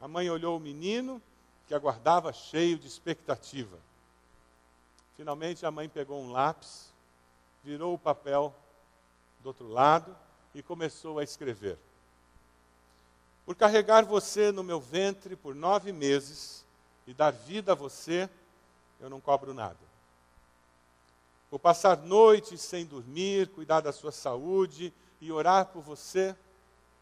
A 0.00 0.08
mãe 0.08 0.28
olhou 0.30 0.56
o 0.56 0.60
menino 0.60 1.20
que 1.66 1.74
aguardava 1.74 2.32
cheio 2.32 2.78
de 2.78 2.86
expectativa. 2.86 3.78
Finalmente 5.16 5.64
a 5.64 5.70
mãe 5.70 5.88
pegou 5.88 6.20
um 6.20 6.30
lápis, 6.30 6.92
virou 7.64 7.94
o 7.94 7.98
papel 7.98 8.54
do 9.40 9.46
outro 9.48 9.66
lado 9.68 10.16
e 10.54 10.62
começou 10.62 11.18
a 11.18 11.24
escrever. 11.24 11.78
Por 13.44 13.54
carregar 13.54 14.04
você 14.04 14.52
no 14.52 14.62
meu 14.62 14.80
ventre 14.80 15.36
por 15.36 15.54
nove 15.54 15.92
meses 15.92 16.64
e 17.06 17.12
dar 17.12 17.30
vida 17.30 17.72
a 17.72 17.74
você, 17.74 18.28
eu 19.00 19.10
não 19.10 19.20
cobro 19.20 19.52
nada. 19.52 19.78
Por 21.50 21.58
passar 21.58 21.98
noites 21.98 22.60
sem 22.60 22.84
dormir, 22.84 23.48
cuidar 23.48 23.80
da 23.80 23.92
sua 23.92 24.12
saúde 24.12 24.92
e 25.20 25.32
orar 25.32 25.66
por 25.66 25.82
você, 25.82 26.34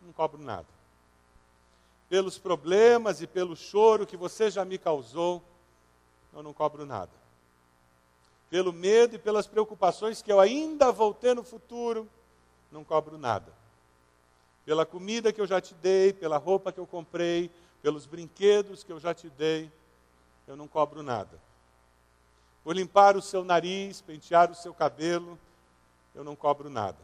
não 0.00 0.12
cobro 0.12 0.42
nada 0.42 0.66
pelos 2.12 2.36
problemas 2.36 3.22
e 3.22 3.26
pelo 3.26 3.56
choro 3.56 4.06
que 4.06 4.18
você 4.18 4.50
já 4.50 4.66
me 4.66 4.76
causou, 4.76 5.42
eu 6.34 6.42
não 6.42 6.52
cobro 6.52 6.84
nada. 6.84 7.21
Pelo 8.52 8.70
medo 8.70 9.16
e 9.16 9.18
pelas 9.18 9.46
preocupações 9.46 10.20
que 10.20 10.30
eu 10.30 10.38
ainda 10.38 10.92
vou 10.92 11.14
ter 11.14 11.34
no 11.34 11.42
futuro, 11.42 12.06
não 12.70 12.84
cobro 12.84 13.16
nada. 13.16 13.50
Pela 14.66 14.84
comida 14.84 15.32
que 15.32 15.40
eu 15.40 15.46
já 15.46 15.58
te 15.58 15.72
dei, 15.72 16.12
pela 16.12 16.36
roupa 16.36 16.70
que 16.70 16.78
eu 16.78 16.86
comprei, 16.86 17.50
pelos 17.80 18.04
brinquedos 18.04 18.84
que 18.84 18.92
eu 18.92 19.00
já 19.00 19.14
te 19.14 19.30
dei, 19.30 19.72
eu 20.46 20.54
não 20.54 20.68
cobro 20.68 21.02
nada. 21.02 21.40
Por 22.62 22.76
limpar 22.76 23.16
o 23.16 23.22
seu 23.22 23.42
nariz, 23.42 24.02
pentear 24.02 24.50
o 24.50 24.54
seu 24.54 24.74
cabelo, 24.74 25.38
eu 26.14 26.22
não 26.22 26.36
cobro 26.36 26.68
nada. 26.68 26.98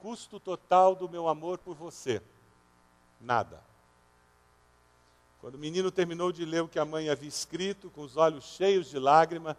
Custo 0.00 0.40
total 0.40 0.96
do 0.96 1.08
meu 1.08 1.28
amor 1.28 1.58
por 1.58 1.76
você, 1.76 2.20
nada. 3.20 3.62
Quando 5.40 5.54
o 5.54 5.58
menino 5.58 5.92
terminou 5.92 6.32
de 6.32 6.44
ler 6.44 6.64
o 6.64 6.68
que 6.68 6.80
a 6.80 6.84
mãe 6.84 7.10
havia 7.10 7.28
escrito, 7.28 7.90
com 7.90 8.00
os 8.00 8.16
olhos 8.16 8.42
cheios 8.42 8.90
de 8.90 8.98
lágrima, 8.98 9.56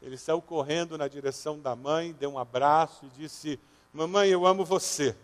ele 0.00 0.16
saiu 0.16 0.40
correndo 0.40 0.96
na 0.96 1.08
direção 1.08 1.58
da 1.58 1.74
mãe, 1.74 2.12
deu 2.12 2.30
um 2.30 2.38
abraço 2.38 3.04
e 3.04 3.08
disse: 3.10 3.58
Mamãe, 3.92 4.28
eu 4.28 4.46
amo 4.46 4.64
você. 4.64 5.16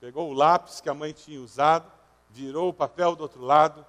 Pegou 0.00 0.30
o 0.30 0.34
lápis 0.34 0.80
que 0.80 0.88
a 0.88 0.94
mãe 0.94 1.12
tinha 1.12 1.40
usado, 1.40 1.90
virou 2.30 2.68
o 2.68 2.74
papel 2.74 3.14
do 3.14 3.22
outro 3.22 3.42
lado 3.42 3.84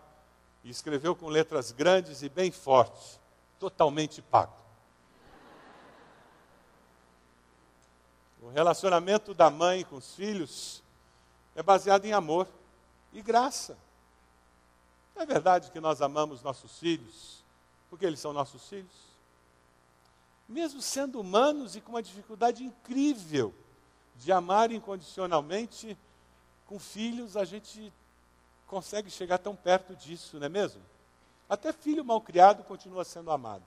e 0.63 0.69
escreveu 0.69 1.15
com 1.15 1.27
letras 1.27 1.71
grandes 1.71 2.21
e 2.21 2.29
bem 2.29 2.51
fortes: 2.51 3.19
Totalmente 3.59 4.21
pago. 4.21 4.53
O 8.41 8.49
relacionamento 8.49 9.33
da 9.33 9.49
mãe 9.49 9.83
com 9.83 9.95
os 9.95 10.13
filhos 10.13 10.83
é 11.55 11.63
baseado 11.63 12.05
em 12.05 12.13
amor 12.13 12.47
e 13.11 13.21
graça. 13.21 13.77
É 15.15 15.25
verdade 15.25 15.71
que 15.71 15.79
nós 15.79 16.01
amamos 16.01 16.43
nossos 16.43 16.77
filhos 16.77 17.43
porque 17.89 18.05
eles 18.05 18.19
são 18.19 18.33
nossos 18.33 18.67
filhos? 18.67 19.04
Mesmo 20.47 20.81
sendo 20.81 21.19
humanos 21.19 21.75
e 21.75 21.81
com 21.81 21.91
uma 21.93 22.03
dificuldade 22.03 22.63
incrível 22.63 23.53
de 24.15 24.31
amar 24.31 24.71
incondicionalmente, 24.71 25.97
com 26.65 26.79
filhos 26.79 27.35
a 27.35 27.43
gente 27.43 27.91
consegue 28.67 29.09
chegar 29.09 29.37
tão 29.37 29.55
perto 29.55 29.95
disso, 29.95 30.39
não 30.39 30.45
é 30.45 30.49
mesmo? 30.49 30.81
Até 31.49 31.71
filho 31.71 32.03
mal 32.03 32.21
criado 32.21 32.63
continua 32.63 33.03
sendo 33.03 33.31
amado. 33.31 33.65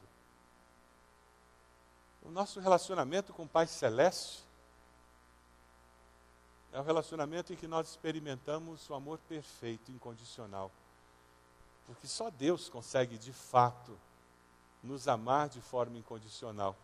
O 2.22 2.30
nosso 2.30 2.60
relacionamento 2.60 3.32
com 3.32 3.44
o 3.44 3.48
Pai 3.48 3.66
Celeste 3.66 4.44
é 6.72 6.80
o 6.80 6.82
relacionamento 6.82 7.52
em 7.52 7.56
que 7.56 7.66
nós 7.66 7.88
experimentamos 7.88 8.88
o 8.90 8.94
amor 8.94 9.18
perfeito, 9.28 9.90
incondicional. 9.90 10.70
Porque 11.86 12.06
só 12.06 12.28
Deus 12.30 12.68
consegue 12.68 13.16
de 13.16 13.32
fato 13.32 13.98
nos 14.82 15.08
amar 15.08 15.48
de 15.48 15.60
forma 15.60 15.98
incondicional. 15.98 16.76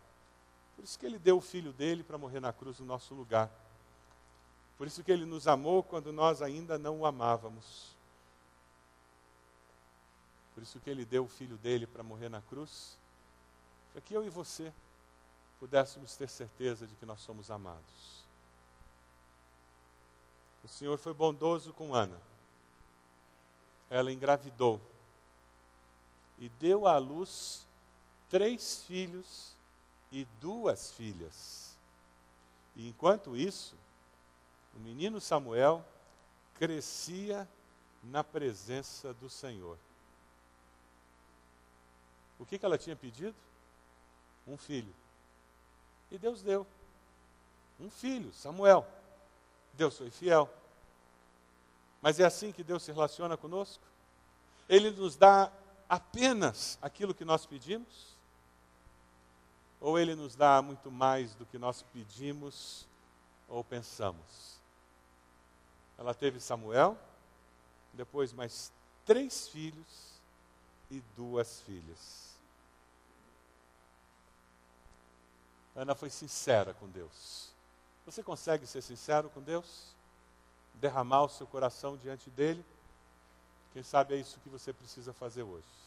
Por 0.75 0.83
isso 0.83 0.99
que 0.99 1.05
ele 1.05 1.17
deu 1.17 1.37
o 1.37 1.41
filho 1.41 1.71
dele 1.71 2.03
para 2.03 2.17
morrer 2.17 2.39
na 2.39 2.51
cruz 2.51 2.79
no 2.79 2.85
nosso 2.85 3.13
lugar. 3.13 3.49
Por 4.77 4.87
isso 4.87 5.03
que 5.03 5.11
ele 5.11 5.25
nos 5.25 5.47
amou 5.47 5.81
quando 5.81 6.11
nós 6.11 6.41
ainda 6.41 6.77
não 6.77 6.99
o 6.99 7.05
amávamos. 7.05 7.95
Por 10.53 10.63
isso 10.63 10.79
que 10.79 10.89
ele 10.89 11.05
deu 11.05 11.25
o 11.25 11.29
filho 11.29 11.57
dele 11.57 11.85
para 11.85 12.03
morrer 12.03 12.29
na 12.29 12.41
cruz, 12.41 12.97
para 13.91 14.01
que 14.01 14.13
eu 14.13 14.25
e 14.25 14.29
você 14.29 14.73
pudéssemos 15.59 16.15
ter 16.15 16.29
certeza 16.29 16.85
de 16.85 16.95
que 16.95 17.05
nós 17.05 17.21
somos 17.21 17.49
amados. 17.49 18.25
O 20.63 20.67
Senhor 20.67 20.97
foi 20.97 21.13
bondoso 21.13 21.73
com 21.73 21.93
Ana. 21.93 22.19
Ela 23.89 24.11
engravidou 24.11 24.81
e 26.39 26.49
deu 26.49 26.87
à 26.87 26.97
luz 26.97 27.64
três 28.35 28.83
filhos 28.83 29.55
e 30.11 30.25
duas 30.41 30.91
filhas. 30.91 31.73
E 32.75 32.89
enquanto 32.89 33.37
isso, 33.37 33.77
o 34.75 34.79
menino 34.79 35.21
Samuel 35.21 35.81
crescia 36.55 37.47
na 38.03 38.25
presença 38.25 39.13
do 39.13 39.29
Senhor. 39.29 39.77
O 42.37 42.45
que, 42.45 42.59
que 42.59 42.65
ela 42.65 42.77
tinha 42.77 42.93
pedido? 42.93 43.33
Um 44.45 44.57
filho. 44.57 44.93
E 46.11 46.17
Deus 46.17 46.41
deu. 46.41 46.67
Um 47.79 47.89
filho, 47.89 48.33
Samuel. 48.33 48.85
Deus 49.75 49.97
foi 49.97 50.09
fiel. 50.11 50.53
Mas 52.01 52.19
é 52.19 52.25
assim 52.25 52.51
que 52.51 52.65
Deus 52.65 52.83
se 52.83 52.91
relaciona 52.91 53.37
conosco? 53.37 53.85
Ele 54.67 54.91
nos 54.91 55.15
dá 55.15 55.49
apenas 55.87 56.77
aquilo 56.81 57.15
que 57.15 57.23
nós 57.23 57.45
pedimos? 57.45 58.14
Ou 59.79 59.99
Ele 59.99 60.15
nos 60.15 60.35
dá 60.35 60.61
muito 60.61 60.89
mais 60.91 61.35
do 61.35 61.45
que 61.45 61.57
nós 61.57 61.81
pedimos 61.93 62.87
ou 63.47 63.63
pensamos? 63.63 64.55
Ela 65.97 66.13
teve 66.13 66.39
Samuel, 66.39 66.97
depois 67.93 68.33
mais 68.33 68.71
três 69.05 69.47
filhos 69.47 70.19
e 70.89 71.01
duas 71.15 71.61
filhas. 71.61 72.35
Ana 75.75 75.93
foi 75.93 76.09
sincera 76.09 76.73
com 76.73 76.87
Deus. 76.87 77.49
Você 78.05 78.23
consegue 78.23 78.65
ser 78.65 78.81
sincero 78.81 79.29
com 79.29 79.41
Deus? 79.41 79.93
Derramar 80.75 81.23
o 81.23 81.29
seu 81.29 81.45
coração 81.47 81.97
diante 81.97 82.29
dele? 82.29 82.63
Quem 83.73 83.83
sabe 83.83 84.15
é 84.15 84.17
isso 84.17 84.39
que 84.39 84.49
você 84.49 84.71
precisa 84.71 85.11
fazer 85.11 85.43
hoje. 85.43 85.84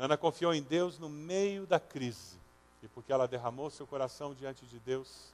Ana 0.00 0.16
confiou 0.16 0.54
em 0.54 0.62
Deus 0.62 0.98
no 0.98 1.10
meio 1.10 1.66
da 1.66 1.78
crise. 1.78 2.38
E 2.82 2.88
porque 2.88 3.12
ela 3.12 3.28
derramou 3.28 3.68
seu 3.68 3.86
coração 3.86 4.34
diante 4.34 4.64
de 4.64 4.78
Deus, 4.78 5.30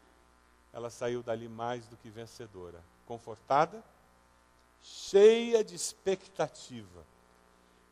ela 0.73 0.91
saiu 0.91 1.23
dali 1.23 1.49
mais 1.49 1.87
do 1.87 1.97
que 1.97 2.11
vencedora, 2.11 2.83
confortada, 3.07 3.81
cheia 4.83 5.63
de 5.63 5.77
expectativa, 5.77 7.05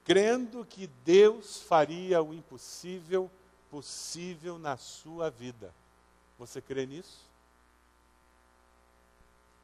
crendo 0.05 0.65
que 0.65 0.89
Deus 1.05 1.63
faria 1.63 2.21
o 2.21 2.35
impossível 2.35 3.31
possível 3.71 4.59
na 4.59 4.77
sua 4.77 5.31
vida. 5.31 5.73
Você 6.41 6.61
crê 6.61 6.87
nisso? 6.87 7.21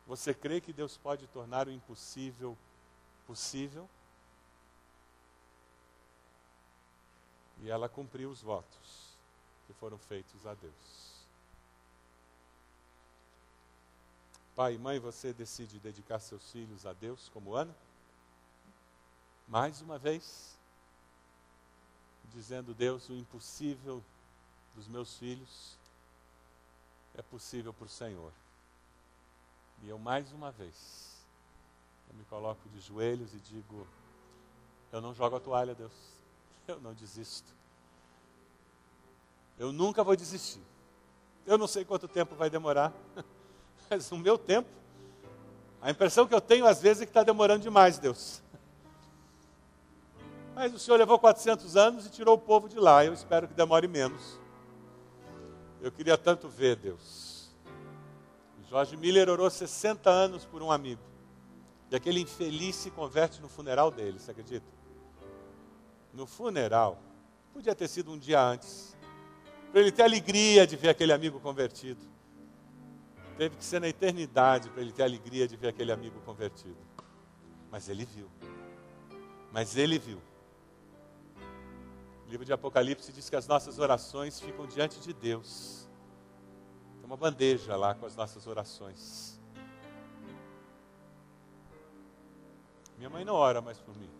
Você 0.06 0.32
crê 0.32 0.60
que 0.60 0.72
Deus 0.72 0.96
pode 0.96 1.26
tornar 1.26 1.66
o 1.66 1.72
impossível 1.72 2.56
possível? 3.26 3.88
E 7.62 7.70
ela 7.70 7.88
cumpriu 7.88 8.30
os 8.30 8.40
votos 8.40 9.16
que 9.66 9.72
foram 9.74 9.98
feitos 9.98 10.46
a 10.46 10.54
Deus. 10.54 11.10
Pai 14.56 14.74
e 14.74 14.78
mãe, 14.78 14.98
você 14.98 15.32
decide 15.32 15.78
dedicar 15.78 16.18
seus 16.18 16.50
filhos 16.50 16.84
a 16.84 16.92
Deus 16.92 17.28
como 17.30 17.54
Ana? 17.54 17.74
Mais 19.46 19.80
uma 19.80 19.98
vez, 19.98 20.58
dizendo, 22.32 22.74
Deus, 22.74 23.08
o 23.08 23.14
impossível 23.14 24.02
dos 24.74 24.86
meus 24.86 25.16
filhos 25.18 25.76
é 27.14 27.22
possível 27.22 27.72
para 27.72 27.86
o 27.86 27.88
Senhor. 27.88 28.32
E 29.82 29.88
eu, 29.88 29.98
mais 29.98 30.30
uma 30.32 30.50
vez, 30.50 31.24
eu 32.08 32.14
me 32.16 32.24
coloco 32.24 32.68
de 32.68 32.80
joelhos 32.80 33.34
e 33.34 33.38
digo: 33.38 33.86
Eu 34.92 35.00
não 35.00 35.14
jogo 35.14 35.36
a 35.36 35.40
toalha, 35.40 35.74
Deus. 35.74 36.19
Eu 36.70 36.80
não 36.80 36.94
desisto. 36.94 37.52
Eu 39.58 39.72
nunca 39.72 40.04
vou 40.04 40.14
desistir. 40.14 40.62
Eu 41.44 41.58
não 41.58 41.66
sei 41.66 41.84
quanto 41.84 42.06
tempo 42.06 42.36
vai 42.36 42.48
demorar, 42.48 42.92
mas 43.90 44.10
o 44.12 44.16
meu 44.16 44.38
tempo, 44.38 44.68
a 45.82 45.90
impressão 45.90 46.28
que 46.28 46.34
eu 46.34 46.40
tenho 46.40 46.64
às 46.64 46.80
vezes 46.80 47.02
é 47.02 47.06
que 47.06 47.10
está 47.10 47.24
demorando 47.24 47.62
demais, 47.62 47.98
Deus. 47.98 48.40
Mas 50.54 50.72
o 50.72 50.78
Senhor 50.78 50.96
levou 50.96 51.18
400 51.18 51.76
anos 51.76 52.06
e 52.06 52.10
tirou 52.10 52.36
o 52.36 52.38
povo 52.38 52.68
de 52.68 52.78
lá. 52.78 53.04
Eu 53.04 53.14
espero 53.14 53.48
que 53.48 53.54
demore 53.54 53.88
menos. 53.88 54.38
Eu 55.80 55.90
queria 55.90 56.16
tanto 56.16 56.48
ver, 56.48 56.76
Deus. 56.76 57.50
Jorge 58.68 58.96
Miller 58.96 59.28
orou 59.28 59.50
60 59.50 60.08
anos 60.08 60.44
por 60.44 60.62
um 60.62 60.70
amigo. 60.70 61.02
E 61.90 61.96
aquele 61.96 62.20
infeliz 62.20 62.76
se 62.76 62.92
converte 62.92 63.42
no 63.42 63.48
funeral 63.48 63.90
dele, 63.90 64.20
você 64.20 64.30
acredita? 64.30 64.79
No 66.12 66.26
funeral. 66.26 67.00
Podia 67.52 67.74
ter 67.74 67.88
sido 67.88 68.12
um 68.12 68.18
dia 68.18 68.42
antes. 68.42 68.96
Para 69.70 69.80
ele 69.80 69.92
ter 69.92 70.02
alegria 70.02 70.66
de 70.66 70.76
ver 70.76 70.88
aquele 70.88 71.12
amigo 71.12 71.38
convertido. 71.40 72.00
Teve 73.36 73.56
que 73.56 73.64
ser 73.64 73.80
na 73.80 73.88
eternidade 73.88 74.68
para 74.70 74.82
ele 74.82 74.92
ter 74.92 75.02
alegria 75.02 75.48
de 75.48 75.56
ver 75.56 75.68
aquele 75.68 75.92
amigo 75.92 76.20
convertido. 76.20 76.76
Mas 77.70 77.88
ele 77.88 78.04
viu. 78.04 78.28
Mas 79.52 79.76
ele 79.76 79.98
viu. 79.98 80.20
O 82.26 82.30
livro 82.30 82.44
de 82.44 82.52
Apocalipse 82.52 83.12
diz 83.12 83.30
que 83.30 83.36
as 83.36 83.46
nossas 83.48 83.78
orações 83.78 84.38
ficam 84.38 84.66
diante 84.66 85.00
de 85.00 85.12
Deus. 85.12 85.88
Tem 86.98 87.06
uma 87.06 87.16
bandeja 87.16 87.76
lá 87.76 87.94
com 87.94 88.06
as 88.06 88.14
nossas 88.14 88.46
orações. 88.46 89.40
Minha 92.98 93.08
mãe 93.08 93.24
não 93.24 93.34
ora 93.34 93.62
mais 93.62 93.78
por 93.78 93.96
mim. 93.96 94.19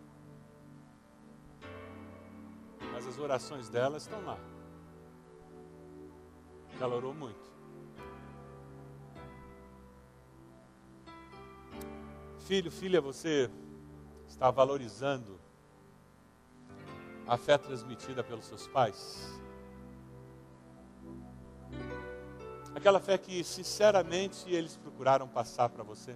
Mas 3.03 3.15
as 3.15 3.17
orações 3.17 3.67
dela 3.67 3.97
estão 3.97 4.23
lá. 4.23 4.37
Ela 6.79 6.95
orou 6.95 7.15
muito. 7.15 7.51
Filho, 12.41 12.69
filha, 12.69 13.01
você 13.01 13.49
está 14.27 14.51
valorizando 14.51 15.39
a 17.25 17.37
fé 17.37 17.57
transmitida 17.57 18.23
pelos 18.23 18.45
seus 18.45 18.67
pais? 18.67 19.41
Aquela 22.75 22.99
fé 22.99 23.17
que, 23.17 23.43
sinceramente, 23.43 24.47
eles 24.47 24.77
procuraram 24.77 25.27
passar 25.27 25.69
para 25.69 25.83
você? 25.83 26.15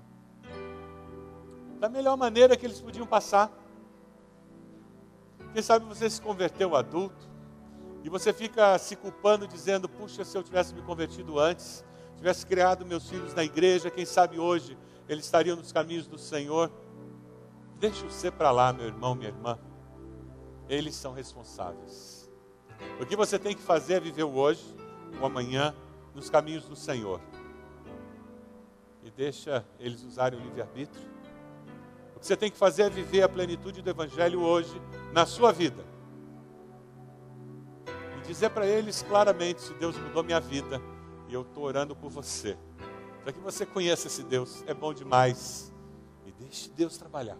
Da 1.79 1.89
melhor 1.89 2.15
maneira 2.15 2.55
que 2.55 2.67
eles 2.67 2.79
podiam 2.79 3.07
passar. 3.07 3.51
Quem 5.55 5.61
sabe 5.63 5.85
você 5.85 6.09
se 6.09 6.21
converteu 6.21 6.75
adulto 6.75 7.29
e 8.03 8.09
você 8.09 8.33
fica 8.33 8.77
se 8.77 8.93
culpando, 8.93 9.47
dizendo: 9.47 9.87
Puxa, 9.87 10.25
se 10.25 10.37
eu 10.37 10.43
tivesse 10.43 10.75
me 10.75 10.81
convertido 10.81 11.39
antes, 11.39 11.81
tivesse 12.17 12.45
criado 12.45 12.85
meus 12.85 13.09
filhos 13.09 13.33
na 13.33 13.41
igreja, 13.41 13.89
quem 13.89 14.03
sabe 14.05 14.37
hoje 14.37 14.77
eles 15.07 15.23
estariam 15.23 15.55
nos 15.55 15.71
caminhos 15.71 16.07
do 16.07 16.17
Senhor. 16.17 16.69
Deixa 17.79 18.05
você 18.05 18.29
para 18.29 18.51
lá, 18.51 18.73
meu 18.73 18.85
irmão, 18.85 19.15
minha 19.15 19.29
irmã. 19.29 19.57
Eles 20.67 20.93
são 20.93 21.13
responsáveis. 21.13 22.29
O 22.99 23.05
que 23.05 23.15
você 23.15 23.39
tem 23.39 23.55
que 23.55 23.61
fazer 23.61 23.93
é 23.93 23.99
viver 24.01 24.23
o 24.23 24.35
hoje, 24.35 24.75
o 25.21 25.25
amanhã, 25.25 25.73
nos 26.13 26.29
caminhos 26.29 26.65
do 26.65 26.75
Senhor. 26.75 27.21
E 29.01 29.09
deixa 29.09 29.65
eles 29.79 30.03
usarem 30.03 30.37
o 30.37 30.43
livre-arbítrio. 30.43 31.14
Você 32.25 32.35
tem 32.35 32.49
que 32.49 32.57
fazer 32.57 32.81
é 32.81 32.89
viver 32.89 33.21
a 33.21 33.29
plenitude 33.29 33.83
do 33.83 33.89
Evangelho 33.91 34.41
hoje, 34.41 34.81
na 35.13 35.27
sua 35.27 35.51
vida. 35.51 35.85
E 38.17 38.27
dizer 38.27 38.49
para 38.49 38.65
eles 38.65 39.03
claramente: 39.03 39.61
se 39.61 39.75
Deus 39.75 39.95
mudou 39.95 40.23
minha 40.23 40.39
vida, 40.39 40.81
e 41.29 41.35
eu 41.35 41.43
estou 41.43 41.63
orando 41.63 41.95
por 41.95 42.09
você. 42.09 42.57
Para 43.21 43.31
que 43.31 43.39
você 43.39 43.63
conheça 43.63 44.07
esse 44.07 44.23
Deus, 44.23 44.63
é 44.65 44.73
bom 44.73 44.91
demais. 44.91 45.71
E 46.25 46.31
deixe 46.31 46.67
Deus 46.71 46.97
trabalhar. 46.97 47.37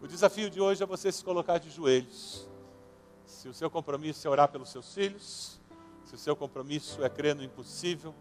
O 0.00 0.06
desafio 0.06 0.48
de 0.48 0.60
hoje 0.60 0.84
é 0.84 0.86
você 0.86 1.10
se 1.10 1.24
colocar 1.24 1.58
de 1.58 1.68
joelhos. 1.68 2.48
Se 3.26 3.48
o 3.48 3.54
seu 3.54 3.68
compromisso 3.68 4.24
é 4.24 4.30
orar 4.30 4.46
pelos 4.46 4.70
seus 4.70 4.94
filhos, 4.94 5.60
se 6.04 6.14
o 6.14 6.18
seu 6.18 6.36
compromisso 6.36 7.02
é 7.02 7.08
crer 7.08 7.34
no 7.34 7.42
impossível, 7.42 8.14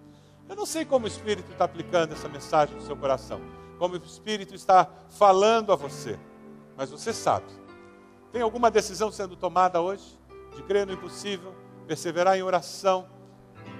eu 0.49 0.55
não 0.55 0.65
sei 0.65 0.83
como 0.83 1.05
o 1.05 1.07
Espírito 1.07 1.51
está 1.51 1.65
aplicando 1.65 2.13
essa 2.13 2.27
mensagem 2.27 2.75
no 2.75 2.81
seu 2.81 2.97
coração, 2.97 3.39
como 3.77 3.95
o 3.95 3.97
Espírito 3.97 4.55
está 4.55 4.89
falando 5.09 5.71
a 5.71 5.75
você, 5.75 6.19
mas 6.75 6.89
você 6.89 7.13
sabe. 7.13 7.47
Tem 8.31 8.41
alguma 8.41 8.69
decisão 8.69 9.11
sendo 9.11 9.35
tomada 9.35 9.81
hoje 9.81 10.19
de 10.55 10.63
crer 10.63 10.85
no 10.85 10.93
impossível, 10.93 11.53
perseverar 11.87 12.37
em 12.37 12.43
oração, 12.43 13.07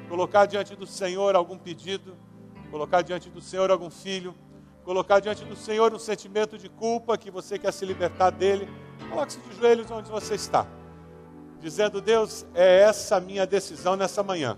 colocar 0.07 0.45
diante 0.45 0.75
do 0.75 0.85
Senhor 0.85 1.35
algum 1.35 1.57
pedido, 1.57 2.15
colocar 2.71 3.01
diante 3.01 3.29
do 3.29 3.41
Senhor 3.41 3.71
algum 3.71 3.89
filho, 3.89 4.35
colocar 4.83 5.19
diante 5.19 5.43
do 5.43 5.55
Senhor 5.55 5.93
um 5.93 5.99
sentimento 5.99 6.57
de 6.57 6.69
culpa 6.69 7.17
que 7.17 7.31
você 7.31 7.57
quer 7.57 7.73
se 7.73 7.85
libertar 7.85 8.29
dele, 8.29 8.69
coloque-se 9.09 9.39
de 9.39 9.55
joelhos 9.57 9.89
onde 9.89 10.09
você 10.09 10.35
está, 10.35 10.67
dizendo: 11.59 11.99
Deus, 11.99 12.45
é 12.53 12.81
essa 12.81 13.17
a 13.17 13.19
minha 13.19 13.45
decisão 13.47 13.95
nessa 13.95 14.21
manhã. 14.21 14.57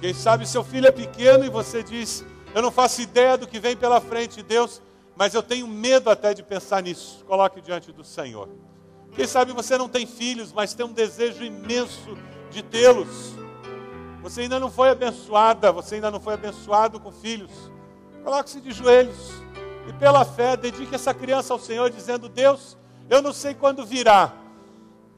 Quem 0.00 0.14
sabe 0.14 0.46
seu 0.46 0.62
filho 0.62 0.86
é 0.86 0.92
pequeno 0.92 1.44
e 1.44 1.50
você 1.50 1.82
diz: 1.82 2.24
Eu 2.54 2.62
não 2.62 2.70
faço 2.70 3.00
ideia 3.00 3.36
do 3.36 3.46
que 3.46 3.60
vem 3.60 3.76
pela 3.76 4.00
frente, 4.00 4.42
Deus, 4.42 4.80
mas 5.14 5.34
eu 5.34 5.42
tenho 5.42 5.66
medo 5.66 6.10
até 6.10 6.32
de 6.32 6.42
pensar 6.42 6.82
nisso. 6.82 7.24
Coloque 7.26 7.60
diante 7.60 7.92
do 7.92 8.04
Senhor. 8.04 8.48
Quem 9.14 9.26
sabe 9.26 9.52
você 9.52 9.76
não 9.76 9.88
tem 9.88 10.06
filhos, 10.06 10.52
mas 10.52 10.74
tem 10.74 10.86
um 10.86 10.92
desejo 10.92 11.44
imenso 11.44 12.16
de 12.50 12.62
tê-los. 12.62 13.34
Você 14.22 14.42
ainda 14.42 14.60
não 14.60 14.70
foi 14.70 14.90
abençoada, 14.90 15.72
você 15.72 15.96
ainda 15.96 16.10
não 16.10 16.20
foi 16.20 16.34
abençoado 16.34 17.00
com 17.00 17.10
filhos. 17.10 17.50
Coloque-se 18.22 18.60
de 18.60 18.72
joelhos 18.72 19.32
e, 19.88 19.92
pela 19.94 20.24
fé, 20.24 20.56
dedique 20.56 20.94
essa 20.94 21.14
criança 21.14 21.52
ao 21.52 21.58
Senhor, 21.58 21.90
dizendo: 21.90 22.28
Deus, 22.28 22.76
eu 23.08 23.22
não 23.22 23.32
sei 23.32 23.54
quando 23.54 23.86
virá, 23.86 24.32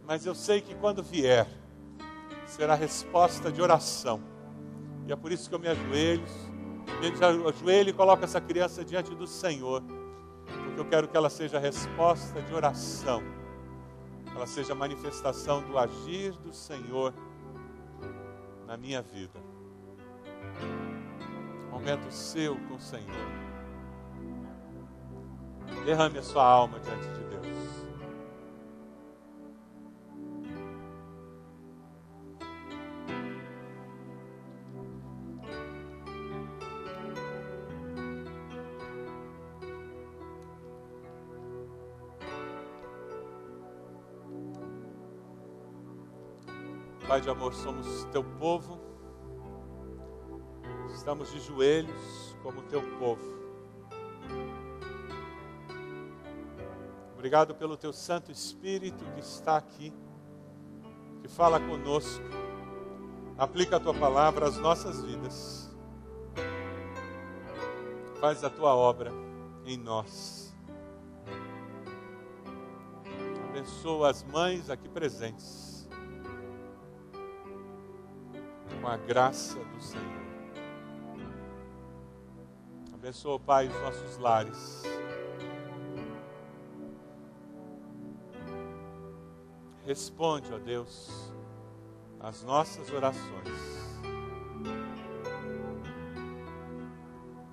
mas 0.06 0.24
eu 0.24 0.34
sei 0.34 0.60
que 0.60 0.74
quando 0.74 1.02
vier, 1.02 1.46
será 2.46 2.74
resposta 2.74 3.50
de 3.50 3.60
oração. 3.60 4.20
E 5.06 5.12
é 5.12 5.16
por 5.16 5.32
isso 5.32 5.48
que 5.48 5.54
eu 5.54 5.58
me 5.58 5.68
ajoelho, 5.68 6.22
me 6.98 7.46
ajoelho 7.48 7.90
e 7.90 7.92
coloco 7.92 8.24
essa 8.24 8.40
criança 8.40 8.84
diante 8.84 9.14
do 9.14 9.26
Senhor, 9.26 9.82
porque 10.64 10.80
eu 10.80 10.84
quero 10.84 11.08
que 11.08 11.16
ela 11.16 11.30
seja 11.30 11.58
resposta 11.58 12.42
de 12.42 12.54
oração, 12.54 13.22
ela 14.34 14.46
seja 14.46 14.74
manifestação 14.74 15.62
do 15.62 15.78
agir 15.78 16.32
do 16.32 16.52
Senhor 16.52 17.14
na 18.66 18.76
minha 18.76 19.02
vida 19.02 19.50
momento 21.80 22.10
seu 22.10 22.56
com 22.68 22.74
o 22.74 22.80
Senhor. 22.80 23.06
Derrame 25.86 26.18
a 26.18 26.22
sua 26.22 26.44
alma 26.44 26.78
diante 26.78 27.08
de 27.08 27.20
Deus. 27.20 27.29
Pai 47.20 47.24
de 47.26 47.30
amor, 47.32 47.52
somos 47.52 48.04
teu 48.12 48.24
povo, 48.24 48.80
estamos 50.94 51.30
de 51.30 51.38
joelhos 51.38 52.34
como 52.42 52.62
teu 52.62 52.80
povo. 52.98 53.20
Obrigado 57.12 57.54
pelo 57.54 57.76
teu 57.76 57.92
Santo 57.92 58.32
Espírito 58.32 59.04
que 59.12 59.20
está 59.20 59.58
aqui, 59.58 59.92
que 61.20 61.28
fala 61.28 61.60
conosco, 61.60 62.24
aplica 63.36 63.76
a 63.76 63.80
tua 63.80 63.92
palavra 63.92 64.48
às 64.48 64.56
nossas 64.56 65.04
vidas, 65.04 65.70
faz 68.18 68.42
a 68.42 68.48
tua 68.48 68.74
obra 68.74 69.12
em 69.66 69.76
nós. 69.76 70.56
Abençoa 73.50 74.08
as 74.08 74.22
mães 74.24 74.70
aqui 74.70 74.88
presentes 74.88 75.69
com 78.80 78.88
a 78.88 78.96
graça 78.96 79.58
do 79.58 79.80
Senhor. 79.80 80.20
Abençoa, 82.94 83.38
Pai, 83.38 83.68
os 83.68 83.74
nossos 83.74 84.18
lares. 84.18 84.82
Responde, 89.86 90.52
ó 90.52 90.58
Deus, 90.58 91.32
as 92.20 92.42
nossas 92.42 92.90
orações. 92.92 94.00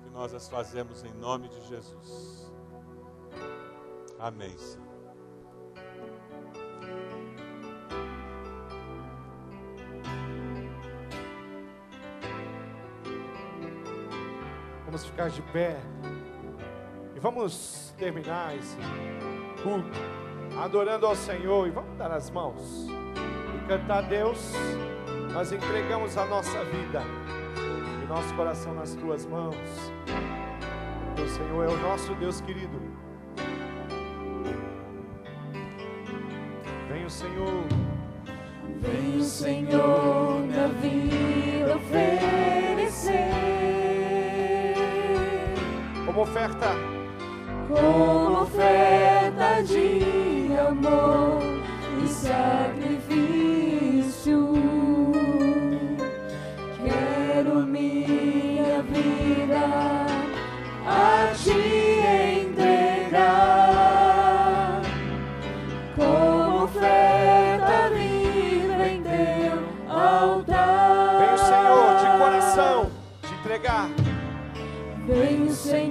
Que 0.02 0.10
nós 0.10 0.34
as 0.34 0.48
fazemos 0.48 1.04
em 1.04 1.12
nome 1.14 1.48
de 1.48 1.60
Jesus. 1.66 2.52
Amém, 4.18 4.56
Senhor. 4.56 4.87
De 15.28 15.42
pé. 15.42 15.76
E 17.14 17.20
vamos 17.20 17.94
terminar 17.98 18.56
esse 18.56 18.78
culto 19.62 19.98
adorando 20.58 21.06
ao 21.06 21.14
Senhor. 21.14 21.68
E 21.68 21.70
vamos 21.70 21.96
dar 21.98 22.10
as 22.10 22.30
mãos 22.30 22.88
e 23.54 23.68
cantar 23.68 23.98
a 23.98 24.00
Deus. 24.00 24.52
Nós 25.32 25.52
entregamos 25.52 26.16
a 26.16 26.24
nossa 26.24 26.64
vida 26.64 27.02
e 28.02 28.06
nosso 28.06 28.34
coração 28.34 28.74
nas 28.74 28.94
tuas 28.94 29.26
mãos. 29.26 29.54
O 31.22 31.28
Senhor 31.28 31.64
é 31.64 31.68
o 31.68 31.76
nosso 31.76 32.14
Deus 32.14 32.40
querido. 32.40 32.80
Vem 36.88 37.04
o 37.04 37.10
Senhor. 37.10 37.64
Vem 38.80 39.18
o 39.18 39.22
Senhor 39.22 40.40
na 40.46 40.68
vida 40.68 41.76
oferecer 41.76 42.47
como 46.18 46.22
oferta, 46.22 46.74
como 47.68 48.42
oferta 48.42 49.62
de 49.62 50.50
amor 50.68 51.40
e 52.02 52.08
sacrifício. 52.08 53.38
Quero 56.82 57.64
minha 57.66 58.82
vida 58.82 60.06
a 60.84 61.32
ti 61.36 61.87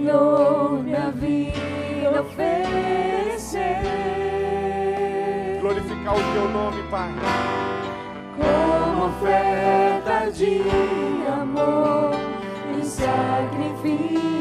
Senhor 0.08 0.84
na 0.86 1.12
vida 1.12 2.22
oferecer. 2.22 3.82
glorificar 5.60 6.16
o 6.16 6.34
teu 6.34 6.48
nome, 6.48 6.82
Pai. 6.90 7.12
Como 8.38 9.08
oferta 9.08 10.32
de 10.32 10.62
amor 11.28 12.16
e 12.80 12.86
sacrifício. 12.86 14.37